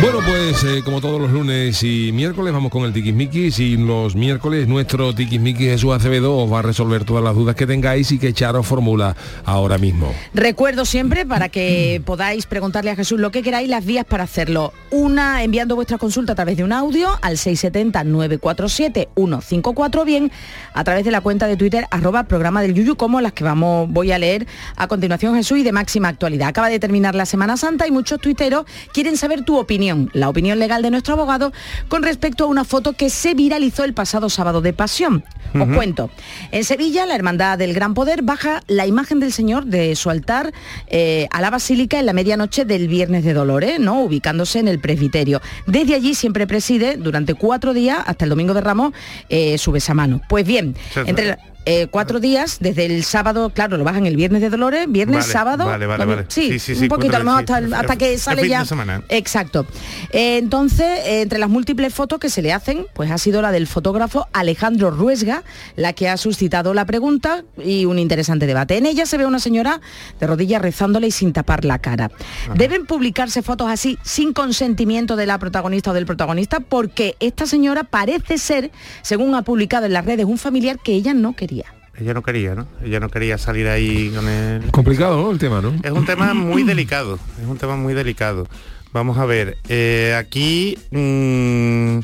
Bueno, 0.00 0.17
pues 0.28 0.64
eh, 0.64 0.82
como 0.84 1.00
todos 1.00 1.20
los 1.20 1.30
lunes 1.30 1.80
y 1.82 2.12
miércoles, 2.12 2.52
vamos 2.52 2.70
con 2.70 2.84
el 2.84 2.92
Tiquismiquis 2.92 3.58
y 3.60 3.78
los 3.78 4.14
miércoles 4.14 4.68
nuestro 4.68 5.14
Tiquismiquis 5.14 5.68
Jesús 5.68 5.94
Acevedo 5.94 6.36
os 6.36 6.52
va 6.52 6.58
a 6.58 6.62
resolver 6.62 7.04
todas 7.04 7.24
las 7.24 7.34
dudas 7.34 7.56
que 7.56 7.66
tengáis 7.66 8.12
y 8.12 8.18
que 8.18 8.34
Charo 8.34 8.62
formula 8.62 9.16
ahora 9.44 9.78
mismo. 9.78 10.12
Recuerdo 10.34 10.84
siempre, 10.84 11.24
para 11.24 11.48
que 11.48 12.02
podáis 12.04 12.44
preguntarle 12.46 12.90
a 12.90 12.96
Jesús 12.96 13.18
lo 13.18 13.30
que 13.30 13.42
queráis, 13.42 13.70
las 13.70 13.86
vías 13.86 14.04
para 14.04 14.24
hacerlo. 14.24 14.74
Una, 14.90 15.42
enviando 15.42 15.76
vuestra 15.76 15.96
consulta 15.96 16.32
a 16.32 16.36
través 16.36 16.58
de 16.58 16.64
un 16.64 16.72
audio 16.72 17.08
al 17.22 17.36
670-947-154, 17.36 20.04
bien 20.04 20.30
a 20.74 20.84
través 20.84 21.06
de 21.06 21.10
la 21.10 21.22
cuenta 21.22 21.46
de 21.46 21.56
Twitter, 21.56 21.86
arroba 21.90 22.24
programa 22.24 22.60
del 22.60 22.74
Yuyu, 22.74 22.96
como 22.96 23.22
las 23.22 23.32
que 23.32 23.44
vamos, 23.44 23.88
voy 23.90 24.12
a 24.12 24.18
leer 24.18 24.46
a 24.76 24.88
continuación 24.88 25.34
Jesús 25.36 25.56
y 25.58 25.62
de 25.62 25.72
máxima 25.72 26.08
actualidad. 26.08 26.48
Acaba 26.48 26.68
de 26.68 26.78
terminar 26.78 27.14
la 27.14 27.24
Semana 27.24 27.56
Santa 27.56 27.86
y 27.86 27.90
muchos 27.90 28.20
tuiteros 28.20 28.66
quieren 28.92 29.16
saber 29.16 29.44
tu 29.44 29.56
opinión, 29.56 30.10
la 30.20 30.28
opinión 30.28 30.58
legal 30.58 30.82
de 30.82 30.90
nuestro 30.90 31.14
abogado, 31.14 31.52
con 31.88 32.02
respecto 32.02 32.44
a 32.44 32.46
una 32.48 32.64
foto 32.64 32.92
que 32.92 33.10
se 33.10 33.34
viralizó 33.34 33.84
el 33.84 33.94
pasado 33.94 34.28
sábado 34.28 34.60
de 34.60 34.72
Pasión. 34.72 35.24
Os 35.54 35.66
cuento. 35.74 36.10
En 36.52 36.62
Sevilla, 36.62 37.06
la 37.06 37.14
Hermandad 37.14 37.56
del 37.56 37.72
Gran 37.72 37.94
Poder 37.94 38.20
baja 38.22 38.62
la 38.66 38.86
imagen 38.86 39.18
del 39.18 39.32
Señor 39.32 39.64
de 39.64 39.96
su 39.96 40.10
altar 40.10 40.52
eh, 40.88 41.26
a 41.30 41.40
la 41.40 41.48
Basílica 41.48 41.98
en 41.98 42.04
la 42.04 42.12
medianoche 42.12 42.66
del 42.66 42.86
Viernes 42.86 43.24
de 43.24 43.32
Dolores, 43.32 43.80
¿no? 43.80 44.02
ubicándose 44.02 44.58
en 44.58 44.68
el 44.68 44.78
presbiterio. 44.78 45.40
Desde 45.66 45.94
allí 45.94 46.14
siempre 46.14 46.46
preside 46.46 46.96
durante 46.98 47.32
cuatro 47.32 47.72
días, 47.72 47.98
hasta 48.04 48.26
el 48.26 48.28
Domingo 48.28 48.52
de 48.52 48.60
Ramos, 48.60 48.92
eh, 49.30 49.56
su 49.56 49.72
besamano. 49.72 50.20
Pues 50.28 50.46
bien, 50.46 50.76
entre... 51.06 51.28
la- 51.28 51.38
eh, 51.70 51.86
cuatro 51.90 52.18
días, 52.18 52.56
desde 52.60 52.86
el 52.86 53.04
sábado, 53.04 53.50
claro, 53.50 53.76
lo 53.76 53.84
bajan 53.84 54.06
el 54.06 54.16
viernes 54.16 54.40
de 54.40 54.48
Dolores, 54.48 54.86
viernes, 54.88 55.18
Vale, 55.20 55.32
sábado. 55.32 55.66
vale, 55.66 55.86
vale, 55.86 56.04
domingo- 56.04 56.16
vale. 56.22 56.26
Sí, 56.30 56.52
Sí, 56.52 56.58
sí, 56.58 56.74
sí, 56.76 56.82
un 56.84 56.88
poquito, 56.88 57.16
a 57.16 57.18
lo 57.18 57.24
mejor 57.26 57.44
hasta, 57.74 57.96
que 57.96 58.16
sale 58.18 58.48
ya. 58.48 58.64
semana. 58.64 59.02
Exacto. 59.10 59.66
Eh, 60.12 60.38
entonces, 60.38 60.86
eh, 61.04 61.20
entre 61.20 61.38
las 61.38 61.50
múltiples 61.50 61.92
fotos 61.92 62.18
que 62.18 62.30
se 62.30 62.40
le 62.40 62.52
hacen, 62.54 62.86
pues 62.94 63.10
ha 63.10 63.18
sido 63.18 63.42
la 63.42 63.52
del 63.52 63.66
fotógrafo 63.66 64.26
Alejandro 64.32 64.90
Ruesga, 64.90 65.42
la 65.76 65.92
que 65.92 66.08
ha 66.08 66.16
suscitado 66.16 66.72
la 66.72 66.86
pregunta 66.86 67.44
y 67.62 67.84
un 67.84 67.98
interesante 67.98 68.46
debate. 68.46 68.78
En 68.78 68.86
ella 68.86 69.04
se 69.04 69.18
ve 69.18 69.26
una 69.26 69.38
señora 69.38 69.80
de 70.18 70.26
rodillas 70.26 70.62
rezándole 70.62 71.08
y 71.08 71.10
sin 71.10 71.32
tapar 71.34 71.64
la 71.66 71.78
cara. 71.78 72.10
¿Deben 72.54 72.86
publicarse 72.86 73.42
fotos 73.42 73.68
así 73.70 73.98
sin 74.02 74.32
consentimiento 74.32 75.16
de 75.16 75.26
la 75.26 75.38
protagonista 75.38 75.90
o 75.90 75.94
del 75.94 76.06
protagonista? 76.06 76.60
Porque 76.60 77.14
esta 77.20 77.44
señora 77.46 77.84
parece 77.84 78.38
ser, 78.38 78.70
según 79.02 79.34
ha 79.34 79.42
publicado 79.42 79.84
en 79.86 79.92
las 79.92 80.04
redes, 80.06 80.24
un 80.24 80.38
familiar 80.38 80.78
que 80.78 80.92
ella 80.94 81.12
no 81.12 81.34
quería. 81.36 81.57
Ella 82.00 82.14
no 82.14 82.22
quería, 82.22 82.54
¿no? 82.54 82.66
Ella 82.82 83.00
no 83.00 83.08
quería 83.08 83.38
salir 83.38 83.66
ahí 83.66 84.10
con 84.14 84.28
el... 84.28 84.70
Complicado, 84.70 85.20
¿no? 85.20 85.30
El 85.30 85.38
tema, 85.38 85.60
¿no? 85.60 85.74
Es 85.82 85.90
un 85.90 86.06
tema 86.06 86.32
muy 86.32 86.62
delicado, 86.62 87.18
es 87.40 87.46
un 87.46 87.58
tema 87.58 87.76
muy 87.76 87.94
delicado. 87.94 88.46
Vamos 88.92 89.18
a 89.18 89.26
ver, 89.26 89.58
eh, 89.68 90.14
aquí 90.16 90.78
mm, 90.92 91.98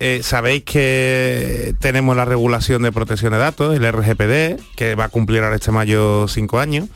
eh, 0.00 0.20
sabéis 0.22 0.64
que 0.64 1.74
tenemos 1.78 2.16
la 2.16 2.24
regulación 2.24 2.82
de 2.82 2.92
protección 2.92 3.32
de 3.32 3.38
datos, 3.38 3.74
el 3.74 3.90
RGPD, 3.90 4.60
que 4.76 4.96
va 4.96 5.04
a 5.04 5.08
cumplir 5.08 5.42
ahora 5.42 5.56
este 5.56 5.70
mayo 5.70 6.26
cinco 6.28 6.58
años, 6.58 6.88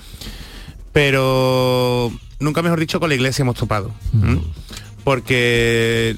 pero 0.93 2.13
nunca 2.41 2.63
mejor 2.63 2.81
dicho 2.81 2.99
con 2.99 3.09
la 3.09 3.15
iglesia 3.15 3.43
hemos 3.43 3.57
topado. 3.57 3.93
¿m? 4.13 4.41
Porque 5.05 6.17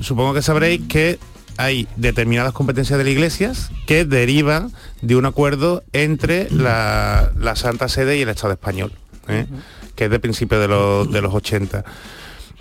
supongo 0.00 0.32
que 0.32 0.42
sabréis 0.42 0.82
que 0.88 1.18
hay 1.56 1.88
determinadas 1.96 2.52
competencias 2.52 2.98
de 2.98 3.04
las 3.04 3.12
iglesias 3.12 3.70
que 3.86 4.04
derivan 4.04 4.72
de 5.02 5.16
un 5.16 5.26
acuerdo 5.26 5.82
entre 5.92 6.50
la, 6.50 7.32
la 7.38 7.56
Santa 7.56 7.88
Sede 7.88 8.16
y 8.16 8.22
el 8.22 8.28
Estado 8.28 8.52
español, 8.52 8.92
¿eh? 9.28 9.46
que 9.94 10.04
es 10.06 10.10
de 10.10 10.20
principios 10.20 10.60
de 10.60 10.68
los, 10.68 11.10
de 11.10 11.20
los 11.20 11.34
80. 11.34 11.84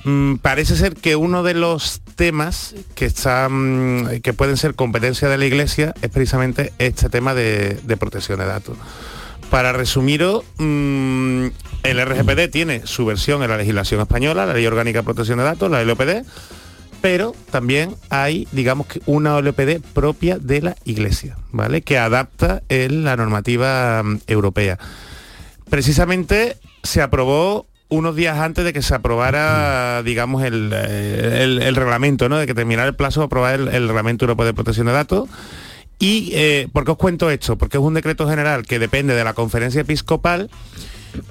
Mm, 0.04 0.36
parece 0.36 0.76
ser 0.76 0.96
que 0.96 1.16
uno 1.16 1.44
de 1.44 1.54
los 1.54 2.02
temas 2.16 2.76
que 2.96 3.06
están 3.06 4.22
que 4.24 4.34
pueden 4.34 4.56
ser 4.56 4.76
competencia 4.76 5.28
de 5.28 5.38
la 5.38 5.46
iglesia 5.46 5.94
es 6.02 6.10
precisamente 6.10 6.72
este 6.80 7.10
tema 7.10 7.34
de, 7.34 7.76
de 7.84 7.98
protección 7.98 8.40
de 8.40 8.46
datos. 8.46 8.78
Para 9.50 9.74
resumiros, 9.74 10.44
mm, 10.58 11.48
el 11.84 12.06
RGPD 12.06 12.52
tiene 12.52 12.82
su 12.86 13.06
versión 13.06 13.42
en 13.42 13.50
la 13.50 13.58
legislación 13.58 14.02
española, 14.02 14.46
la 14.46 14.54
Ley 14.54 14.66
Orgánica 14.68 15.00
de 15.00 15.04
Protección 15.04 15.40
de 15.40 15.46
Datos, 15.46 15.72
la 15.72 15.84
LOPD, 15.84 16.24
pero 17.02 17.34
también 17.52 17.96
hay, 18.10 18.48
digamos 18.52 18.88
que 18.88 19.02
una 19.06 19.40
LOPD 19.42 19.82
propia 19.94 20.38
de 20.38 20.62
la 20.62 20.76
Iglesia, 20.86 21.38
¿vale? 21.52 21.82
Que 21.82 21.98
adapta 21.98 22.62
en 22.70 23.04
la 23.04 23.16
normativa 23.16 24.02
mm, 24.04 24.20
europea. 24.28 24.78
Precisamente 25.70 26.58
se 26.84 27.02
aprobó 27.02 27.68
unos 27.90 28.16
días 28.16 28.38
antes 28.38 28.64
de 28.66 28.74
que 28.74 28.82
se 28.82 28.94
aprobara, 28.96 30.04
digamos, 30.04 30.44
el, 30.44 30.72
eh, 30.74 31.40
el- 31.44 31.62
el 31.62 31.76
reglamento, 31.76 32.30
¿no? 32.30 32.38
De 32.38 32.46
que 32.48 32.54
terminara 32.54 32.88
el 32.88 32.96
plazo 32.96 33.22
de 33.22 33.26
aprobar 33.28 33.56
el, 33.56 33.68
el 33.68 33.88
reglamento 33.88 34.26
europeo 34.26 34.46
de 34.46 34.54
protección 34.54 34.88
de 34.88 34.94
datos. 34.94 35.28
Y 35.98 36.32
eh, 36.34 36.68
¿por 36.72 36.86
qué 36.86 36.92
os 36.92 36.98
cuento 36.98 37.30
esto? 37.30 37.58
Porque 37.58 37.78
es 37.78 37.84
un 37.84 37.94
decreto 37.94 38.28
general 38.30 38.66
que 38.66 38.80
depende 38.80 39.16
de 39.16 39.24
la 39.24 39.34
conferencia 39.34 39.82
episcopal 39.82 40.50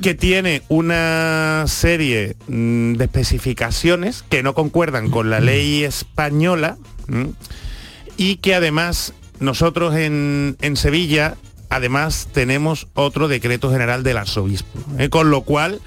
que 0.03 0.15
tiene 0.15 0.63
una 0.69 1.65
serie 1.67 2.37
mm, 2.49 2.95
de 2.95 3.05
especificaciones 3.05 4.25
que 4.29 4.43
no 4.43 4.55
concuerdan 4.55 5.11
con 5.11 5.31
la 5.31 5.41
ley 5.41 5.85
española 5.85 6.77
y 8.17 8.37
que 8.37 8.55
además 8.55 9.13
nosotros 9.41 9.95
en, 9.95 10.57
en 10.61 10.77
Sevilla 10.77 11.37
además 11.71 12.29
tenemos 12.33 12.89
otro 12.95 13.29
decreto 13.29 13.71
general 13.71 14.03
del 14.03 14.17
arzobispo, 14.19 14.79
¿eh? 14.99 15.09
con 15.09 15.31
lo 15.31 15.43
cual 15.43 15.81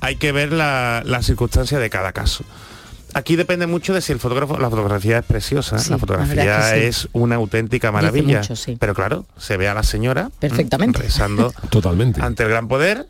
hay 0.00 0.16
que 0.16 0.32
ver 0.32 0.52
la, 0.52 1.02
la 1.04 1.22
circunstancia 1.22 1.78
de 1.78 1.90
cada 1.90 2.12
caso. 2.12 2.44
Aquí 3.14 3.36
depende 3.36 3.66
mucho 3.66 3.92
de 3.92 4.00
si 4.00 4.12
el 4.12 4.18
fotógrafo, 4.18 4.56
la 4.58 4.70
fotografía 4.70 5.18
es 5.18 5.24
preciosa, 5.24 5.78
Sí, 5.78 5.90
la 5.90 5.98
fotografía 5.98 6.76
es 6.76 6.96
sí. 6.96 7.08
una 7.12 7.34
auténtica 7.36 7.92
maravilla. 7.92 8.38
mucho, 8.38 8.56
sí. 8.56 8.76
Pero 8.80 8.94
claro, 8.94 9.26
se 9.36 9.58
ve 9.58 9.68
a 9.68 9.74
la 9.74 9.82
señora. 9.82 10.30
Perfectamente. 10.38 10.98
rezando 10.98 11.52
Totalmente. 11.70 12.22
ante 12.22 12.42
el 12.44 12.48
gran 12.48 12.68
poder. 12.68 13.06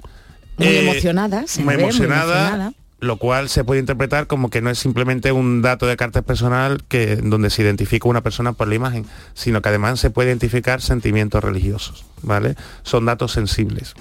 Muy 0.58 0.66
Eh, 0.68 0.90
emocionada, 0.90 1.46
se 1.46 1.62
muy 1.62 1.74
ve, 1.76 1.82
muy 1.82 1.90
emocionada, 1.90 2.40
emocionada. 2.40 2.72
lo 3.00 3.16
cual 3.16 3.48
se 3.48 3.64
puede 3.64 3.80
interpretar 3.80 4.26
como 4.26 4.50
que 4.50 4.60
no 4.60 4.70
es 4.70 4.78
simplemente 4.78 5.32
un 5.32 5.62
dato 5.62 5.86
de 5.86 5.96
carácter 5.96 6.22
personal 6.22 6.82
que 6.88 7.16
donde 7.16 7.50
se 7.50 7.62
identifica 7.62 8.08
una 8.08 8.20
persona 8.22 8.52
por 8.52 8.68
la 8.68 8.74
imagen, 8.74 9.06
sino 9.34 9.60
que 9.62 9.68
además 9.70 9.98
se 9.98 10.10
puede 10.10 10.28
identificar 10.28 10.80
sentimientos 10.82 11.42
religiosos, 11.42 12.04
¿vale? 12.22 12.54
Son 12.82 13.04
datos 13.06 13.32
sensibles. 13.32 13.94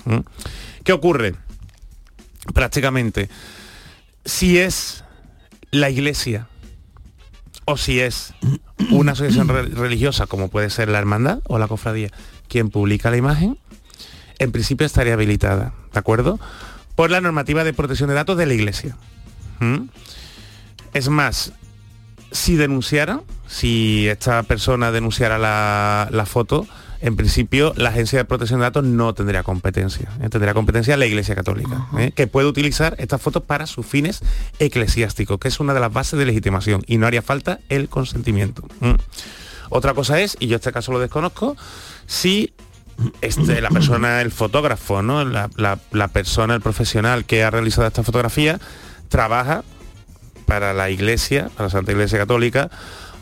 ¿Qué 0.84 0.92
ocurre? 0.94 1.36
Prácticamente, 2.54 3.30
si 4.26 4.58
es 4.58 5.04
la 5.72 5.90
iglesia 5.90 6.48
o 7.66 7.78
si 7.78 8.00
es 8.00 8.34
una 8.90 9.12
asociación 9.14 9.48
re- 9.48 9.64
religiosa 9.64 10.26
como 10.26 10.50
puede 10.50 10.70
ser 10.70 10.90
la 10.90 10.98
hermandad 11.00 11.40
o 11.48 11.60
la 11.60 11.68
cofradía 11.68 12.10
quien 12.50 12.70
publica 12.70 13.10
la 13.12 13.18
imagen, 13.18 13.58
en 14.40 14.52
principio 14.52 14.86
estaría 14.88 15.14
habilitada, 15.14 15.74
¿de 15.94 16.00
acuerdo? 16.00 16.40
Por 16.96 17.12
la 17.12 17.22
normativa 17.22 17.64
de 17.64 17.74
protección 17.74 18.10
de 18.10 18.16
datos 18.16 18.38
de 18.38 18.46
la 18.46 18.54
iglesia. 18.54 18.96
¿Mm? 19.60 19.86
Es 20.94 21.10
más, 21.10 21.54
si 22.32 22.56
denunciara, 22.56 23.22
si 23.48 24.08
esta 24.08 24.44
persona 24.44 24.92
denunciara 24.92 25.38
la, 25.38 26.08
la 26.12 26.26
foto, 26.26 26.68
en 27.02 27.16
principio 27.16 27.74
la 27.76 27.90
Agencia 27.90 28.20
de 28.20 28.26
Protección 28.26 28.60
de 28.60 28.66
Datos 28.66 28.84
no 28.84 29.14
tendría 29.14 29.44
competencia. 29.44 30.10
¿eh? 30.22 30.30
Tendría 30.30 30.54
competencia 30.54 30.96
la 30.98 31.06
Iglesia 31.06 31.36
Católica, 31.36 31.88
¿eh? 31.98 32.12
que 32.16 32.28
puede 32.28 32.48
utilizar 32.48 32.96
estas 33.00 33.22
fotos 33.22 33.44
para 33.44 33.66
sus 33.66 33.86
fines 33.86 34.22
eclesiásticos, 34.60 35.40
que 35.40 35.48
es 35.48 35.60
una 35.60 35.74
de 35.74 35.80
las 35.80 35.92
bases 35.92 36.20
de 36.20 36.26
legitimación, 36.26 36.84
y 36.88 36.98
no 36.98 37.08
haría 37.08 37.22
falta 37.22 37.60
el 37.70 37.90
consentimiento. 37.90 38.64
¿m? 38.82 38.98
Otra 39.70 39.94
cosa 39.94 40.20
es, 40.22 40.38
y 40.40 40.48
yo 40.48 40.58
este 40.58 40.72
caso 40.72 40.92
lo 40.92 41.00
desconozco, 41.00 41.58
si 42.06 42.54
este, 43.22 43.62
la 43.62 43.70
persona, 43.70 44.22
el 44.22 44.32
fotógrafo, 44.32 45.02
¿no? 45.02 45.24
La, 45.26 45.50
la- 45.56 45.80
la 45.92 46.08
persona, 46.08 46.54
el 46.56 46.62
profesional 46.62 47.26
que 47.26 47.44
ha 47.44 47.50
realizado 47.52 47.88
esta 47.88 48.04
fotografía, 48.04 48.60
trabaja 49.10 49.64
para 50.46 50.74
la 50.74 50.90
iglesia, 50.90 51.50
para 51.56 51.66
la 51.66 51.70
Santa 51.70 51.92
Iglesia 51.92 52.18
Católica, 52.20 52.70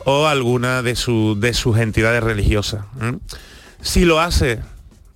o 0.06 0.28
alguna 0.28 0.82
de, 0.82 0.96
su- 0.96 1.38
de 1.40 1.54
sus 1.54 1.78
entidades 1.78 2.24
religiosas. 2.24 2.86
Si 3.82 4.06
lo 4.06 4.20
hace 4.20 4.60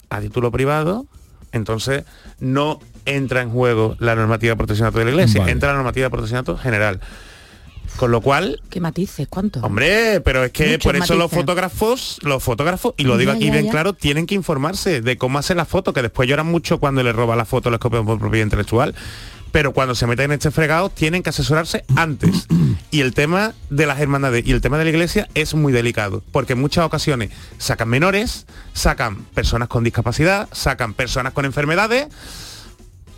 a 0.10 0.20
título 0.22 0.52
privado, 0.52 1.06
entonces 1.52 2.04
no 2.40 2.80
entra 3.06 3.42
en 3.42 3.50
juego 3.50 3.96
la 4.00 4.16
normativa 4.16 4.52
de 4.52 4.58
protección 4.58 4.94
de 4.94 5.04
la 5.06 5.12
iglesia, 5.12 5.42
Vale. 5.42 5.52
entra 5.52 5.70
la 5.70 5.76
normativa 5.76 6.10
de 6.10 6.28
datos 6.32 6.62
general. 6.62 7.00
Con 7.98 8.12
lo 8.12 8.22
cual, 8.22 8.62
¿Qué 8.70 8.80
matices? 8.82 9.28
¿Cuánto? 9.30 9.60
Hombre, 9.62 10.20
pero 10.22 10.44
es 10.44 10.52
que 10.52 10.72
Muchos 10.72 10.84
por 10.84 10.96
eso 10.96 11.16
los 11.16 11.32
fotógrafos, 11.32 12.18
los 12.24 12.44
fotógrafos, 12.44 12.94
y 12.98 13.04
lo 13.04 13.18
digo 13.18 13.32
Ya, 13.32 13.38
aquí 13.38 13.46
ya, 13.48 13.52
bien 13.52 13.66
ya. 13.66 13.72
claro, 13.72 13.94
tienen 13.94 14.26
que 14.26 14.36
informarse 14.36 15.02
de 15.02 15.18
cómo 15.18 15.38
hacer 15.40 15.58
la 15.58 15.66
foto, 15.66 15.94
que 15.94 16.02
después 16.02 16.28
lloran 16.28 16.48
mucho 16.48 16.80
cuando 16.80 17.04
le 17.04 17.14
roba 17.14 17.36
la 17.36 17.46
foto, 17.46 17.70
les 17.70 17.80
copian 17.80 18.06
por 18.06 18.20
propiedad 18.20 18.46
intelectual. 18.46 18.96
Pero 19.52 19.72
cuando 19.72 19.94
se 19.94 20.08
meten 20.08 20.26
en 20.26 20.32
este 20.32 20.50
fregado 20.50 20.90
tienen 20.90 21.22
que 21.22 21.30
asesorarse 21.30 21.86
antes. 21.96 22.48
Y 22.90 23.02
el 23.02 23.14
tema 23.14 23.54
de 23.70 23.86
las 23.86 24.00
hermandades 24.00 24.48
y 24.48 24.52
el 24.52 24.62
tema 24.62 24.80
de 24.80 24.86
la 24.86 24.90
iglesia 24.90 25.28
es 25.36 25.54
muy 25.54 25.72
delicado, 25.72 26.24
porque 26.32 26.54
en 26.54 26.60
muchas 26.60 26.84
ocasiones 26.86 27.30
sacan 27.60 27.88
menores, 27.88 28.48
sacan 28.74 29.26
personas 29.36 29.68
con 29.68 29.84
discapacidad, 29.84 30.50
sacan 30.52 30.96
personas 30.96 31.34
con 31.34 31.46
enfermedades 31.46 32.08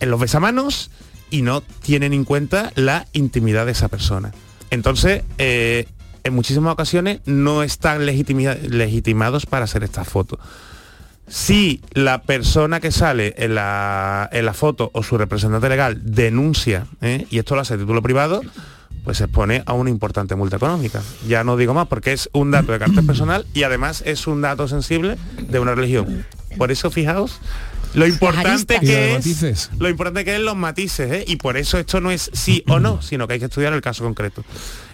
en 0.02 0.12
los 0.12 0.20
besamanos 0.20 0.92
y 1.30 1.42
no 1.42 1.62
tienen 1.62 2.12
en 2.12 2.26
cuenta 2.26 2.74
la 2.76 3.08
intimidad 3.14 3.66
de 3.66 3.72
esa 3.72 3.88
persona. 3.88 4.34
Entonces, 4.70 5.24
eh, 5.38 5.88
en 6.24 6.34
muchísimas 6.34 6.74
ocasiones 6.74 7.22
no 7.26 7.64
están 7.64 8.06
legitima- 8.06 8.56
legitimados 8.68 9.46
para 9.46 9.66
hacer 9.66 9.84
esta 9.84 10.04
foto. 10.04 10.40
Si 11.28 11.82
la 11.94 12.22
persona 12.22 12.80
que 12.80 12.92
sale 12.92 13.34
en 13.38 13.56
la, 13.56 14.30
en 14.32 14.46
la 14.46 14.54
foto 14.54 14.92
o 14.94 15.02
su 15.02 15.18
representante 15.18 15.70
legal 15.70 16.00
denuncia, 16.04 16.86
¿eh? 17.02 17.26
y 17.32 17.40
esto 17.40 17.56
lo 17.56 17.62
hace 17.62 17.74
a 17.74 17.78
título 17.78 18.02
privado, 18.04 18.42
pues 19.04 19.18
se 19.18 19.24
expone 19.26 19.64
a 19.66 19.74
una 19.74 19.90
importante 19.90 20.36
multa 20.36 20.58
económica. 20.58 21.02
Ya 21.28 21.44
no 21.44 21.58
digo 21.58 21.74
más 21.74 21.88
porque 21.88 22.14
es 22.14 22.30
un 22.34 22.52
dato 22.52 22.72
de 22.72 22.80
carácter 22.80 23.06
personal 23.06 23.46
y 23.54 23.64
además 23.64 24.04
es 24.06 24.28
un 24.28 24.42
dato 24.42 24.68
sensible 24.68 25.18
de 25.50 25.60
una 25.60 25.74
religión. 25.74 26.26
Por 26.58 26.72
eso, 26.72 26.90
fijaos, 26.92 27.40
lo 27.96 28.08
importante 28.08 28.80
que 28.80 29.16
es 29.16 29.70
lo 29.80 29.90
importante 29.90 30.26
que 30.26 30.36
es 30.36 30.42
los 30.42 30.56
matices, 30.56 31.12
¿eh? 31.12 31.26
y 31.28 31.38
por 31.38 31.58
eso 31.58 31.78
esto 31.78 32.02
no 32.02 32.12
es 32.12 32.30
sí 32.34 32.64
o 32.68 32.80
no, 32.80 33.02
sino 33.02 33.28
que 33.28 33.34
hay 33.34 33.40
que 33.40 33.46
estudiar 33.46 33.74
el 33.74 33.82
caso 33.82 34.04
concreto. 34.04 34.44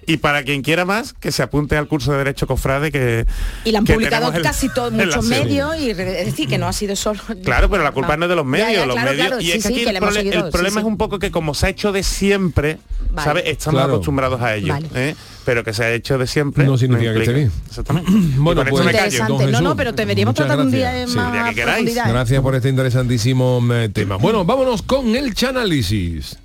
Y 0.07 0.17
para 0.17 0.43
quien 0.43 0.61
quiera 0.63 0.83
más, 0.83 1.13
que 1.13 1.31
se 1.31 1.43
apunte 1.43 1.77
al 1.77 1.87
curso 1.87 2.11
de 2.11 2.17
Derecho 2.17 2.47
Cofrade 2.47 2.91
que... 2.91 3.25
Y 3.65 3.71
la 3.71 3.79
han 3.79 3.85
que 3.85 3.93
publicado 3.93 4.31
casi 4.41 4.67
todos 4.69 4.91
muchos 4.93 5.23
medios 5.25 5.77
y 5.79 5.93
re- 5.93 6.21
es 6.21 6.25
decir 6.25 6.47
que 6.49 6.57
no 6.57 6.67
ha 6.67 6.73
sido 6.73 6.95
solo 6.95 7.19
Claro, 7.43 7.69
pero 7.69 7.83
la 7.83 7.91
culpa 7.91 8.17
no 8.17 8.25
es 8.25 8.29
de 8.29 8.35
los 8.35 8.45
Ya, 8.45 8.49
medios, 8.49 8.73
ya, 8.73 8.85
los 8.87 8.95
claro, 8.95 9.11
medios. 9.11 9.27
claro, 9.27 9.41
y 9.41 9.45
sí, 9.45 9.51
es 9.51 9.55
que 9.57 9.61
sí, 9.61 9.67
aquí 9.67 9.83
que 9.85 9.89
el, 9.91 10.13
seguido, 10.13 10.45
el 10.45 10.51
problema 10.51 10.73
sí. 10.73 10.79
es 10.79 10.85
un 10.85 10.97
poco 10.97 11.19
que 11.19 11.29
como 11.31 11.53
se 11.53 11.67
ha 11.67 11.69
hecho 11.69 11.91
de 11.91 12.01
siempre, 12.03 12.79
Vale. 13.11 13.23
¿sabes? 13.25 13.43
Estamos 13.45 13.79
Claro. 13.79 13.93
acostumbrados 13.93 14.41
a 14.41 14.55
ello. 14.55 14.73
Vale. 14.73 14.87
¿eh? 14.95 15.15
Pero 15.45 15.63
que 15.63 15.73
se 15.73 15.83
ha 15.83 15.91
hecho 15.93 16.17
de 16.17 16.27
siempre. 16.27 16.65
No 16.65 16.77
significa 16.77 17.13
que 17.13 17.19
esté 17.19 17.33
bien. 17.33 17.51
Exactamente. 17.67 18.11
Bueno, 18.37 18.63
pues-. 18.65 18.85
Interesante. 18.85 19.47
No, 19.47 19.61
no, 19.61 19.75
pero 19.75 19.91
deberíamos 19.91 20.33
Muchas 20.33 20.47
tratar 20.47 20.65
un 20.65 20.71
día 20.71 20.99
en 21.01 21.09
Sí. 21.09 21.15
más 21.15 21.49
que 21.49 21.55
queráis. 21.55 21.95
¿eh? 21.95 22.01
Gracias 22.07 22.41
por 22.41 22.55
este 22.55 22.69
interesantísimo 22.69 23.61
eh, 23.71 23.89
tema. 23.89 24.15
Bueno, 24.17 24.45
vámonos 24.45 24.81
con 24.81 25.15
el 25.15 25.33
chanálisis. 25.35 26.37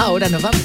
Ahora 0.00 0.30
nos 0.30 0.40
vamos. 0.40 0.62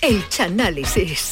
El 0.00 0.28
Chanálisis. 0.28 1.30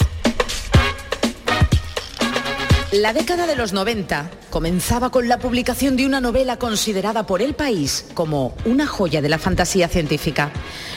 La 2.92 3.12
década 3.12 3.48
de 3.48 3.56
los 3.56 3.72
90 3.72 4.30
comenzaba 4.50 5.10
con 5.10 5.28
la 5.28 5.38
publicación 5.38 5.96
de 5.96 6.06
una 6.06 6.20
novela 6.20 6.56
considerada 6.56 7.26
por 7.26 7.42
el 7.42 7.54
país 7.54 8.06
como 8.14 8.54
una 8.64 8.86
joya 8.86 9.20
de 9.20 9.28
la 9.28 9.38
fantasía 9.38 9.88
científica. 9.88 10.50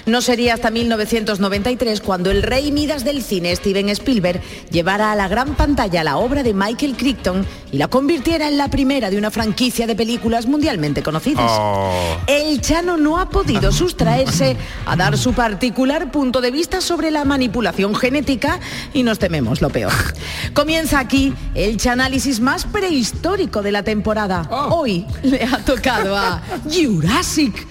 No 0.06 0.22
sería 0.22 0.54
hasta 0.54 0.72
1993 0.72 2.02
cuando 2.02 2.32
el 2.32 2.44
rey 2.44 2.72
Midas 2.72 3.04
del 3.04 3.22
cine, 3.22 3.56
Steven 3.56 3.90
Spielberg, 3.90 4.42
llevara 4.72 5.12
a 5.12 5.16
la 5.16 5.28
gran 5.28 5.56
pantalla 5.56 6.04
la 6.04 6.18
obra 6.18 6.44
de 6.44 6.54
Michael 6.54 6.96
Crichton 6.96 7.46
y 7.72 7.78
la 7.78 7.88
convirtiera 7.88 8.48
en 8.48 8.58
la 8.58 8.70
primera 8.70 9.10
de 9.10 9.18
una 9.18 9.32
franquicia 9.32 9.86
de 9.86 9.96
películas 9.96 10.46
mundialmente 10.48 11.04
conocidas. 11.04 11.52
Oh. 11.52 12.18
El 12.28 12.62
Chano 12.62 12.98
no 12.98 13.20
ha 13.20 13.30
podido 13.30 13.72
sustraerse 13.72 14.56
a 14.86 14.96
dar 14.96 15.18
su 15.18 15.34
particular 15.34 16.12
punto 16.12 16.42
de 16.42 16.52
vista 16.52 16.82
sobre 16.82 17.12
la 17.12 17.26
manipulación 17.26 17.96
genética 17.96 18.60
y 18.94 19.04
nos 19.04 19.20
tememos 19.20 19.62
lo 19.62 19.70
peor. 19.70 19.92
Comienza 20.54 21.00
aquí 21.00 21.34
el 21.54 21.78
chanálisis 21.78 22.40
más 22.40 22.66
prehistórico 22.66 23.41
de 23.42 23.72
la 23.72 23.82
temporada. 23.82 24.48
Hoy 24.70 25.06
le 25.24 25.44
ha 25.44 25.58
tocado 25.66 26.16
a 26.16 26.42
Jurassic 26.72 27.71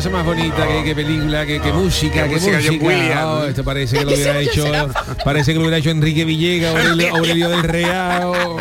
cosa 0.00 0.08
más 0.16 0.24
bonita! 0.24 0.66
¡Qué, 0.66 0.82
qué 0.82 0.94
película! 0.94 1.44
¡Qué, 1.44 1.60
qué 1.60 1.72
música! 1.72 2.26
qué 2.26 2.38
¡Qué 2.38 2.78
música. 2.78 3.28
Oh, 3.28 3.44
esto 3.44 3.62
parece 3.62 3.98
que 3.98 4.04
lo 4.06 4.12
hubiera 4.12 4.38
hecho 4.38 4.64
parece 5.26 5.52
que 5.52 5.58
lo 5.58 5.60
hubiera 5.60 5.76
hecho 5.76 5.90
Enrique 5.90 6.24
Villegas 6.24 6.74
Aurelio, 6.86 7.16
Aurelio 7.16 7.48
del 7.50 7.62
Real 7.62 8.22
oh, 8.24 8.56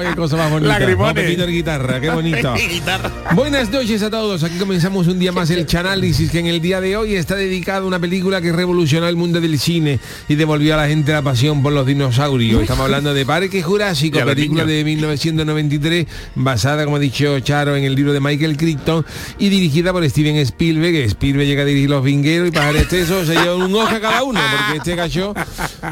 qué 0.00 0.14
cosa 0.14 0.36
más 0.36 0.50
bonita 0.50 0.78
Lagrimones. 0.78 1.14
Pepito 1.14 1.46
de 1.46 1.52
guitarra 1.52 2.00
qué 2.00 2.10
bonito 2.10 2.54
Guitarra. 2.70 3.10
Buenas 3.34 3.70
noches 3.70 4.02
a 4.02 4.10
todos, 4.10 4.42
aquí 4.42 4.58
comenzamos 4.58 5.06
un 5.06 5.18
día 5.18 5.32
más 5.32 5.50
el 5.50 5.66
Chanálisis 5.66 6.30
que 6.30 6.38
en 6.38 6.46
el 6.46 6.60
día 6.60 6.80
de 6.80 6.96
hoy 6.96 7.14
está 7.14 7.34
dedicado 7.36 7.84
a 7.84 7.88
una 7.88 7.98
película 7.98 8.40
que 8.40 8.52
revolucionó 8.52 9.08
el 9.08 9.16
mundo 9.16 9.40
del 9.40 9.58
cine 9.58 10.00
y 10.28 10.34
devolvió 10.34 10.74
a 10.74 10.76
la 10.78 10.88
gente 10.88 11.12
la 11.12 11.22
pasión 11.22 11.62
por 11.62 11.72
los 11.72 11.86
dinosaurios. 11.86 12.62
Estamos 12.62 12.84
hablando 12.84 13.14
de 13.14 13.26
Parque 13.26 13.62
Jurásico, 13.62 14.20
a 14.20 14.24
película 14.24 14.64
de 14.64 14.84
1993, 14.84 16.06
basada, 16.34 16.84
como 16.84 16.96
ha 16.96 17.00
dicho 17.00 17.38
Charo, 17.40 17.76
en 17.76 17.84
el 17.84 17.94
libro 17.94 18.12
de 18.12 18.20
Michael 18.20 18.56
Crichton 18.56 19.04
y 19.38 19.48
dirigida 19.48 19.92
por 19.92 20.08
Steven 20.08 20.36
Spielberg. 20.36 20.96
Spielberg 20.96 21.46
llega 21.46 21.62
a 21.62 21.66
dirigir 21.66 21.90
Los 21.90 22.04
Vingueros 22.04 22.48
y 22.48 22.50
para 22.50 22.70
el 22.70 22.76
exceso 22.76 23.24
se 23.24 23.34
lleva 23.34 23.56
un 23.56 23.74
hoja 23.74 24.00
cada 24.00 24.22
uno, 24.22 24.40
porque 24.40 24.78
este 24.78 24.96
cachó 24.96 25.34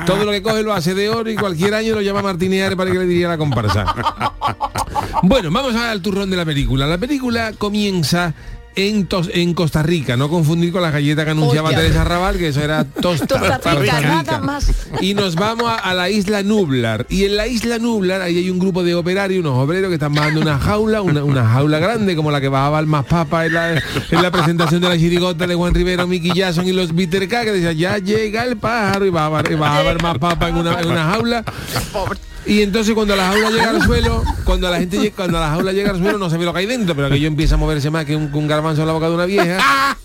todo 0.06 0.24
lo 0.24 0.32
que 0.32 0.42
coge 0.42 0.62
lo 0.62 0.72
hace 0.72 0.94
de 0.94 1.08
oro 1.08 1.30
y 1.30 1.36
cualquier 1.36 1.74
año 1.74 1.94
lo 1.94 2.00
llama 2.00 2.20
a 2.20 2.22
Martinear 2.22 2.76
para 2.76 2.90
que 2.90 2.98
le 2.98 3.06
diría 3.06 3.28
la 3.28 3.38
comparsa. 3.38 3.91
Bueno, 5.24 5.50
vamos 5.50 5.74
al 5.76 6.00
turrón 6.02 6.30
de 6.30 6.36
la 6.36 6.44
película. 6.44 6.86
La 6.86 6.98
película 6.98 7.52
comienza 7.56 8.34
en, 8.74 9.06
tos- 9.08 9.30
en 9.32 9.52
Costa 9.54 9.82
Rica, 9.82 10.16
no 10.16 10.28
confundir 10.30 10.72
con 10.72 10.80
las 10.82 10.92
galletas 10.92 11.24
que 11.26 11.30
anunciaba 11.32 11.68
Oye. 11.68 11.76
Teresa 11.76 12.02
Raval, 12.04 12.38
que 12.38 12.48
eso 12.48 12.60
era 12.62 12.84
tosta. 13.00 13.38
Costa 13.38 13.74
Rica, 13.74 14.00
nada 14.00 14.40
más. 14.40 14.68
Y 15.00 15.14
nos 15.14 15.34
vamos 15.36 15.70
a, 15.70 15.76
a 15.76 15.94
la 15.94 16.08
isla 16.10 16.42
Nublar. 16.42 17.06
Y 17.08 17.24
en 17.24 17.36
la 17.36 17.46
isla 17.46 17.78
Nublar 17.78 18.20
ahí 18.22 18.38
hay 18.38 18.50
un 18.50 18.58
grupo 18.58 18.82
de 18.82 18.94
operarios, 18.94 19.40
unos 19.40 19.56
obreros 19.58 19.88
que 19.90 19.94
están 19.94 20.14
bajando 20.14 20.40
una 20.40 20.58
jaula, 20.58 21.02
una, 21.02 21.22
una 21.22 21.46
jaula 21.48 21.78
grande 21.78 22.16
como 22.16 22.30
la 22.30 22.40
que 22.40 22.48
bajaba 22.48 22.80
el 22.80 22.86
más 22.86 23.04
papa 23.04 23.46
en 23.46 23.54
la, 23.54 23.74
en 23.76 24.22
la 24.22 24.30
presentación 24.30 24.80
de 24.80 24.88
la 24.88 24.96
chirigota 24.98 25.46
de 25.46 25.54
Juan 25.54 25.74
Rivero, 25.74 26.06
Mickey 26.08 26.32
Jackson 26.34 26.66
y 26.66 26.72
los 26.72 26.88
K, 26.92 27.44
que 27.44 27.52
decía, 27.52 27.72
ya 27.72 27.98
llega 27.98 28.44
el 28.44 28.56
pájaro 28.56 29.04
y 29.06 29.10
bajaba, 29.10 29.42
y 29.48 29.54
bajaba 29.54 29.90
el 29.90 30.02
más 30.02 30.18
papa 30.18 30.48
en 30.48 30.56
una, 30.56 30.80
en 30.80 30.88
una 30.90 31.04
jaula. 31.10 31.44
Y 32.44 32.62
entonces 32.62 32.94
cuando 32.94 33.14
la 33.14 33.28
jaula 33.28 33.50
llega 33.50 33.70
al 33.70 33.82
suelo, 33.82 34.22
cuando 34.44 34.70
la 34.70 34.78
gente 34.78 35.12
cuando 35.12 35.38
la 35.38 35.50
jaula 35.50 35.72
llega 35.72 35.90
al 35.90 35.98
suelo 35.98 36.18
no 36.18 36.28
se 36.28 36.38
ve 36.38 36.44
lo 36.44 36.52
que 36.52 36.60
hay 36.60 36.66
dentro, 36.66 36.94
pero 36.94 37.06
aquello 37.06 37.28
empieza 37.28 37.54
a 37.54 37.58
moverse 37.58 37.90
más 37.90 38.04
que 38.04 38.16
un, 38.16 38.48
garbanzo 38.48 38.82
en 38.82 38.88
la 38.88 38.92
boca 38.92 39.08
de 39.08 39.14
una 39.14 39.26
vieja. 39.26 39.96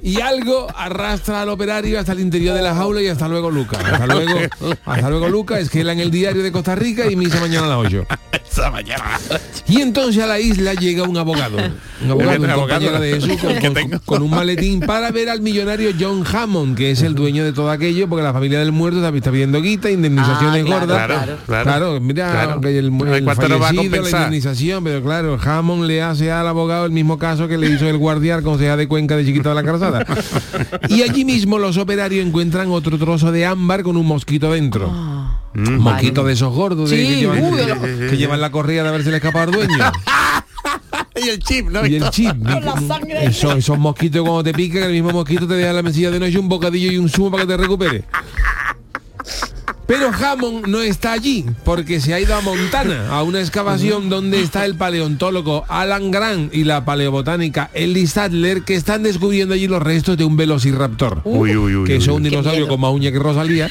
Y 0.00 0.20
algo 0.20 0.66
arrastra 0.76 1.42
al 1.42 1.48
operario 1.48 1.98
hasta 1.98 2.12
el 2.12 2.20
interior 2.20 2.54
de 2.54 2.62
la 2.62 2.74
jaula 2.74 3.00
y 3.00 3.08
hasta 3.08 3.26
luego 3.26 3.50
Luca. 3.50 3.78
Hasta 3.78 4.06
luego, 4.06 4.38
hasta 4.84 5.10
luego 5.10 5.28
Luca, 5.28 5.58
es 5.58 5.70
que 5.70 5.80
en 5.80 6.00
el 6.00 6.10
diario 6.10 6.42
de 6.42 6.52
Costa 6.52 6.74
Rica 6.74 7.10
y 7.10 7.16
misa 7.16 7.40
mañana 7.40 7.66
a 7.66 7.68
las 7.70 7.78
8. 7.78 8.06
Esa 8.54 8.70
mañana. 8.70 9.18
Y 9.66 9.80
entonces 9.80 10.22
a 10.22 10.26
la 10.28 10.38
isla 10.38 10.74
llega 10.74 11.02
un 11.02 11.16
abogado. 11.16 11.56
Un 12.04 12.10
abogado, 12.10 12.40
un 12.40 12.50
Abogado. 12.50 12.80
compañero 12.88 13.00
de 13.00 13.16
eso, 13.16 13.26
con, 14.04 14.18
El 14.18 14.22
un 14.22 14.30
maletín 14.30 14.78
para 14.80 15.10
ver 15.10 15.28
al 15.28 15.40
millonario 15.40 15.90
John 15.98 16.22
Hammond, 16.24 16.76
que 16.76 16.92
es 16.92 17.02
el 17.02 17.16
dueño 17.16 17.42
de 17.44 17.52
todo 17.52 17.68
aquello, 17.70 18.08
porque 18.08 18.22
la 18.22 18.32
familia 18.32 18.60
del 18.60 18.70
muerto 18.70 19.04
está, 19.04 19.16
está 19.16 19.32
pidiendo 19.32 19.60
guita, 19.60 19.90
indemnizaciones 19.90 20.62
Ah, 20.62 20.66
claro, 20.66 20.86
gordas. 20.86 21.06
claro, 21.06 21.36
claro. 21.46 21.64
Claro, 21.64 22.00
mira, 22.00 22.30
Claro. 22.30 22.60
que 22.60 22.78
el, 22.78 22.86
el 22.86 23.24
cuánto 23.24 23.48
nos 23.48 23.60
va 23.60 23.70
a 23.70 23.74
fallecido, 23.74 24.02
la 24.02 24.08
indemnización, 24.10 24.84
pero 24.84 25.02
claro, 25.02 25.36
Hammond 25.42 25.84
le 25.86 26.02
hace 26.02 26.30
al 26.30 26.46
abogado 26.46 26.84
el 26.86 26.92
mismo 26.92 27.18
caso 27.18 27.48
que 27.48 27.58
le 27.58 27.68
hizo 27.70 27.88
el 27.88 27.98
guardián 27.98 28.44
concejal 28.44 28.78
de 28.78 28.86
Cuenca 28.86 29.16
de 29.16 29.24
Chiquito 29.24 29.48
de 29.48 29.54
la 29.56 29.64
Calzada. 29.64 30.06
y 30.88 31.02
allí 31.02 31.24
mismo 31.24 31.58
los 31.58 31.76
operarios 31.76 32.24
encuentran 32.24 32.70
otro 32.70 32.98
trozo 32.98 33.32
de 33.32 33.46
ámbar 33.46 33.82
con 33.82 33.96
un 33.96 34.06
mosquito 34.06 34.52
dentro. 34.52 34.92
Mosquito 35.54 36.24
de 36.24 36.32
esos 36.32 36.52
gordos 36.52 36.90
de- 36.90 36.96
que, 36.96 37.16
llevan, 37.16 37.42
uy, 37.44 37.58
que- 37.58 38.06
que 38.10 38.16
llevan 38.16 38.40
la 38.40 38.50
correa 38.50 38.82
de 38.82 38.88
haberse 38.88 39.10
le 39.10 39.16
escapado 39.18 39.44
al 39.44 39.50
dueño. 39.52 39.76
y 41.24 41.28
el 41.28 41.38
chip, 41.38 41.68
¿no? 41.70 41.86
Y 41.86 41.96
el 41.96 42.10
chip. 42.10 42.34
la 42.44 42.80
sangre 42.80 43.18
ahí. 43.18 43.26
Eso- 43.26 43.52
esos 43.52 43.78
mosquitos 43.78 44.22
cuando 44.22 44.42
te 44.42 44.52
pican, 44.52 44.84
el 44.84 44.92
mismo 44.92 45.10
mosquito 45.10 45.46
te 45.46 45.54
deja 45.54 45.70
en 45.70 45.76
la 45.76 45.82
mesilla 45.82 46.10
de 46.10 46.20
noche 46.20 46.38
un 46.38 46.48
bocadillo 46.48 46.90
y 46.92 46.98
un 46.98 47.08
zumo 47.08 47.30
para 47.30 47.44
que 47.44 47.48
te 47.48 47.56
recupere. 47.56 48.04
Pero 49.86 50.10
Hammond 50.10 50.66
no 50.66 50.80
está 50.80 51.12
allí, 51.12 51.44
porque 51.64 52.00
se 52.00 52.14
ha 52.14 52.20
ido 52.20 52.34
a 52.34 52.40
Montana, 52.40 53.08
a 53.10 53.22
una 53.22 53.40
excavación 53.40 54.08
donde 54.08 54.40
está 54.40 54.64
el 54.64 54.76
paleontólogo 54.76 55.64
Alan 55.68 56.10
Grant 56.10 56.54
y 56.54 56.64
la 56.64 56.84
paleobotánica 56.84 57.70
Ellie 57.74 58.06
Sadler, 58.06 58.62
que 58.62 58.74
están 58.74 59.02
descubriendo 59.02 59.54
allí 59.54 59.68
los 59.68 59.82
restos 59.82 60.16
de 60.16 60.24
un 60.24 60.36
velociraptor. 60.36 61.20
Uy, 61.24 61.54
uy, 61.56 61.76
uy, 61.76 61.86
que 61.86 61.96
es 61.96 62.06
un 62.08 62.22
dinosaurio 62.22 62.66
con 62.66 62.80
más 62.84 62.92
uña 62.92 63.12
que 63.12 63.18
Rosalía. 63.18 63.68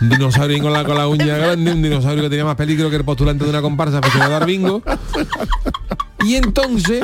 un 0.00 0.08
dinosaurio 0.08 0.62
con 0.62 0.72
la, 0.72 0.84
con 0.84 0.96
la 0.96 1.08
uña 1.08 1.36
grande, 1.36 1.72
un 1.72 1.82
dinosaurio 1.82 2.22
que 2.22 2.30
tenía 2.30 2.44
más 2.44 2.56
peligro 2.56 2.88
que 2.88 2.96
el 2.96 3.04
postulante 3.04 3.44
de 3.44 3.50
una 3.50 3.60
comparsa 3.60 3.98
aficionado 3.98 4.34
a 4.34 4.38
dar 4.38 4.46
bingo. 4.46 4.82
Y 6.24 6.34
entonces, 6.34 7.02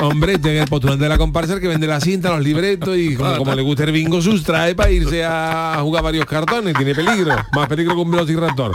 hombre, 0.00 0.34
es 0.34 0.44
el 0.44 0.68
postulante 0.68 1.04
de 1.04 1.08
la 1.08 1.18
comparsa 1.18 1.54
el 1.54 1.60
que 1.60 1.68
vende 1.68 1.86
la 1.86 2.00
cinta, 2.00 2.30
los 2.30 2.44
libretos 2.44 2.96
y 2.96 3.16
como, 3.16 3.36
como 3.36 3.54
le 3.54 3.62
gusta 3.62 3.84
el 3.84 3.92
bingo, 3.92 4.20
sustrae 4.20 4.74
para 4.74 4.90
irse 4.90 5.24
a 5.24 5.78
jugar 5.80 6.02
varios 6.02 6.26
cartones. 6.26 6.74
Tiene 6.74 6.94
peligro, 6.94 7.34
más 7.52 7.68
peligro 7.68 7.94
que 7.94 8.00
un 8.00 8.10
velociraptor. 8.10 8.72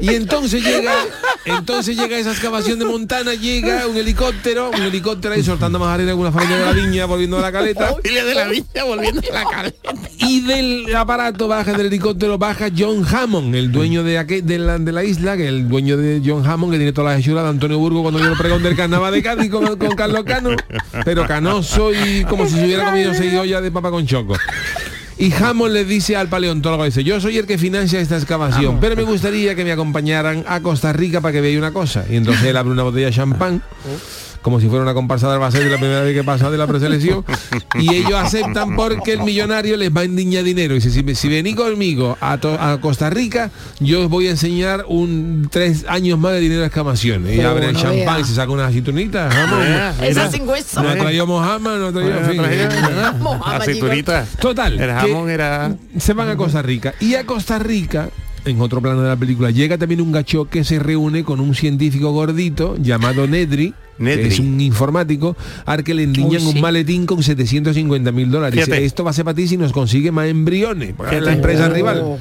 Y 0.00 0.14
entonces 0.14 0.62
llega, 0.62 0.92
entonces 1.44 1.96
llega 1.96 2.18
esa 2.18 2.30
excavación 2.30 2.78
de 2.78 2.84
Montana, 2.84 3.34
llega 3.34 3.86
un 3.86 3.96
helicóptero, 3.96 4.70
un 4.70 4.82
helicóptero 4.82 5.34
ahí 5.34 5.42
soltando 5.42 5.78
más 5.78 5.94
arena 5.94 6.12
con 6.12 6.22
una 6.22 6.32
familia 6.32 6.58
de 6.58 6.64
la 6.64 6.72
viña, 6.72 7.06
volviendo 7.06 7.38
a 7.38 7.42
la 7.42 7.52
caleta. 7.52 7.94
De 8.02 8.34
la 8.34 8.48
viña 8.48 8.84
volviendo 8.84 9.22
a 9.30 9.34
la 9.34 9.44
caleta. 9.44 9.92
Y 10.18 10.40
del 10.42 10.94
aparato 10.94 11.48
baja, 11.48 11.72
del 11.72 11.86
helicóptero 11.86 12.38
baja 12.38 12.68
John 12.76 13.04
Hammond, 13.06 13.54
el 13.54 13.72
dueño 13.72 14.02
de, 14.04 14.18
aquel, 14.18 14.46
de, 14.46 14.58
la, 14.58 14.78
de 14.78 14.92
la 14.92 15.04
isla, 15.04 15.36
que 15.36 15.48
el 15.48 15.68
dueño 15.68 15.96
de 15.96 16.22
John 16.24 16.46
Hammond, 16.46 16.72
que 16.72 16.78
tiene 16.78 16.92
todas 16.92 17.12
las 17.12 17.20
hechuras 17.20 17.44
de 17.44 17.50
Antonio 17.50 17.78
Burgo 17.78 18.02
cuando 18.02 18.20
yo 18.20 18.26
lo 18.26 18.36
pregón 18.36 18.62
del 18.62 18.76
carnaval 18.76 19.12
de 19.12 19.22
Cádiz 19.22 19.50
con, 19.50 19.76
con 19.76 19.96
Carlos 19.96 20.24
Cano, 20.24 20.50
pero 21.04 21.26
canoso 21.26 21.92
y 21.92 22.24
como 22.24 22.46
si 22.46 22.54
se 22.54 22.64
hubiera 22.64 22.86
comido 22.86 23.14
seis 23.14 23.34
ollas 23.34 23.62
de 23.62 23.70
papa 23.70 23.90
con 23.90 24.06
choco. 24.06 24.34
Y 25.16 25.32
Hammond 25.32 25.72
le 25.72 25.84
dice 25.84 26.16
al 26.16 26.28
paleontólogo, 26.28 26.84
dice, 26.84 27.04
yo 27.04 27.20
soy 27.20 27.38
el 27.38 27.46
que 27.46 27.56
financia 27.56 28.00
esta 28.00 28.16
excavación, 28.16 28.78
pero 28.80 28.96
me 28.96 29.02
gustaría 29.04 29.54
que 29.54 29.64
me 29.64 29.72
acompañaran 29.72 30.44
a 30.48 30.60
Costa 30.60 30.92
Rica 30.92 31.20
para 31.20 31.32
que 31.32 31.40
vea 31.40 31.58
una 31.58 31.72
cosa. 31.72 32.04
Y 32.08 32.16
entonces 32.16 32.44
él 32.44 32.56
abre 32.56 32.72
una 32.72 32.82
botella 32.82 33.06
de 33.06 33.12
champán 33.12 33.62
como 34.44 34.60
si 34.60 34.68
fuera 34.68 34.82
una 34.82 34.92
comparsa 34.92 35.26
de 35.28 35.32
Albacete 35.34 35.70
la 35.70 35.78
primera 35.78 36.02
vez 36.02 36.14
que 36.14 36.22
pasa 36.22 36.50
de 36.50 36.58
la 36.58 36.66
preselección 36.66 37.24
y 37.80 37.94
ellos 37.94 38.12
aceptan 38.14 38.76
porque 38.76 39.14
el 39.14 39.22
millonario 39.22 39.78
les 39.78 39.90
va 39.90 40.02
a 40.02 40.04
endiñar 40.04 40.44
dinero 40.44 40.74
y 40.74 40.80
dice 40.80 40.90
si, 40.90 41.14
si 41.14 41.28
venís 41.28 41.56
conmigo 41.56 42.18
a, 42.20 42.36
to- 42.36 42.60
a 42.60 42.78
Costa 42.78 43.08
Rica 43.08 43.50
yo 43.80 44.02
os 44.02 44.10
voy 44.10 44.26
a 44.26 44.32
enseñar 44.32 44.84
un 44.86 45.48
tres 45.50 45.86
años 45.88 46.18
más 46.18 46.32
de 46.32 46.40
dinero 46.40 46.60
de 46.60 46.66
excavaciones 46.66 47.34
y 47.36 47.40
abre 47.40 47.68
el 47.68 47.72
no 47.72 47.80
champán 47.80 48.20
y 48.20 48.24
se 48.24 48.34
saca 48.34 48.52
unas 48.52 48.68
aceitunitas 48.68 49.34
vamos, 49.34 49.64
Esa 50.02 50.30
sin 50.30 50.46
hueso. 50.46 50.82
no 50.82 50.92
traído 50.94 51.26
Mohammed 51.26 51.78
no 51.78 51.90
traído 51.90 52.18
en 52.18 52.26
fin. 52.26 52.42
Mohamed, 53.20 53.60
Aceitunita. 53.62 54.26
Total. 54.40 54.74
El 54.74 54.88
que 54.88 54.92
jamón 54.94 55.30
era... 55.30 55.74
Se 55.98 56.12
van 56.12 56.28
a 56.28 56.36
Costa 56.36 56.60
Rica. 56.60 56.92
Y 57.00 57.14
a 57.14 57.24
Costa 57.24 57.58
Rica, 57.58 58.10
en 58.44 58.60
otro 58.60 58.80
plano 58.82 59.02
de 59.02 59.08
la 59.08 59.16
película, 59.16 59.50
llega 59.50 59.78
también 59.78 60.00
un 60.00 60.12
gacho 60.12 60.46
que 60.48 60.64
se 60.64 60.78
reúne 60.78 61.24
con 61.24 61.40
un 61.40 61.54
científico 61.54 62.12
gordito 62.12 62.76
llamado 62.78 63.26
Nedry. 63.26 63.74
Nedry. 63.96 64.22
que 64.22 64.28
es 64.28 64.38
un 64.40 64.60
informático 64.60 65.36
al 65.66 65.84
que 65.84 65.94
le 65.94 66.02
endiñan 66.02 66.44
un 66.46 66.60
maletín 66.60 67.06
con 67.06 67.22
750 67.22 68.10
mil 68.12 68.30
dólares. 68.30 68.66
Dice, 68.66 68.84
esto 68.84 69.04
va 69.04 69.10
a 69.10 69.14
ser 69.14 69.24
para 69.24 69.36
ti 69.36 69.46
si 69.46 69.56
nos 69.56 69.72
consigue 69.72 70.10
más 70.10 70.26
embriones. 70.28 70.94
es 71.12 71.22
la 71.22 71.32
empresa 71.32 71.68
Oh. 71.68 71.72
rival. 71.72 72.18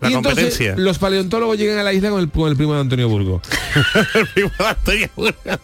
La 0.00 0.10
y 0.10 0.14
entonces 0.14 0.44
competencia. 0.56 0.74
los 0.76 0.98
paleontólogos 0.98 1.56
llegan 1.58 1.78
a 1.78 1.84
la 1.84 1.92
isla 1.92 2.10
con 2.10 2.18
el, 2.20 2.28
con 2.28 2.50
el 2.50 2.56
primo 2.56 2.74
de 2.74 2.80
Antonio 2.80 3.08
Burgo. 3.08 3.40
El 4.14 4.26
primo 4.28 4.50
de 4.58 4.64
Antonio 4.66 5.08
Burgos. 5.14 5.58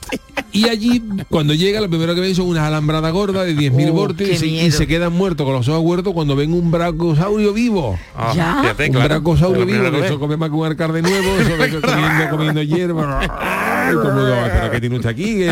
Y 0.50 0.68
allí, 0.68 1.02
cuando 1.28 1.52
llega, 1.54 1.80
lo 1.80 1.88
primero 1.90 2.14
que 2.14 2.20
ven 2.22 2.34
son 2.34 2.46
unas 2.48 2.64
alambradas 2.64 3.12
gordas 3.12 3.44
de 3.46 3.54
10.000 3.54 3.90
Oh, 3.90 3.92
voltios 3.92 4.30
y 4.30 4.36
se, 4.36 4.46
y 4.46 4.50
miedo. 4.52 4.76
se 4.76 4.86
quedan 4.86 5.12
muertos 5.12 5.44
con 5.44 5.54
los 5.54 5.68
ojos 5.68 5.82
huertos 5.82 6.12
cuando 6.14 6.34
ven 6.36 6.52
un 6.54 6.70
brachosaurio 6.70 7.52
vivo. 7.52 7.98
Ah, 8.16 8.32
¿Ya? 8.34 8.58
fíjate, 8.62 8.86
un 8.86 8.92
claro. 8.92 9.08
brachosaurio 9.20 9.60
Lo 9.60 9.66
vivo, 9.66 9.90
que 10.00 10.06
eso 10.06 10.18
come 10.18 10.36
más 10.36 10.48
que 10.48 10.54
un 10.56 10.66
arcar 10.66 10.92
de 10.92 11.02
nuevo, 11.02 11.28
eso 11.38 11.80
comiendo, 11.82 12.30
comiendo 12.30 12.62
hierba. 12.62 13.20
Como 13.92 14.20
¿pero 14.20 14.70
qué 14.70 14.80
tiene 14.80 14.96
usted 14.96 15.08
aquí? 15.10 15.42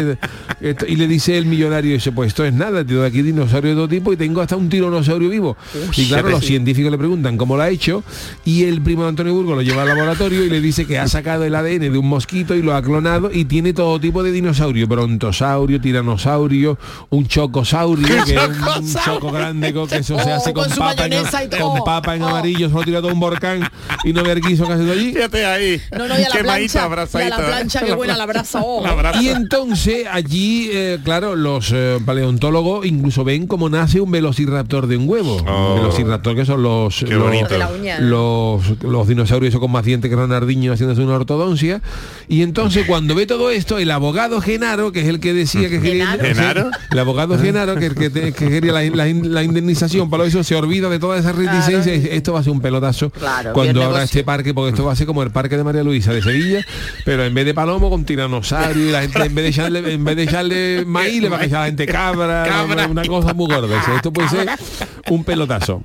Esto- 0.60 0.86
y 0.86 0.96
le 0.96 1.06
dice 1.06 1.36
el 1.38 1.46
millonario, 1.46 1.92
dice, 1.94 2.12
pues 2.12 2.28
esto 2.28 2.44
es 2.44 2.52
nada, 2.52 2.84
tengo 2.84 3.02
aquí 3.04 3.22
dinosaurios 3.22 3.74
de 3.74 3.78
todo 3.78 3.88
tipo 3.88 4.12
y 4.12 4.16
tengo 4.16 4.40
hasta 4.40 4.56
un 4.56 4.68
tiranosaurio 4.68 5.28
vivo. 5.28 5.56
y 5.96 6.06
claro, 6.08 6.28
los 6.30 6.44
científicos 6.44 6.90
le 6.90 6.98
preguntan 6.98 7.36
cómo 7.36 7.56
lo 7.56 7.62
ha 7.62 7.68
hecho 7.70 8.02
y 8.44 8.64
el 8.64 8.80
primo 8.82 9.02
de 9.04 9.10
Antonio 9.10 9.34
Burgo 9.34 9.54
lo 9.54 9.62
lleva 9.62 9.82
al 9.82 9.88
laboratorio 9.88 10.44
y 10.44 10.50
le 10.50 10.60
dice 10.60 10.86
que 10.86 10.98
ha 10.98 11.08
sacado 11.08 11.44
el 11.44 11.54
ADN 11.54 11.90
de 11.92 11.98
un 11.98 12.08
mosquito 12.08 12.54
y 12.54 12.62
lo 12.62 12.74
ha 12.74 12.82
clonado 12.82 13.30
y 13.32 13.44
tiene 13.46 13.72
todo 13.72 13.98
tipo 14.00 14.22
de 14.22 14.32
dinosaurio, 14.32 14.86
brontosaurio, 14.96 15.80
tiranosaurio, 15.80 16.78
un 17.10 17.26
chocosaurio, 17.28 18.06
que 18.24 18.34
es 18.34 18.48
un, 18.48 18.84
un 18.84 18.94
choco 19.04 19.30
grande 19.30 19.72
con 19.74 19.86
que 19.86 19.96
eso 19.96 20.18
se 20.18 20.32
Oh, 20.32 20.34
hace 20.36 20.52
con, 20.52 20.64
con 20.64 20.72
su 20.72 20.80
papa, 20.80 21.06
en, 21.06 21.50
con 21.60 21.84
papa 21.84 22.16
en 22.16 22.22
Oh. 22.22 22.28
amarillo, 22.28 22.68
solo 22.70 22.82
tira 22.84 23.00
todo 23.00 23.12
un 23.12 23.20
volcán 23.20 23.68
y 24.04 24.12
no 24.12 24.22
ver 24.24 24.40
guiso 24.40 24.66
que 24.66 24.72
hace 24.72 24.90
allí. 24.90 25.12
Fíjate 25.12 25.44
ahí. 25.44 25.80
No, 25.92 26.08
no, 26.08 26.18
y 26.18 26.22
a 26.24 26.28
la 26.28 26.42
plancha. 26.42 26.78
Y 26.78 26.78
a 26.78 26.80
la 26.80 26.84
abrazadito. 26.84 27.36
plancha, 27.36 27.80
qué 27.84 27.92
buena 27.92 28.16
la 28.16 28.26
brasa. 28.26 28.60
oh. 28.64 28.82
La 28.82 28.94
brasa. 28.94 29.22
Y 29.22 29.28
entonces 29.28 30.06
allí, 30.10 30.68
eh, 30.72 30.98
claro, 31.04 31.36
los 31.36 31.70
eh, 31.72 31.98
paleontólogos 32.04 32.86
incluso 32.86 33.22
ven 33.24 33.46
cómo 33.46 33.68
nace 33.68 34.00
un 34.00 34.10
velociraptor 34.10 34.86
de 34.86 34.96
un 34.96 35.08
huevo. 35.08 35.36
Oh. 35.46 35.74
Un 35.74 35.80
velociraptor 35.80 36.34
que 36.34 36.44
son 36.46 36.62
los, 36.62 37.04
Qué 37.04 37.14
los, 38.00 39.08
dinosaurios 39.08 39.50
esos 39.50 39.60
con 39.60 39.70
más 39.70 39.84
dientes 39.84 40.10
que 40.10 40.16
Ronaldinho 40.16 40.72
haciéndose 40.72 41.02
una 41.02 41.14
ortodoncia. 41.14 41.80
Y 42.28 42.42
entonces 42.42 42.86
cuando 42.86 43.14
ve 43.14 43.26
todo 43.26 43.50
esto, 43.50 43.78
el 43.78 43.90
abogado 43.90 44.40
Genaro, 44.40 44.75
que 44.92 45.00
es 45.00 45.08
el 45.08 45.20
que 45.20 45.32
decía 45.34 45.68
que 45.68 45.80
quería... 45.80 46.16
El 46.90 46.98
abogado 46.98 47.38
Genaro, 47.38 47.74
que, 47.76 47.86
el 47.86 47.94
que, 47.94 48.10
que 48.10 48.32
quería 48.32 48.72
la, 48.72 48.82
la- 48.84 49.06
la 49.06 49.42
indemnización 49.42 50.08
para 50.08 50.24
eso, 50.24 50.42
se 50.44 50.54
olvida 50.54 50.88
de 50.88 50.98
todas 50.98 51.20
esas 51.20 51.34
reticencias. 51.34 51.86
y 51.86 52.00
dice, 52.00 52.16
Esto 52.16 52.32
va 52.32 52.40
a 52.40 52.42
ser 52.42 52.52
un 52.52 52.60
pelotazo 52.60 53.10
Claro, 53.10 53.52
cuando 53.52 53.80
abra 53.82 53.98
negocio. 53.98 54.04
este 54.04 54.24
parque, 54.24 54.54
porque 54.54 54.70
esto 54.70 54.84
va 54.84 54.92
a 54.92 54.96
ser 54.96 55.06
como 55.06 55.22
el 55.22 55.30
parque 55.30 55.56
de 55.56 55.64
María 55.64 55.82
Luisa 55.82 56.12
de 56.12 56.22
Sevilla, 56.22 56.64
pero 57.04 57.24
en 57.24 57.34
vez 57.34 57.44
de 57.44 57.54
palomo 57.54 57.90
con 57.90 58.04
tiranosaurio 58.04 58.88
y 58.88 58.92
la 58.92 59.02
gente 59.02 59.24
en 59.24 59.34
vez 59.34 59.44
de 59.44 59.48
echarle, 59.50 59.92
en 59.94 60.04
vez 60.04 60.16
de 60.16 60.22
echarle 60.22 60.84
maíz 60.86 61.20
le 61.22 61.28
va 61.28 61.38
a 61.38 61.44
echar 61.44 61.58
a 61.58 61.60
la 61.62 61.66
gente 61.66 61.86
cabra, 61.86 62.44
Cabra. 62.46 62.86
una 62.88 63.04
cosa 63.04 63.34
muy 63.34 63.46
gorda. 63.52 63.76
Esto 63.96 64.12
puede 64.12 64.28
ser 64.28 64.48
un 65.10 65.24
pelotazo. 65.24 65.82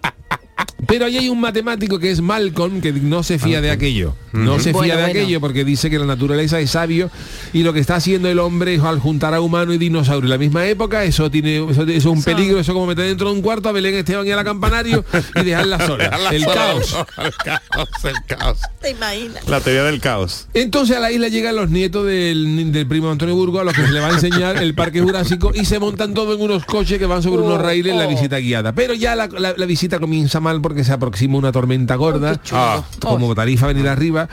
Pero 0.91 1.05
ahí 1.05 1.17
hay 1.17 1.29
un 1.29 1.39
matemático 1.39 1.99
que 1.99 2.11
es 2.11 2.19
Malcolm 2.19 2.81
que 2.81 2.91
no 2.91 3.23
se 3.23 3.39
fía 3.39 3.61
de 3.61 3.71
aquello. 3.71 4.13
No 4.33 4.57
se 4.59 4.65
fía 4.65 4.73
Bueno, 4.73 4.95
de 4.97 5.01
bueno. 5.03 5.19
aquello 5.19 5.39
porque 5.41 5.63
dice 5.63 5.89
que 5.89 5.97
la 5.97 6.05
naturaleza 6.05 6.59
es 6.59 6.71
sabio 6.71 7.09
y 7.53 7.63
lo 7.63 7.71
que 7.71 7.79
está 7.79 7.95
haciendo 7.95 8.27
el 8.27 8.39
hombre 8.39 8.77
al 8.83 8.99
juntar 8.99 9.33
a 9.33 9.39
humano 9.41 9.73
y 9.73 9.77
dinosaurio 9.77 10.25
en 10.25 10.29
la 10.31 10.37
misma 10.37 10.65
época, 10.67 11.03
eso 11.05 11.31
tiene 11.31 11.57
eso, 11.57 11.83
eso 11.83 11.85
es 11.91 12.05
un 12.05 12.21
peligro, 12.23 12.59
eso 12.59 12.71
es 12.71 12.73
como 12.73 12.87
meter 12.87 13.05
dentro 13.05 13.29
de 13.29 13.35
un 13.35 13.41
cuarto 13.41 13.69
a 13.69 13.71
Belén 13.71 13.95
Esteban 13.95 14.27
y 14.27 14.31
a 14.31 14.35
la 14.35 14.43
campanario 14.43 15.05
y 15.35 15.43
dejarla 15.43 15.85
sola. 15.87 16.03
Dejarla 16.11 16.29
el 16.31 16.41
sola. 16.43 16.53
caos. 16.55 16.95
el 17.17 17.33
caos, 17.35 17.89
el 18.03 18.15
caos. 18.37 18.57
¿Te 18.81 18.89
imaginas? 18.91 19.47
La 19.47 19.61
teoría 19.61 19.83
del 19.83 19.99
caos. 20.01 20.47
Entonces 20.53 20.97
a 20.97 20.99
la 20.99 21.11
isla 21.11 21.29
llegan 21.29 21.55
los 21.55 21.69
nietos 21.69 22.05
del, 22.05 22.71
del 22.71 22.87
primo 22.87 23.11
Antonio 23.11 23.35
Burgo 23.35 23.59
a 23.59 23.63
los 23.63 23.73
que 23.73 23.85
se 23.85 23.91
le 23.91 23.99
va 24.01 24.07
a 24.07 24.11
enseñar 24.11 24.57
el 24.61 24.73
parque 24.73 25.01
jurásico 25.01 25.51
y 25.53 25.63
se 25.65 25.79
montan 25.79 26.13
todo 26.13 26.33
en 26.33 26.41
unos 26.41 26.65
coches 26.65 26.99
que 26.99 27.05
van 27.05 27.23
sobre 27.23 27.41
unos 27.43 27.59
Oh, 27.59 27.61
raíles 27.61 27.91
en 27.93 27.99
la 27.99 28.05
oh. 28.07 28.09
visita 28.09 28.37
guiada. 28.39 28.73
Pero 28.73 28.93
ya 28.93 29.15
la, 29.15 29.27
la- 29.27 29.53
la 29.57 29.65
visita 29.65 29.99
comienza 29.99 30.39
mal 30.39 30.61
porque 30.61 30.80
se 30.83 30.93
aproxima 30.93 31.37
una 31.37 31.51
tormenta 31.51 31.95
gorda, 31.95 32.39
Ah. 32.51 32.83
como 32.99 33.33
tarifa 33.35 33.67
venir 33.67 33.87
arriba. 33.87 34.27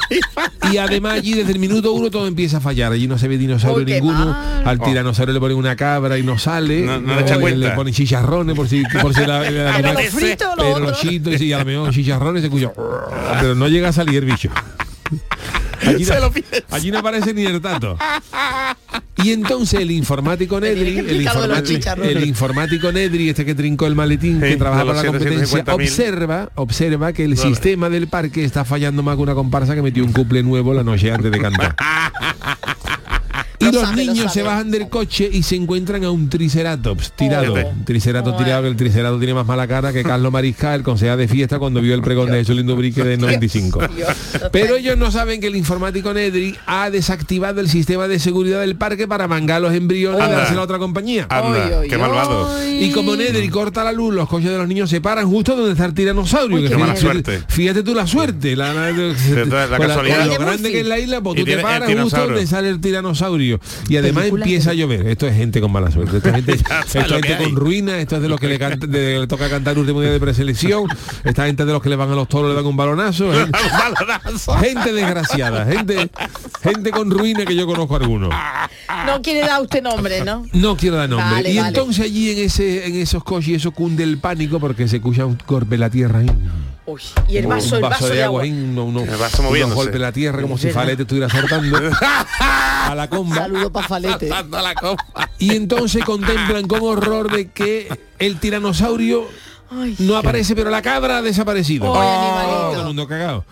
y 0.72 0.78
además 0.78 1.14
allí 1.14 1.34
desde 1.34 1.52
el 1.52 1.58
minuto 1.58 1.92
uno 1.92 2.10
todo 2.10 2.26
empieza 2.26 2.58
a 2.58 2.60
fallar. 2.60 2.92
Allí 2.92 3.06
no 3.06 3.18
se 3.18 3.28
ve 3.28 3.38
dinosaurio 3.38 3.82
Oh, 3.84 4.00
ninguno. 4.00 4.26
mal. 4.26 4.62
Al 4.66 4.80
tiranosaurio 4.80 5.34
le 5.34 5.40
ponen 5.40 5.56
una 5.56 5.76
cabra 5.76 6.18
y 6.18 6.22
no 6.22 6.38
sale. 6.38 6.82
No- 6.82 7.00
no 7.00 7.14
le 7.20 7.56
le 7.56 7.70
ponen 7.70 7.92
chicharrones 7.94 8.54
por 8.56 8.68
si, 8.68 8.82
por 9.00 9.14
si 9.14 9.24
la, 9.24 9.46
el 9.46 9.54
Pero 9.82 9.98
frito, 10.10 10.46
los 10.78 11.00
chitos 11.00 11.40
y 11.40 11.52
a 11.52 11.58
lo 11.58 11.64
mejor 11.64 11.90
chicharrones 11.92 12.42
se 12.42 12.46
escucha. 12.48 12.72
Pero 13.40 13.54
no 13.54 13.68
llega 13.68 13.88
a 13.88 13.92
salir 13.92 14.16
el 14.22 14.24
bicho. 14.26 14.50
Allí 15.86 16.04
Se 16.04 16.14
no, 16.14 16.20
lo 16.20 16.30
piensa. 16.32 16.50
allí 16.70 16.90
no 16.90 16.98
aparece 16.98 17.32
ni 17.34 17.44
el 17.44 17.60
tato. 17.60 17.96
Y 19.22 19.32
entonces 19.32 19.80
el 19.80 19.90
informático 19.90 20.60
que 20.60 20.72
el, 20.72 21.20
informático, 21.22 22.02
el 22.02 22.24
informático 22.26 22.90
Nedry, 22.92 23.28
este 23.28 23.44
que 23.44 23.54
trincó 23.54 23.86
el 23.86 23.94
maletín, 23.94 24.40
Sí, 24.40 24.48
que 24.50 24.56
trabaja 24.56 24.84
para 24.84 25.02
la 25.02 25.08
competencia, 25.08 25.64
750.000. 25.64 25.74
observa, 25.74 26.50
observa 26.54 27.12
que 27.12 27.24
el 27.24 27.36
sistema 27.36 27.90
del 27.90 28.08
parque 28.08 28.44
está 28.44 28.64
fallando 28.64 29.02
más 29.02 29.16
que 29.16 29.22
una 29.22 29.34
comparsa 29.34 29.74
que 29.74 29.82
metió 29.82 30.04
un 30.04 30.12
couple 30.12 30.42
nuevo 30.42 30.72
la 30.74 30.82
noche 30.84 31.12
antes 31.12 31.30
de 31.30 31.38
cantar. 31.38 31.76
Y 33.60 33.66
Lo 33.66 33.72
los 33.72 33.82
sabe, 33.82 34.06
lo 34.06 34.12
niños 34.14 34.32
se 34.32 34.42
bajan 34.42 34.70
del 34.70 34.88
coche 34.88 35.28
y 35.30 35.42
se 35.42 35.54
encuentran 35.54 36.02
a 36.04 36.10
un 36.10 36.28
triceratops 36.30 37.12
tirado. 37.12 37.52
Oh. 37.54 37.68
Un 37.70 37.84
triceratops 37.84 38.34
Oh, 38.34 38.42
tirado, 38.42 38.62
que 38.62 38.68
el 38.68 38.76
triceratops 38.76 39.20
tiene 39.20 39.34
más 39.34 39.46
mala 39.46 39.68
cara 39.68 39.92
que 39.92 40.02
Carlos 40.02 40.32
Mariscal, 40.32 40.76
el 40.76 40.82
consejero 40.82 41.16
de 41.18 41.28
fiesta, 41.28 41.58
cuando 41.58 41.80
vio 41.82 41.94
el 41.94 42.00
pregón 42.02 42.30
de 42.30 42.38
Jesús 42.38 42.56
Lindo 42.56 42.74
Brique 42.74 43.04
de 43.04 43.18
95. 43.18 43.80
Pero 44.52 44.76
ellos 44.76 44.96
no 44.96 45.10
saben 45.10 45.40
que 45.40 45.48
el 45.48 45.56
informático 45.56 46.14
Nedry 46.14 46.56
ha 46.66 46.88
desactivado 46.90 47.60
el 47.60 47.68
sistema 47.68 48.08
de 48.08 48.18
seguridad 48.18 48.60
del 48.60 48.76
parque 48.76 49.06
para 49.06 49.28
mangar 49.28 49.60
los 49.60 49.74
embriones 49.74 50.26
y 50.26 50.30
dárselo 50.30 50.60
a 50.60 50.64
otra 50.64 50.78
compañía. 50.78 51.26
Anda, 51.28 51.66
Oy, 51.66 51.72
oy, 51.82 51.88
qué 51.88 51.98
malvado. 51.98 52.48
oy. 52.56 52.84
Y 52.84 52.92
como 52.92 53.14
Nedry 53.14 53.48
corta 53.50 53.84
la 53.84 53.92
luz, 53.92 54.14
los 54.14 54.28
coches 54.28 54.50
de 54.50 54.56
los 54.56 54.68
niños 54.68 54.88
se 54.88 55.00
paran 55.00 55.28
justo 55.28 55.54
donde 55.54 55.72
está 55.72 55.84
el 55.84 55.92
tiranosaurio. 55.94 56.56
Uy, 56.56 56.62
que 56.62 56.68
qué 56.68 56.74
fíjate- 56.76 56.88
mala 56.88 57.00
suerte. 57.00 57.42
Fíjate 57.48 57.82
tú 57.82 57.94
la 57.94 58.06
suerte. 58.06 58.56
La, 58.56 58.72
la- 58.72 58.90
la 58.90 59.76
con 59.76 59.86
casualidad. 59.86 60.26
lo 60.26 60.38
grande 60.38 60.70
que 60.72 60.80
es 60.80 60.86
la 60.86 60.98
isla, 60.98 61.20
pues 61.20 61.36
tú 61.36 61.44
te 61.44 61.58
paras 61.58 61.90
justo 62.00 62.20
donde 62.26 62.46
sale 62.46 62.68
el 62.70 62.80
tiranosaurio. 62.80 63.49
Y 63.88 63.96
además 63.96 64.22
Película 64.24 64.44
empieza 64.44 64.70
a 64.70 64.74
llover. 64.74 65.06
Esto 65.06 65.26
es 65.26 65.36
gente 65.36 65.60
con 65.60 65.72
mala 65.72 65.90
suerte. 65.90 66.18
Esto 66.18 66.28
es 66.28 66.34
gente, 66.36 66.58
gente 66.92 67.36
con 67.38 67.56
ruina. 67.56 67.98
Esto 67.98 68.16
es 68.16 68.22
de 68.22 68.28
los 68.28 68.38
que 68.38 68.48
le, 68.48 68.58
canta- 68.58 68.86
de- 68.86 69.18
le 69.20 69.26
toca 69.26 69.48
cantar 69.48 69.72
el 69.74 69.80
último 69.80 70.00
día 70.00 70.10
de 70.10 70.20
preselección. 70.20 70.84
Esta 71.24 71.46
gente 71.46 71.64
de 71.64 71.72
los 71.72 71.82
que 71.82 71.88
le 71.88 71.96
van 71.96 72.10
a 72.10 72.14
los 72.14 72.28
toros 72.28 72.50
le 72.50 72.54
dan 72.56 72.66
un 72.66 72.76
balonazo. 72.76 73.30
Gente, 74.60 74.92
desgraciada. 74.92 75.66
Gente, 75.66 76.10
gente 76.62 76.90
con 76.90 77.10
ruina 77.10 77.44
que 77.44 77.54
yo 77.56 77.66
conozco 77.66 77.96
algunos. 77.96 78.30
No 79.06 79.22
quiere 79.22 79.40
dar 79.40 79.62
usted 79.62 79.82
nombre, 79.82 80.24
¿no? 80.24 80.46
No 80.52 80.76
quiero 80.76 80.96
dar 80.96 81.08
nombre. 81.08 81.30
Vale, 81.30 81.50
y 81.52 81.56
vale. 81.56 81.68
entonces 81.68 82.04
allí 82.04 82.30
en 82.30 82.38
ese 82.38 82.86
en 82.86 82.96
esos 82.96 83.22
coches 83.24 83.56
eso 83.56 83.70
cunde 83.72 84.02
el 84.02 84.18
pánico 84.18 84.60
porque 84.60 84.88
se 84.88 84.96
escucha 84.96 85.26
un 85.26 85.38
golpe 85.46 85.74
en 85.76 85.80
la 85.80 85.90
tierra. 85.90 86.20
ahí. 86.20 86.30
Uy, 86.86 87.00
y 87.28 87.36
el 87.36 87.46
vaso, 87.46 87.76
el 87.76 87.84
un 87.84 87.90
vaso 87.90 88.08
de 88.08 88.22
agua. 88.24 88.42
ahí, 88.42 88.50
uno- 88.50 88.84
uno- 88.84 89.00
El 89.02 89.10
vaso 89.10 89.38
unos 89.38 89.50
moviéndose. 89.50 89.74
golpes 89.76 89.94
en 89.96 90.02
la 90.02 90.12
tierra 90.12 90.42
como 90.42 90.58
si 90.58 90.66
verdad. 90.66 90.80
Falete 90.80 91.02
estuviera 91.02 91.28
soltando 91.28 91.78
a 92.40 92.94
la 92.96 93.08
comba. 93.08 93.36
Saludo 93.36 93.70
para 93.72 93.86
Falete. 93.88 94.28
La. 94.28 94.74
Y 95.38 95.54
entonces 95.54 96.04
contemplan 96.04 96.66
con 96.66 96.80
horror 96.82 97.30
de 97.30 97.48
que 97.50 97.88
el 98.18 98.40
tiranosaurio 98.40 99.24
Ay. 99.70 99.94
no 100.00 100.16
aparece, 100.16 100.56
pero 100.56 100.68
la 100.70 100.82
cabra 100.82 101.18
ha 101.18 101.22
desaparecido. 101.22 101.94
Animalito. 101.94 102.70
Todo 102.72 102.80
el 102.80 102.86
mundo 102.88 103.06
cagado. 103.06 103.44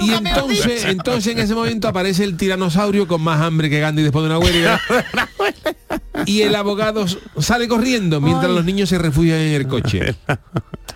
y 0.00 0.12
entonces, 0.12 0.84
entonces 0.86 1.32
en 1.34 1.38
ese 1.40 1.54
momento 1.54 1.86
aparece 1.88 2.24
el 2.24 2.36
tiranosaurio 2.36 3.06
con 3.06 3.20
más 3.20 3.42
hambre 3.42 3.68
que 3.68 3.80
Gandhi 3.80 4.02
después 4.02 4.22
de 4.22 4.30
una 4.30 4.38
huelga. 4.38 4.80
y 6.26 6.42
el 6.42 6.54
abogado 6.54 7.06
sale 7.38 7.68
corriendo 7.68 8.20
mientras 8.20 8.50
los 8.50 8.64
niños 8.64 8.88
se 8.88 8.98
refugian 8.98 9.38
en 9.38 9.54
el 9.54 9.66
coche. 9.66 10.14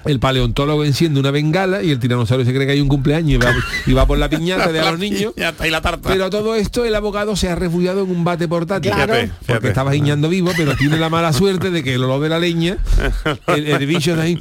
El 0.04 0.18
paleontólogo 0.18 0.84
enciende 0.84 1.20
una 1.20 1.30
bengala 1.30 1.82
y 1.82 1.90
el 1.90 1.98
tiranosaurio 1.98 2.46
se 2.46 2.54
cree 2.54 2.66
que 2.66 2.72
hay 2.72 2.80
un 2.80 2.88
cumpleaños 2.88 3.30
y 3.32 3.36
va, 3.36 3.54
y 3.86 3.92
va 3.92 4.06
por 4.06 4.16
la 4.18 4.30
piñata 4.30 4.72
de 4.72 4.80
a 4.80 4.90
los 4.90 4.98
niños. 4.98 5.34
Ahí 5.58 5.70
la 5.70 5.82
tarta. 5.82 6.08
Pero 6.08 6.24
a 6.24 6.30
todo 6.30 6.54
esto 6.54 6.84
el 6.84 6.94
abogado 6.94 7.36
se 7.36 7.50
ha 7.50 7.54
refugiado 7.54 8.02
en 8.04 8.10
un 8.10 8.24
bate 8.24 8.48
portátil. 8.48 8.92
Claro. 8.92 9.14
Fíjate, 9.14 9.32
Porque 9.46 9.68
estaba 9.68 9.92
guiñando 9.92 10.28
vivo, 10.28 10.52
pero 10.56 10.74
tiene 10.74 10.96
la 10.98 11.10
mala 11.10 11.32
suerte 11.32 11.70
de 11.70 11.82
que 11.84 11.94
el 11.94 12.04
olor 12.04 12.22
de 12.22 12.28
la 12.30 12.38
leña, 12.38 12.78
el, 13.48 13.66
el 13.66 13.86
bicho 13.86 14.16
de 14.16 14.22
ahí, 14.22 14.38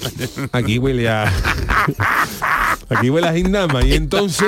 aquí 0.53 0.77
huele 0.77 1.09
a. 1.09 1.31
Aquí 2.89 3.09
huele 3.09 3.27
a 3.27 3.33
gindama. 3.33 3.85
Y 3.85 3.93
entonces 3.93 4.47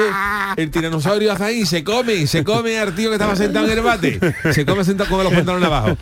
el 0.58 0.72
tiranosaurio 0.72 1.32
hace 1.32 1.44
ahí, 1.44 1.66
se 1.66 1.84
come, 1.84 2.26
se 2.26 2.44
come 2.44 2.80
al 2.80 2.96
tío 2.96 3.10
que 3.10 3.16
estaba 3.16 3.36
sentado 3.36 3.68
en 3.68 3.78
el 3.78 3.84
bate. 3.84 4.20
Se 4.52 4.66
come 4.66 4.84
sentado 4.84 5.10
con 5.10 5.24
los 5.24 5.34
pantalones 5.34 5.68
abajo. 5.68 5.98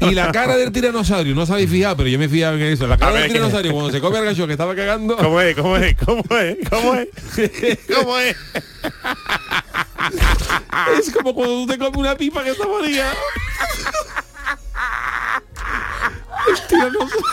Y 0.00 0.14
la 0.14 0.32
cara 0.32 0.56
del 0.56 0.72
tiranosaurio, 0.72 1.34
no 1.34 1.46
se 1.46 1.52
habéis 1.52 1.70
fijado, 1.70 1.98
pero 1.98 2.08
yo 2.08 2.18
me 2.18 2.26
he 2.26 2.28
fijado 2.28 2.56
en 2.56 2.62
eso. 2.62 2.86
La 2.86 2.96
cara 2.96 3.12
ver, 3.12 3.22
del 3.22 3.32
tiranosaurio 3.32 3.72
cuando 3.72 3.92
se 3.92 4.00
come 4.00 4.18
al 4.18 4.24
gacho 4.24 4.46
que 4.46 4.52
estaba 4.52 4.74
cagando. 4.74 5.16
¿Cómo 5.16 5.40
es? 5.40 5.56
¿Cómo 5.56 5.76
es? 5.76 5.96
¿Cómo 5.96 6.22
es? 6.38 6.56
¿Cómo 6.68 6.94
es? 6.94 7.08
¿Cómo 7.94 8.18
es? 8.18 8.36
Es 10.98 11.10
como 11.10 11.34
cuando 11.34 11.54
tú 11.54 11.66
te 11.66 11.78
comes 11.78 11.96
una 11.96 12.16
pipa 12.16 12.42
que 12.42 12.50
está 12.50 12.66
moría. 12.66 13.12
El 16.48 16.66
tiranosaurio. 16.68 17.24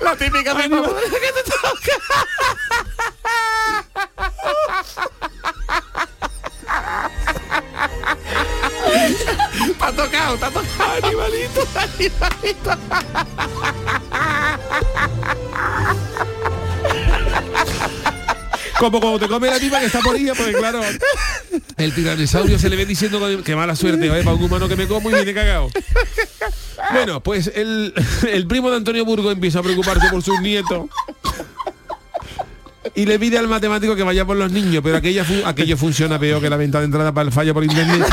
La 0.00 0.16
típica 0.16 0.54
de 0.54 0.68
mamá 0.68 0.88
que 0.88 1.32
te 1.32 1.50
toca. 1.50 1.96
Ha 9.82 9.90
tocado, 9.92 10.34
ha 10.34 10.50
tocado, 10.50 11.06
animalito, 11.06 11.66
animalito. 11.74 12.78
Como 18.78 19.00
cuando 19.00 19.18
te 19.20 19.28
come 19.28 19.48
la 19.48 19.58
pipa 19.58 19.78
que 19.78 19.86
está 19.86 20.00
morida, 20.00 20.34
porque 20.34 20.54
claro, 20.54 20.80
el 21.76 21.94
tiranosaurio 21.94 22.58
se 22.58 22.68
le 22.68 22.74
ve 22.76 22.84
diciendo 22.86 23.20
que 23.44 23.54
mala 23.54 23.76
suerte, 23.76 24.06
¿eh? 24.06 24.22
para 24.24 24.34
un 24.34 24.42
humano 24.42 24.68
que 24.68 24.74
me 24.74 24.88
como 24.88 25.08
y 25.10 25.14
viene 25.14 25.32
cagado. 25.32 25.68
Bueno, 26.92 27.22
pues 27.22 27.52
el, 27.54 27.94
el 28.28 28.46
primo 28.48 28.70
de 28.70 28.76
Antonio 28.78 29.04
Burgo 29.04 29.30
empieza 29.30 29.60
a 29.60 29.62
preocuparse 29.62 30.08
por 30.10 30.22
sus 30.22 30.40
nietos. 30.40 30.86
Y 32.94 33.06
le 33.06 33.18
pide 33.20 33.38
al 33.38 33.46
matemático 33.46 33.94
que 33.94 34.02
vaya 34.02 34.24
por 34.24 34.36
los 34.36 34.50
niños, 34.50 34.82
pero 34.82 34.96
aquella 34.96 35.24
fu- 35.24 35.46
aquello 35.46 35.76
funciona 35.76 36.18
peor 36.18 36.40
que 36.42 36.50
la 36.50 36.56
venta 36.56 36.80
de 36.80 36.86
entrada 36.86 37.12
para 37.12 37.26
el 37.28 37.32
fallo 37.32 37.54
por 37.54 37.62
internet. 37.62 38.04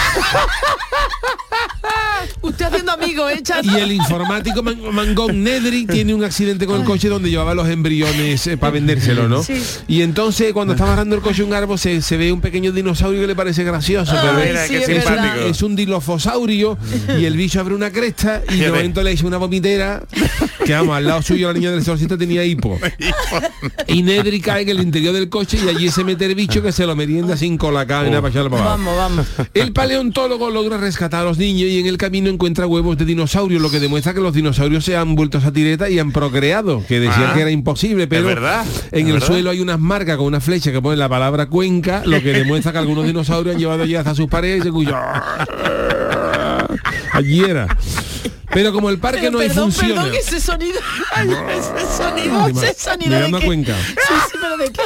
Amigo, 3.09 3.27
¿eh, 3.29 3.41
chato? 3.41 3.67
Y 3.67 3.75
el 3.75 3.91
informático 3.91 4.61
Man- 4.61 4.77
Mangón 4.93 5.43
Nedri 5.43 5.87
tiene 5.87 6.13
un 6.13 6.23
accidente 6.23 6.67
con 6.67 6.79
el 6.81 6.85
coche 6.85 7.09
donde 7.09 7.31
llevaba 7.31 7.55
los 7.55 7.67
embriones 7.67 8.45
eh, 8.45 8.55
para 8.55 8.71
vendérselo, 8.73 9.27
¿no? 9.27 9.41
Sí. 9.41 9.59
Y 9.87 10.03
entonces 10.03 10.53
cuando 10.53 10.73
está 10.73 10.85
agarrando 10.85 11.15
el 11.15 11.21
coche 11.21 11.41
un 11.43 11.53
árbol 11.53 11.79
se, 11.79 12.03
se 12.03 12.17
ve 12.17 12.31
un 12.31 12.39
pequeño 12.39 12.71
dinosaurio 12.71 13.19
que 13.21 13.25
le 13.27 13.35
parece 13.35 13.63
gracioso, 13.63 14.13
pero 14.21 14.37
es, 14.39 14.67
sí, 14.67 14.77
simpático. 14.85 15.45
un, 15.45 15.49
es 15.51 15.61
un 15.63 15.75
dilofosaurio 15.75 16.77
y 17.19 17.25
el 17.25 17.35
bicho 17.35 17.59
abre 17.59 17.73
una 17.73 17.89
cresta 17.91 18.43
y 18.47 18.57
de 18.57 18.69
momento 18.69 19.01
le 19.01 19.11
echa 19.11 19.25
una 19.25 19.37
vomitera 19.37 20.03
que 20.63 20.73
vamos, 20.73 20.95
al 20.95 21.07
lado 21.07 21.23
suyo 21.23 21.47
la 21.47 21.53
niña 21.55 21.71
del 21.71 21.79
exorcista 21.79 22.15
tenía 22.15 22.45
hipo. 22.45 22.79
Y 23.87 24.03
Nedri 24.03 24.39
cae 24.39 24.61
en 24.61 24.69
el 24.69 24.81
interior 24.81 25.13
del 25.15 25.29
coche 25.29 25.57
y 25.63 25.67
allí 25.67 25.89
se 25.89 26.03
mete 26.03 26.25
el 26.27 26.35
bicho 26.35 26.61
que 26.61 26.71
se 26.71 26.85
lo 26.85 26.95
merienda 26.95 27.35
sin 27.37 27.57
para 28.51 28.63
abajo. 28.63 28.83
Vamos, 28.83 28.97
vamos. 28.97 29.25
El 29.55 29.73
paleontólogo 29.73 30.51
logra 30.51 30.77
rescatar 30.77 31.21
a 31.21 31.23
los 31.25 31.37
niños 31.39 31.69
y 31.69 31.79
en 31.79 31.87
el 31.87 31.97
camino 31.97 32.29
encuentra 32.29 32.67
huevos 32.67 32.98
de 32.99 33.05
dinosaurio, 33.05 33.59
lo 33.59 33.71
que 33.71 33.79
demuestra 33.79 34.13
que 34.13 34.19
los 34.21 34.33
dinosaurios 34.33 34.85
se 34.85 34.95
han 34.95 35.15
vuelto 35.15 35.39
a 35.39 35.51
tireta 35.51 35.89
y 35.89 35.97
han 35.97 36.11
procreado, 36.11 36.83
que 36.87 36.99
decían 36.99 37.29
Ah, 37.29 37.33
que 37.33 37.41
era 37.41 37.49
imposible, 37.51 38.07
pero 38.07 38.25
verdad, 38.27 38.65
en 38.91 39.07
el 39.07 39.13
verdad. 39.13 39.27
suelo 39.27 39.49
hay 39.49 39.59
unas 39.61 39.79
marcas 39.79 40.17
con 40.17 40.25
una 40.27 40.39
flecha 40.41 40.71
que 40.71 40.81
pone 40.81 40.97
la 40.97 41.09
palabra 41.09 41.47
cuenca, 41.47 42.03
lo 42.05 42.21
que 42.21 42.31
demuestra 42.33 42.71
que 42.71 42.77
algunos 42.77 43.05
dinosaurios 43.05 43.55
han 43.55 43.59
llevado 43.61 43.85
ya 43.85 43.99
hasta 43.99 44.13
sus 44.15 44.27
paredes 44.27 44.59
y 44.59 44.63
se 44.63 44.71
Allí 47.13 47.43
era. 47.43 47.67
Pero 48.51 48.73
como 48.73 48.89
el 48.89 48.97
parque 48.97 49.19
Pero 49.21 49.31
no 49.33 49.37
perdón, 49.39 49.71
funciona. 49.71 50.01
perdón, 50.03 50.17
ese 50.19 50.39
sonido. 50.39 50.79
Ese 51.19 52.03
sonido, 52.03 52.47
ese 52.47 52.73
de 53.25 53.39
que- 53.39 53.45
Cuenca. 53.45 53.75
Sí, 53.85 54.13
sí, 54.31 54.37
pero 54.41 54.57
de 54.57 54.71
qué. 54.71 54.81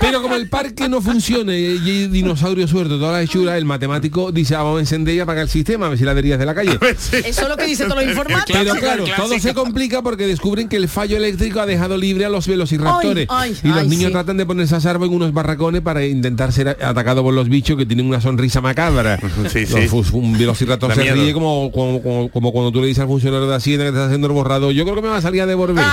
Pero 0.00 0.22
como 0.22 0.34
el 0.36 0.48
parque 0.48 0.88
no 0.88 1.00
funciona 1.00 1.56
y 1.56 1.64
hay 1.66 2.06
dinosaurio 2.08 2.66
suelto, 2.68 2.98
toda 2.98 3.12
la 3.12 3.22
hechura, 3.22 3.56
el 3.58 3.64
matemático 3.64 4.32
dice, 4.32 4.54
ah, 4.54 4.62
vamos 4.62 4.78
a 4.78 4.80
encender 4.80 5.14
y 5.14 5.20
apagar 5.20 5.42
el 5.44 5.48
sistema, 5.48 5.86
a 5.86 5.88
ver 5.90 5.98
si 5.98 6.04
la 6.04 6.12
avería 6.12 6.34
es 6.34 6.40
de 6.40 6.46
la 6.46 6.54
calle. 6.54 6.78
Eso 7.12 7.22
es 7.42 7.48
lo 7.48 7.56
que 7.56 7.66
dice 7.66 7.84
todos 7.84 7.96
los 7.96 8.04
informáticos. 8.04 8.60
Pero 8.62 8.74
claro, 8.76 9.04
todo 9.16 9.38
se 9.38 9.54
complica 9.54 10.02
porque 10.02 10.26
descubren 10.26 10.68
que 10.68 10.76
el 10.76 10.88
fallo 10.88 11.16
eléctrico 11.16 11.60
ha 11.60 11.66
dejado 11.66 11.96
libre 11.96 12.24
a 12.24 12.28
los 12.28 12.46
velociraptores. 12.46 13.26
Ay, 13.30 13.52
ay, 13.52 13.60
y 13.62 13.68
los 13.68 13.78
ay, 13.78 13.88
niños 13.88 14.06
sí. 14.08 14.12
tratan 14.12 14.36
de 14.36 14.46
ponerse 14.46 14.74
a 14.76 14.80
salvo 14.80 15.04
en 15.06 15.12
unos 15.12 15.32
barracones 15.32 15.82
para 15.82 16.04
intentar 16.04 16.52
ser 16.52 16.68
atacados 16.82 17.22
por 17.22 17.34
los 17.34 17.48
bichos 17.48 17.76
que 17.76 17.86
tienen 17.86 18.06
una 18.06 18.20
sonrisa 18.20 18.60
macabra. 18.60 19.18
Sí, 19.48 19.60
Los 19.60 19.70
sí. 19.80 19.88
fu- 19.88 20.18
un 20.18 20.36
velociraptor 20.36 20.94
se 20.94 21.00
miedo. 21.02 21.14
ríe 21.14 21.32
como, 21.32 21.70
como, 21.72 22.02
como- 22.02 22.28
como 22.30 22.52
cuando 22.52 22.70
tú 22.72 22.80
le 22.80 22.88
dices 22.88 23.00
al 23.02 23.08
funcionario 23.08 23.46
de 23.48 23.54
Hacienda 23.56 23.84
que 23.84 23.90
te 23.92 23.96
está 23.96 24.06
haciendo 24.06 24.26
el 24.26 24.32
borrado. 24.32 24.70
Yo 24.72 24.82
creo 24.84 24.96
que 24.96 25.02
me 25.02 25.08
va 25.08 25.16
a 25.16 25.22
salir 25.22 25.40
a 25.42 25.46
devolver. 25.46 25.84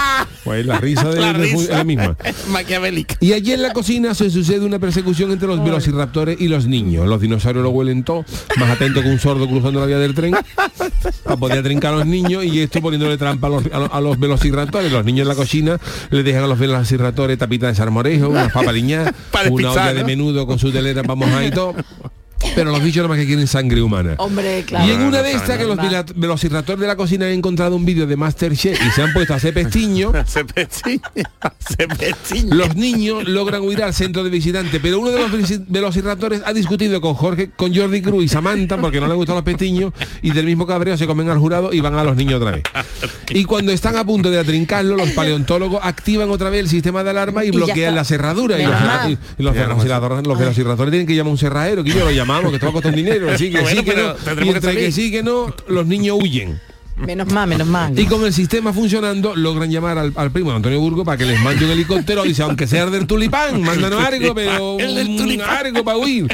Pues 0.44 0.66
la 0.66 0.80
risa 0.80 1.10
de, 1.10 1.20
La 1.22 1.34
de- 1.34 1.40
risa. 1.46 1.62
es 1.64 1.70
la 1.70 1.84
misma. 1.84 2.18
Maquiavélica. 2.50 3.16
Y 3.20 3.34
allí 3.34 3.54
en 3.54 3.62
la 3.62 3.72
cocina 3.76 4.16
se 4.16 4.32
sucede 4.32 4.66
una 4.66 4.80
persecución 4.80 5.32
entre 5.32 5.48
los 5.48 5.64
velociraptores 5.64 6.40
y 6.42 6.48
los 6.48 6.66
niños. 6.66 7.08
Los 7.08 7.22
dinosaurios 7.22 7.62
lo 7.64 7.70
huelen 7.70 8.04
todo, 8.04 8.26
más 8.58 8.70
atento 8.72 9.04
que 9.04 9.10
un 9.10 9.20
sordo 9.20 9.48
cruzando 9.48 9.80
la 9.82 9.86
vía 9.86 10.00
del 10.00 10.16
tren, 10.16 10.34
para 11.24 11.38
poder 11.38 11.62
trincar 11.64 11.94
a 11.94 11.98
los 11.98 12.08
niños 12.08 12.44
y 12.46 12.62
esto 12.62 12.82
poniéndole 12.82 13.18
trampa 13.18 13.48
a 13.48 13.50
los, 13.52 13.66
a 13.72 13.80
los- 13.80 13.92
a 13.92 14.02
los 14.02 14.18
velociraptores. 14.20 14.92
Los 14.92 15.06
niños 15.06 15.24
en 15.24 15.28
la 15.28 15.36
cocina 15.36 15.78
le 16.10 16.24
dejan 16.24 16.46
a 16.46 16.48
los 16.48 16.58
velociraptores 16.58 17.38
tapitas 17.38 17.70
de 17.70 17.76
salmorejo, 17.76 18.30
unas 18.30 18.52
papaliñas, 18.52 19.14
una 19.52 19.72
olla 19.72 19.94
de 19.94 20.04
menudo 20.06 20.48
con 20.48 20.58
su 20.58 20.72
telera 20.72 21.04
para 21.04 21.16
mojar 21.16 21.44
y 21.44 21.52
todo. 21.52 21.76
Pero 22.54 22.72
los 22.72 22.84
bichos 22.84 22.98
nada 22.98 23.10
más 23.10 23.18
que 23.18 23.26
quieren 23.26 23.48
sangre 23.48 23.82
humana. 23.82 24.16
Hombre, 24.18 24.64
claro. 24.66 24.88
Y 24.88 24.92
en 24.92 25.02
una 25.02 25.22
de 25.22 25.32
estas 25.32 25.58
que 25.58 25.64
los 25.66 25.78
velociraptores 26.16 26.80
de 26.80 26.88
la 26.88 26.96
cocina 26.96 27.26
han 27.26 27.32
encontrado 27.32 27.76
un 27.76 27.86
vídeo 27.86 28.06
de 28.06 28.16
Masterchef 28.16 28.80
y 28.86 28.92
se 28.92 29.02
han 29.02 29.14
puesto 29.14 29.34
a 29.34 29.38
hacer 29.38 29.54
pestiño. 29.54 30.12
Los 32.52 32.76
niños 32.76 33.28
logran 33.28 33.62
huir 33.62 33.84
al 33.84 33.94
centro 33.94 34.24
de 34.24 34.30
visitantes, 34.30 34.80
pero 34.82 35.00
uno 35.00 35.12
de 35.12 35.20
los 35.20 35.32
velociraptores 35.68 36.42
ha 36.46 36.54
discutido 36.54 37.02
con 37.02 37.14
Jorge, 37.16 37.50
con 37.56 37.74
Jordi 37.76 38.02
Cruz 38.02 38.26
y 38.26 38.28
Samantha 38.28 38.78
porque 38.78 39.00
no 39.00 39.08
le 39.08 39.16
gustan 39.16 39.36
los 39.36 39.44
pestiños 39.44 39.94
y 40.22 40.32
del 40.32 40.46
mismo 40.46 40.68
cabreo 40.68 40.98
se 40.98 41.08
comen 41.08 41.30
al 41.30 41.40
jurado 41.40 41.74
y 41.74 41.80
van 41.80 41.96
a 41.96 42.04
los 42.04 42.16
niños 42.16 42.36
otra 42.42 42.52
vez. 42.52 42.64
Y 43.30 43.46
cuando 43.46 43.72
están 43.72 43.96
a 43.98 44.06
punto 44.06 44.30
de 44.30 44.40
atrincarlo, 44.40 44.96
los 44.96 45.10
paleontólogos 45.12 45.80
activan 45.84 46.30
otra 46.30 46.50
vez 46.50 46.62
el 46.62 46.70
sistema 46.70 47.04
de 47.04 47.10
alarma 47.12 47.44
y, 47.46 47.52
bloquean 47.52 47.96
la 47.96 48.04
cerradura. 48.04 48.60
Y 48.60 48.66
los, 48.66 48.76
y- 49.10 49.18
y 49.40 49.44
los 49.44 49.56
los 49.56 50.40
velociraptores 50.40 50.92
tienen 50.92 51.08
que 51.08 51.16
llamar 51.16 51.30
a 51.30 51.32
un 51.32 51.38
cerrajero, 51.38 51.84
que 51.84 51.92
yo 51.92 52.06
lo 52.06 52.12
llamamos, 52.36 52.52
que 52.52 52.56
esto 52.58 52.66
va 52.68 52.70
a 52.70 52.74
costar 52.74 52.92
un 52.92 52.98
dinero. 52.98 53.38
Sí, 53.38 53.52
que 53.52 53.60
Bueno, 53.62 53.70
sí, 53.80 53.86
que 53.86 53.92
pero 53.92 54.08
no. 54.08 54.14
Y 54.14 54.24
que 54.26 54.30
entre 54.32 54.54
que 54.54 54.62
salir. 54.62 54.94
sí, 54.94 55.12
que 55.12 55.24
no, 55.24 55.54
los 55.68 55.86
niños 55.86 56.18
huyen. 56.22 56.60
Menos 56.98 57.28
mal, 57.34 57.46
menos 57.50 57.68
mal. 57.68 58.00
Y 58.00 58.06
con 58.06 58.24
el 58.26 58.34
sistema 58.34 58.72
funcionando, 58.72 59.36
logran 59.36 59.70
llamar 59.70 59.98
al, 59.98 60.14
al 60.16 60.32
primo 60.32 60.52
de 60.52 60.56
Antonio 60.56 60.80
Burgo 60.80 61.04
para 61.04 61.18
que 61.18 61.26
les 61.26 61.42
mande 61.42 61.66
un 61.66 61.72
helicóptero. 61.72 62.24
Dice, 62.24 62.44
aunque 62.44 62.68
sea 62.68 62.84
el 62.86 62.92
del 62.92 63.06
tulipán, 63.06 63.62
mándanos 63.62 64.02
algo, 64.06 64.34
pero 64.34 64.80
El 64.80 64.96
del 64.96 65.18
tulipán. 65.18 65.66
algo 65.66 65.84
para 65.84 65.98
huir. 65.98 66.28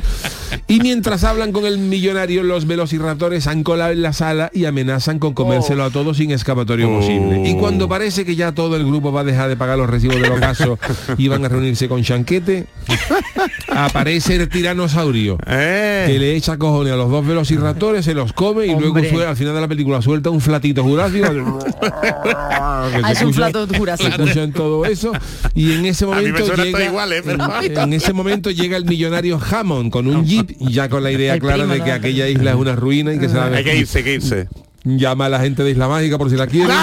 Y 0.71 0.79
mientras 0.79 1.23
hablan 1.25 1.51
con 1.51 1.65
el 1.65 1.77
millonario, 1.79 2.43
los 2.43 2.65
velociraptores 2.65 3.45
han 3.47 3.63
colado 3.63 3.91
en 3.91 4.01
la 4.01 4.13
sala 4.13 4.49
y 4.53 4.63
amenazan 4.65 5.19
con 5.19 5.33
comérselo 5.33 5.83
a 5.83 5.89
todos 5.89 6.17
sin 6.17 6.31
escapatorio 6.31 6.89
Oh. 6.89 6.99
posible. 6.99 7.41
Y 7.49 7.55
cuando 7.55 7.89
parece 7.89 8.23
que 8.25 8.35
ya 8.35 8.53
todo 8.53 8.75
el 8.77 8.85
grupo 8.85 9.11
va 9.11 9.21
a 9.21 9.23
dejar 9.25 9.49
de 9.49 9.57
pagar 9.57 9.77
los 9.77 9.89
recibos 9.89 10.15
del 10.21 10.31
ocaso 10.31 10.79
y 11.17 11.27
van 11.27 11.43
a 11.43 11.49
reunirse 11.49 11.89
con 11.89 12.01
Chanquete, 12.03 12.67
aparece 13.67 14.35
el 14.35 14.47
tiranosaurio 14.49 15.37
Eh. 15.45 16.05
que 16.07 16.19
le 16.19 16.35
echa 16.35 16.57
cojones 16.57 16.93
a 16.93 16.95
los 16.95 17.09
dos 17.09 17.25
velociraptores, 17.25 18.05
se 18.05 18.13
los 18.13 18.31
come 18.33 18.67
y 18.67 18.69
Hombre. 18.69 19.11
luego 19.11 19.27
al 19.29 19.35
final 19.35 19.53
de 19.55 19.61
la 19.61 19.67
película 19.67 20.01
suelta 20.01 20.29
un 20.29 20.39
flatito 20.41 20.83
jurásico. 20.83 21.27
que 21.31 21.41
Ah, 22.33 22.89
se 23.07 23.11
es 23.11 23.21
un 23.23 23.33
plato 23.33 23.67
se 23.67 23.77
jurásico. 23.77 24.23
en 24.23 24.53
todo 24.53 24.85
eso 24.85 25.11
y 25.53 25.73
en 25.73 25.85
ese 25.85 26.05
momento 26.05 26.55
llega 26.55 26.83
igual, 26.85 27.13
¿eh? 27.13 27.21
En 27.81 27.93
ese 27.93 28.13
momento 28.13 28.51
llega 28.51 28.77
el 28.77 28.85
millonario 28.85 29.39
Hammond 29.39 29.91
con 29.91 30.07
un 30.07 30.25
jeep 30.25 30.51
ya 30.69 30.89
con 30.89 31.03
la 31.03 31.11
idea 31.11 31.33
El 31.35 31.39
clara 31.39 31.57
primo, 31.63 31.73
de 31.73 31.83
que 31.83 31.91
aquella 31.91 32.27
isla 32.27 32.51
es 32.51 32.57
una 32.57 32.75
ruina 32.75 33.13
y 33.13 33.19
que 33.19 33.29
se 33.29 33.35
la 33.35 33.45
Hay 33.45 33.63
que 33.63 33.75
irse, 33.75 33.99
hay 33.99 34.03
que 34.03 34.13
irse. 34.15 34.47
llama 34.83 35.25
a 35.25 35.29
la 35.29 35.39
gente 35.39 35.63
de 35.63 35.71
Isla 35.71 35.87
Mágica 35.87 36.17
por 36.17 36.29
si 36.29 36.35
la 36.35 36.47
quieren 36.47 36.75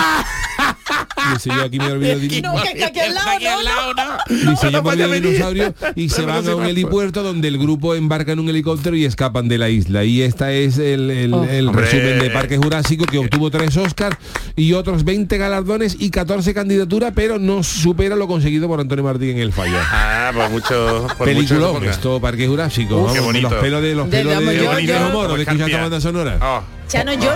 Dice 1.35 1.51
yo 1.51 1.63
aquí 1.63 1.79
me 1.79 1.91
olvido 1.93 2.19
de 2.19 2.41
No, 2.43 2.63
que 2.63 2.69
está 2.71 2.87
aquí 2.87 3.01
al 3.01 3.15
lado, 3.15 3.29
no, 3.39 3.63
lado, 3.63 3.95
¿no? 3.95 4.51
Dice, 4.51 4.71
yo 4.71 4.83
me 4.83 4.91
olvidé 4.91 5.07
venir. 5.09 5.23
dinosaurio 5.33 5.75
y 5.95 6.09
se 6.09 6.23
van 6.23 6.47
a 6.49 6.55
un 6.55 6.65
helipuerto 6.65 7.23
donde 7.23 7.49
el 7.49 7.59
grupo 7.59 7.95
embarca 7.95 8.33
en 8.33 8.39
un 8.41 8.49
helicóptero 8.49 8.97
y 8.97 9.05
escapan 9.05 9.49
de 9.49 9.59
la 9.59 9.69
isla. 9.69 10.05
Y 10.05 10.23
esta 10.23 10.53
es 10.53 10.79
el, 10.79 11.11
el- 11.11 11.35
Oh. 11.35 11.45
el 11.45 11.73
resumen 11.73 12.19
de 12.21 12.31
Parque 12.31 12.57
Jurásico 12.57 13.05
que 13.05 13.19
obtuvo 13.19 13.51
tres 13.51 13.77
Oscars 13.77 14.17
y 14.57 14.73
otros 14.73 15.05
20 15.05 15.37
galardones 15.39 15.97
y 15.99 16.11
14 16.11 16.55
candidaturas, 16.55 17.13
pero 17.15 17.39
no 17.39 17.63
supera 17.63 18.17
lo 18.17 18.27
conseguido 18.27 18.67
por 18.69 18.81
Antonio 18.81 19.05
Martín 19.05 19.31
en 19.31 19.39
El 19.39 19.53
Falla. 19.53 19.83
Ah, 19.91 20.31
pues 20.35 20.51
mucho. 20.51 21.07
Por 21.19 21.33
mucho 21.33 21.49
Película, 21.55 21.81
que 21.81 21.89
esto 21.91 22.21
Parque 22.21 22.47
Jurásico, 22.49 22.97
Uf, 22.97 23.01
vamos, 23.03 23.13
qué 23.15 23.21
bonito. 23.21 23.51
los 23.51 23.61
pelos 23.61 23.83
de 23.83 23.95
los 23.95 24.11
De- 24.11 24.19
pelos 24.19 24.39
de, 24.39 24.47
de, 24.47 24.87
yo- 24.87 25.01
los 25.01 25.13
moros, 25.13 25.37
de 25.37 25.43
esta 25.43 25.53
Escarpia. 25.53 26.78
Chano, 26.89 27.13
yo 27.13 27.31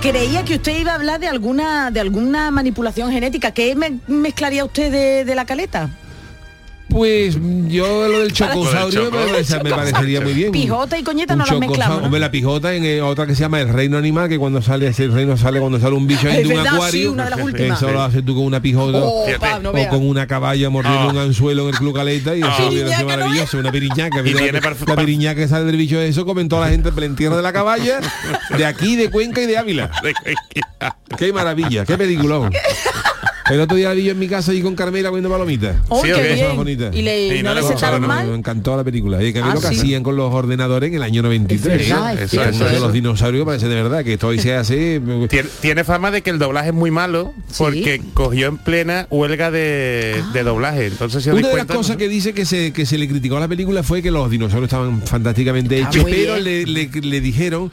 creía 0.00 0.44
que 0.44 0.56
usted 0.56 0.78
iba 0.80 0.90
a 0.92 0.94
hablar 0.96 1.20
de 1.20 1.28
alguna 1.28 1.90
de 1.92 2.00
alguna 2.00 2.50
manipulación 2.50 3.12
genética. 3.12 3.52
¿Qué 3.52 3.76
me- 3.76 4.00
mezclaría 4.08 4.64
usted 4.64 5.24
de 5.24 5.34
la 5.34 5.44
caleta? 5.44 5.88
Pues 6.88 7.36
yo 7.68 8.08
lo 8.08 8.20
del 8.20 8.32
chocosaurio 8.32 9.10
me, 9.10 9.10
choco. 9.10 9.26
parece- 9.32 9.62
me 9.62 9.70
parecería 9.70 10.20
muy 10.20 10.32
bien. 10.32 10.52
Pijota 10.52 10.96
y 10.98 11.02
coñeta 11.02 11.34
Un 11.34 11.38
no 11.40 11.44
las 11.44 11.48
chocosaurio. 11.50 11.68
mezclamos. 11.70 11.98
¿no? 11.98 12.04
Hombre, 12.06 12.20
la 12.20 12.30
pijota 12.30 12.74
en 12.74 12.84
eh, 12.86 13.02
otra 13.02 13.26
que 13.26 13.34
se 13.34 13.40
llama 13.42 13.60
el 13.60 13.68
reino 13.68 13.98
animal, 13.98 14.28
que 14.28 14.38
cuando 14.38 14.62
sale 14.62 14.86
ese 14.86 15.08
reino 15.08 15.36
sale 15.36 15.58
cuando 15.60 15.78
sale 15.80 15.94
un 15.96 16.06
bicho 16.06 16.28
ahí 16.28 16.38
de 16.44 16.48
un 16.48 16.48
verdad, 16.54 16.70
sí, 16.70 16.76
acuario. 16.76 17.12
una 17.12 17.24
de 17.24 17.30
las. 17.30 17.78
Eso 17.78 17.90
lo 17.90 18.02
haces 18.02 18.24
tú 18.24 18.34
con 18.34 18.44
una 18.44 18.62
pijota. 18.62 18.98
Oh, 19.02 19.26
Fíjate. 19.26 19.46
pa, 19.46 19.58
no 19.58 19.70
o 19.70 19.72
vea. 19.72 19.88
con 19.90 20.06
una 20.08 20.26
caballa 20.26 20.70
mordiendo 20.70 21.00
Ah. 21.00 21.12
un 21.12 21.18
anzuelo 21.18 21.62
en 21.64 21.68
el 21.70 21.74
club 21.74 21.94
caleta 21.94 22.34
y 22.36 22.40
eso 22.40 22.48
hubiera 22.68 22.70
sido 22.70 22.86
Piriñaca, 22.86 23.02
¿no 23.02 23.08
maravilloso, 23.08 23.58
una 23.58 23.72
piriñaca. 23.72 24.22
Mira, 24.22 24.38
tiene 24.38 24.60
la, 24.60 24.76
la 24.86 24.96
piriñaca 24.96 25.40
que 25.40 25.48
sale 25.48 25.64
del 25.66 25.76
bicho 25.76 25.98
de 25.98 26.08
eso, 26.08 26.24
comen 26.24 26.48
toda 26.48 26.66
la 26.66 26.70
gente 26.72 26.90
en 26.96 27.16
tierra 27.16 27.36
de 27.36 27.42
la 27.42 27.52
caballa, 27.52 28.00
de 28.56 28.64
aquí, 28.64 28.96
de 28.96 29.10
Cuenca 29.10 29.42
y 29.42 29.46
de 29.46 29.58
Ávila. 29.58 29.90
Qué 31.18 31.32
maravilla, 31.32 31.84
qué 31.86 31.96
peliculón. 31.96 32.52
El 33.50 33.60
otro 33.60 33.76
día 33.76 33.88
la 33.90 33.94
vi 33.94 34.04
yo 34.04 34.12
en 34.12 34.18
mi 34.18 34.26
casa 34.28 34.52
y 34.52 34.60
con 34.60 34.74
Carmela 34.74 35.08
comiendo 35.10 35.30
palomitas. 35.30 35.76
Oh, 35.88 36.02
Sí, 36.04 36.10
qué 36.14 36.34
bien. 36.34 36.56
Bonita. 36.56 36.90
Y, 36.92 37.02
le, 37.02 37.30
Sí, 37.36 37.42
no 37.42 37.50
no 37.50 37.54
le 37.54 37.62
le 37.62 37.68
sentaron 37.68 38.00
No, 38.02 38.08
no, 38.08 38.14
mal. 38.14 38.26
Me 38.28 38.34
encantó 38.36 38.76
la 38.76 38.82
película. 38.84 39.22
Y 39.22 39.32
que 39.32 39.38
Ah, 39.40 39.52
lo 39.54 39.60
que 39.60 39.68
sí. 39.68 39.74
hacían 39.76 40.02
con 40.02 40.16
los 40.16 40.32
ordenadores 40.34 40.88
en 40.88 40.96
el 40.96 41.02
año 41.02 41.22
93. 41.22 41.80
Es 41.82 41.88
verdad, 41.90 42.14
es 42.14 42.20
Eso, 42.22 42.28
cierto, 42.30 42.50
eso, 42.50 42.58
Uno 42.58 42.68
de 42.70 42.76
eso. 42.76 42.84
los 42.84 42.92
dinosaurios 42.92 43.44
parece 43.46 43.68
de 43.68 43.74
verdad 43.76 44.04
que 44.04 44.14
esto 44.14 44.26
hoy 44.28 44.38
se 44.40 44.54
hace. 44.54 45.00
Tiene, 45.28 45.48
tiene 45.60 45.84
fama 45.84 46.10
de 46.10 46.22
que 46.22 46.30
el 46.30 46.38
doblaje 46.38 46.68
es 46.70 46.74
muy 46.74 46.90
malo 46.90 47.34
porque 47.56 48.00
cogió 48.14 48.48
en 48.48 48.58
plena 48.58 49.06
huelga 49.10 49.50
de, 49.50 50.22
de 50.32 50.42
doblaje. 50.42 50.86
Entonces, 50.86 51.22
si 51.22 51.30
Una 51.30 51.48
de 51.48 51.56
las 51.56 51.66
cosas 51.66 51.96
que 51.96 52.08
dice 52.08 52.32
que 52.32 52.44
se, 52.46 52.72
que 52.72 52.84
se 52.84 52.98
le 52.98 53.08
criticó 53.08 53.36
a 53.36 53.40
la 53.40 53.48
película 53.48 53.82
fue 53.82 54.02
que 54.02 54.10
los 54.10 54.28
dinosaurios 54.30 54.68
estaban 54.68 55.02
fantásticamente 55.02 55.76
Está 55.78 55.90
hechos, 55.90 56.04
pero 56.04 56.34
bien. 56.34 56.44
le, 56.44 56.66
le- 56.66 57.00
le 57.00 57.20
dijeron 57.20 57.70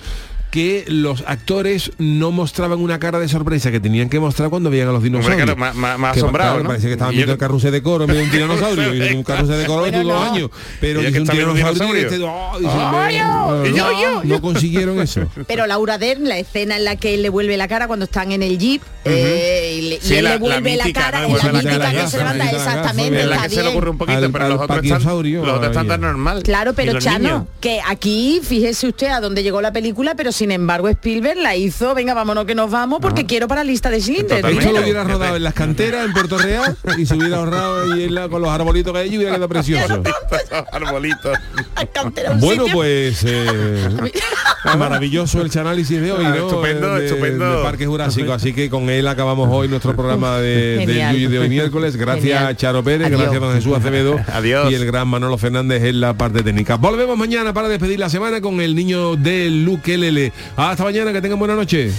que 0.54 0.86
los 0.88 1.24
actores 1.26 1.94
no 1.98 2.30
mostraban 2.30 2.78
una 2.80 3.00
cara 3.00 3.18
de 3.18 3.28
sorpresa 3.28 3.72
que 3.72 3.80
tenían 3.80 4.08
que 4.08 4.20
mostrar 4.20 4.52
cuando 4.52 4.70
veían 4.70 4.88
a 4.88 4.92
los 4.92 5.02
dinosaurios. 5.02 5.42
claro, 5.46 5.58
más- 5.60 5.74
más- 5.74 5.98
más 5.98 6.14
Que, 6.14 6.20
asombrado, 6.20 6.52
claro, 6.52 6.64
¿no? 6.64 6.70
Parecía 6.70 6.90
que 6.90 6.94
estaban 6.94 7.12
Y 7.12 7.16
yo- 7.16 7.18
viendo 7.22 7.34
el 7.34 7.40
carrusel 7.40 7.72
de 7.72 7.82
coro 7.82 8.06
de 8.06 8.22
un 8.22 8.30
tiranosaurio. 8.32 8.94
y 8.94 9.16
un 9.16 9.24
carrusel 9.24 9.58
de 9.62 9.66
coro 9.66 9.86
de 9.86 9.92
todos 9.94 10.06
los 10.06 10.22
años. 10.30 10.52
Pero 10.80 11.02
Y 11.02 11.12
que 11.12 11.22
un 11.22 11.28
tiranosaurio 11.28 11.96
y 11.98 12.04
dinosaurio. 12.06 12.08
este, 12.08 12.24
oh, 12.24 13.00
Ay, 13.00 13.18
no, 14.26 14.42
consiguieron 14.42 15.00
eso. 15.00 15.22
Pero 15.48 15.66
Laura 15.66 15.98
Dern, 15.98 16.28
la 16.30 16.38
escena 16.38 16.78
en 16.78 16.84
la 16.86 16.98
que 16.98 17.16
él 17.16 17.24
le 17.24 17.30
vuelve 17.30 17.58
la 17.58 17.68
cara 17.68 17.88
cuando 17.88 18.06
están 18.06 18.32
en 18.32 18.44
el 18.44 18.60
jeep 18.60 18.84
eh, 19.06 19.80
y, 19.80 19.90
le, 19.90 19.96
y 19.96 20.00
Sí, 20.02 20.16
él 20.18 20.24
la- 20.26 20.30
le 20.34 20.38
vuelve 20.38 20.72
la 20.72 20.78
la, 20.78 20.84
mítica, 20.86 21.02
cara, 21.02 21.22
¿no? 21.22 21.28
en 21.30 21.34
la 21.48 21.52
mítica 21.54 21.92
que 21.92 22.08
se 22.08 22.18
levanta 22.20 22.52
exactamente, 22.52 23.20
es 23.22 23.26
la 23.26 23.42
que 23.42 23.50
se 23.50 23.64
le 23.64 23.70
ocurre 23.70 23.90
un 23.90 23.98
poquito, 23.98 24.32
pero 24.32 24.50
los 24.50 24.62
otros, 24.62 24.84
están, 24.84 25.88
tan 25.88 26.02
normal. 26.02 26.44
Claro, 26.44 26.72
Y 26.72 26.74
pero 26.76 27.00
Chano, 27.00 27.48
que 27.60 27.80
aquí 27.88 28.40
fíjese 28.44 28.88
usted 28.88 29.08
a 29.08 29.20
dónde 29.20 29.42
llegó 29.42 29.62
la 29.62 29.74
película, 29.74 30.14
pero 30.16 30.32
sin 30.44 30.52
embargo 30.52 30.90
Spielberg 30.90 31.38
la 31.40 31.56
hizo, 31.56 31.96
venga, 31.96 32.14
vámonos 32.14 32.44
que 32.44 32.54
nos 32.54 32.70
vamos 32.70 33.00
porque 33.02 33.26
quiero 33.26 33.48
para 33.48 33.64
la 33.64 33.72
lista 33.72 33.90
de. 33.90 33.96
Esto 34.00 34.72
lo 34.74 34.82
hubiera 34.82 35.06
rodado 35.06 35.38
en 35.38 35.44
las 35.44 35.54
canteras, 35.54 36.06
en 36.06 36.12
Puerto 36.12 36.38
Real, 36.38 36.76
y 36.98 37.06
se 37.06 37.16
hubiera 37.16 37.38
ahorrado 37.38 37.94
ahí 37.94 38.04
en 38.04 38.14
la- 38.16 38.28
con 38.28 38.42
los 38.42 38.52
arbolitos 38.52 38.92
que 38.92 39.00
hay 39.00 39.08
allí, 39.08 39.16
hubiera 39.18 39.36
quedado 39.36 39.48
precioso. 39.48 40.04
Arbolitos. 40.74 41.38
Bueno, 42.42 42.66
pues 42.74 43.24
eh, 43.26 43.90
maravilloso 44.78 45.42
el 45.42 45.58
análisis 45.58 46.02
de 46.02 46.12
hoy, 46.12 46.26
Ah, 46.26 46.36
¿no? 46.38 46.48
estupendo, 46.48 46.96
de, 46.96 47.06
estupendo. 47.06 47.58
de 47.60 47.64
Parque 47.64 47.86
Jurásico. 47.86 48.34
Así 48.34 48.52
que 48.52 48.70
con 48.70 48.90
él 48.90 49.08
acabamos 49.08 49.48
hoy 49.50 49.70
nuestro 49.70 49.96
programa 49.96 50.40
de, 50.40 50.86
de, 50.86 51.28
de 51.30 51.40
hoy 51.40 51.48
miércoles. 51.54 51.96
Gracias 51.96 52.24
Genial. 52.38 52.58
Charo 52.58 52.84
Pérez, 52.84 53.08
Adiós. 53.08 53.22
gracias 53.22 53.42
don 53.42 53.54
Jesús 53.56 53.78
Acevedo 53.78 54.20
Adiós. 54.34 54.70
y 54.72 54.76
el 54.76 54.86
gran 54.86 55.08
Manolo 55.08 55.38
Fernández 55.38 55.84
en 55.84 56.02
la 56.02 56.14
parte 56.16 56.44
técnica. 56.44 56.76
Volvemos 56.76 57.18
mañana 57.18 57.54
para 57.54 57.70
despedir 57.70 57.98
la 58.00 58.10
semana 58.10 58.42
con 58.42 58.60
el 58.60 58.76
niño 58.76 59.16
de 59.16 59.50
Luque 59.50 59.98
Lele. 59.98 60.33
Hasta 60.56 60.84
mañana, 60.84 61.12
que 61.14 61.22
tengan 61.22 61.40
buena 61.40 61.56
noche. 61.56 61.92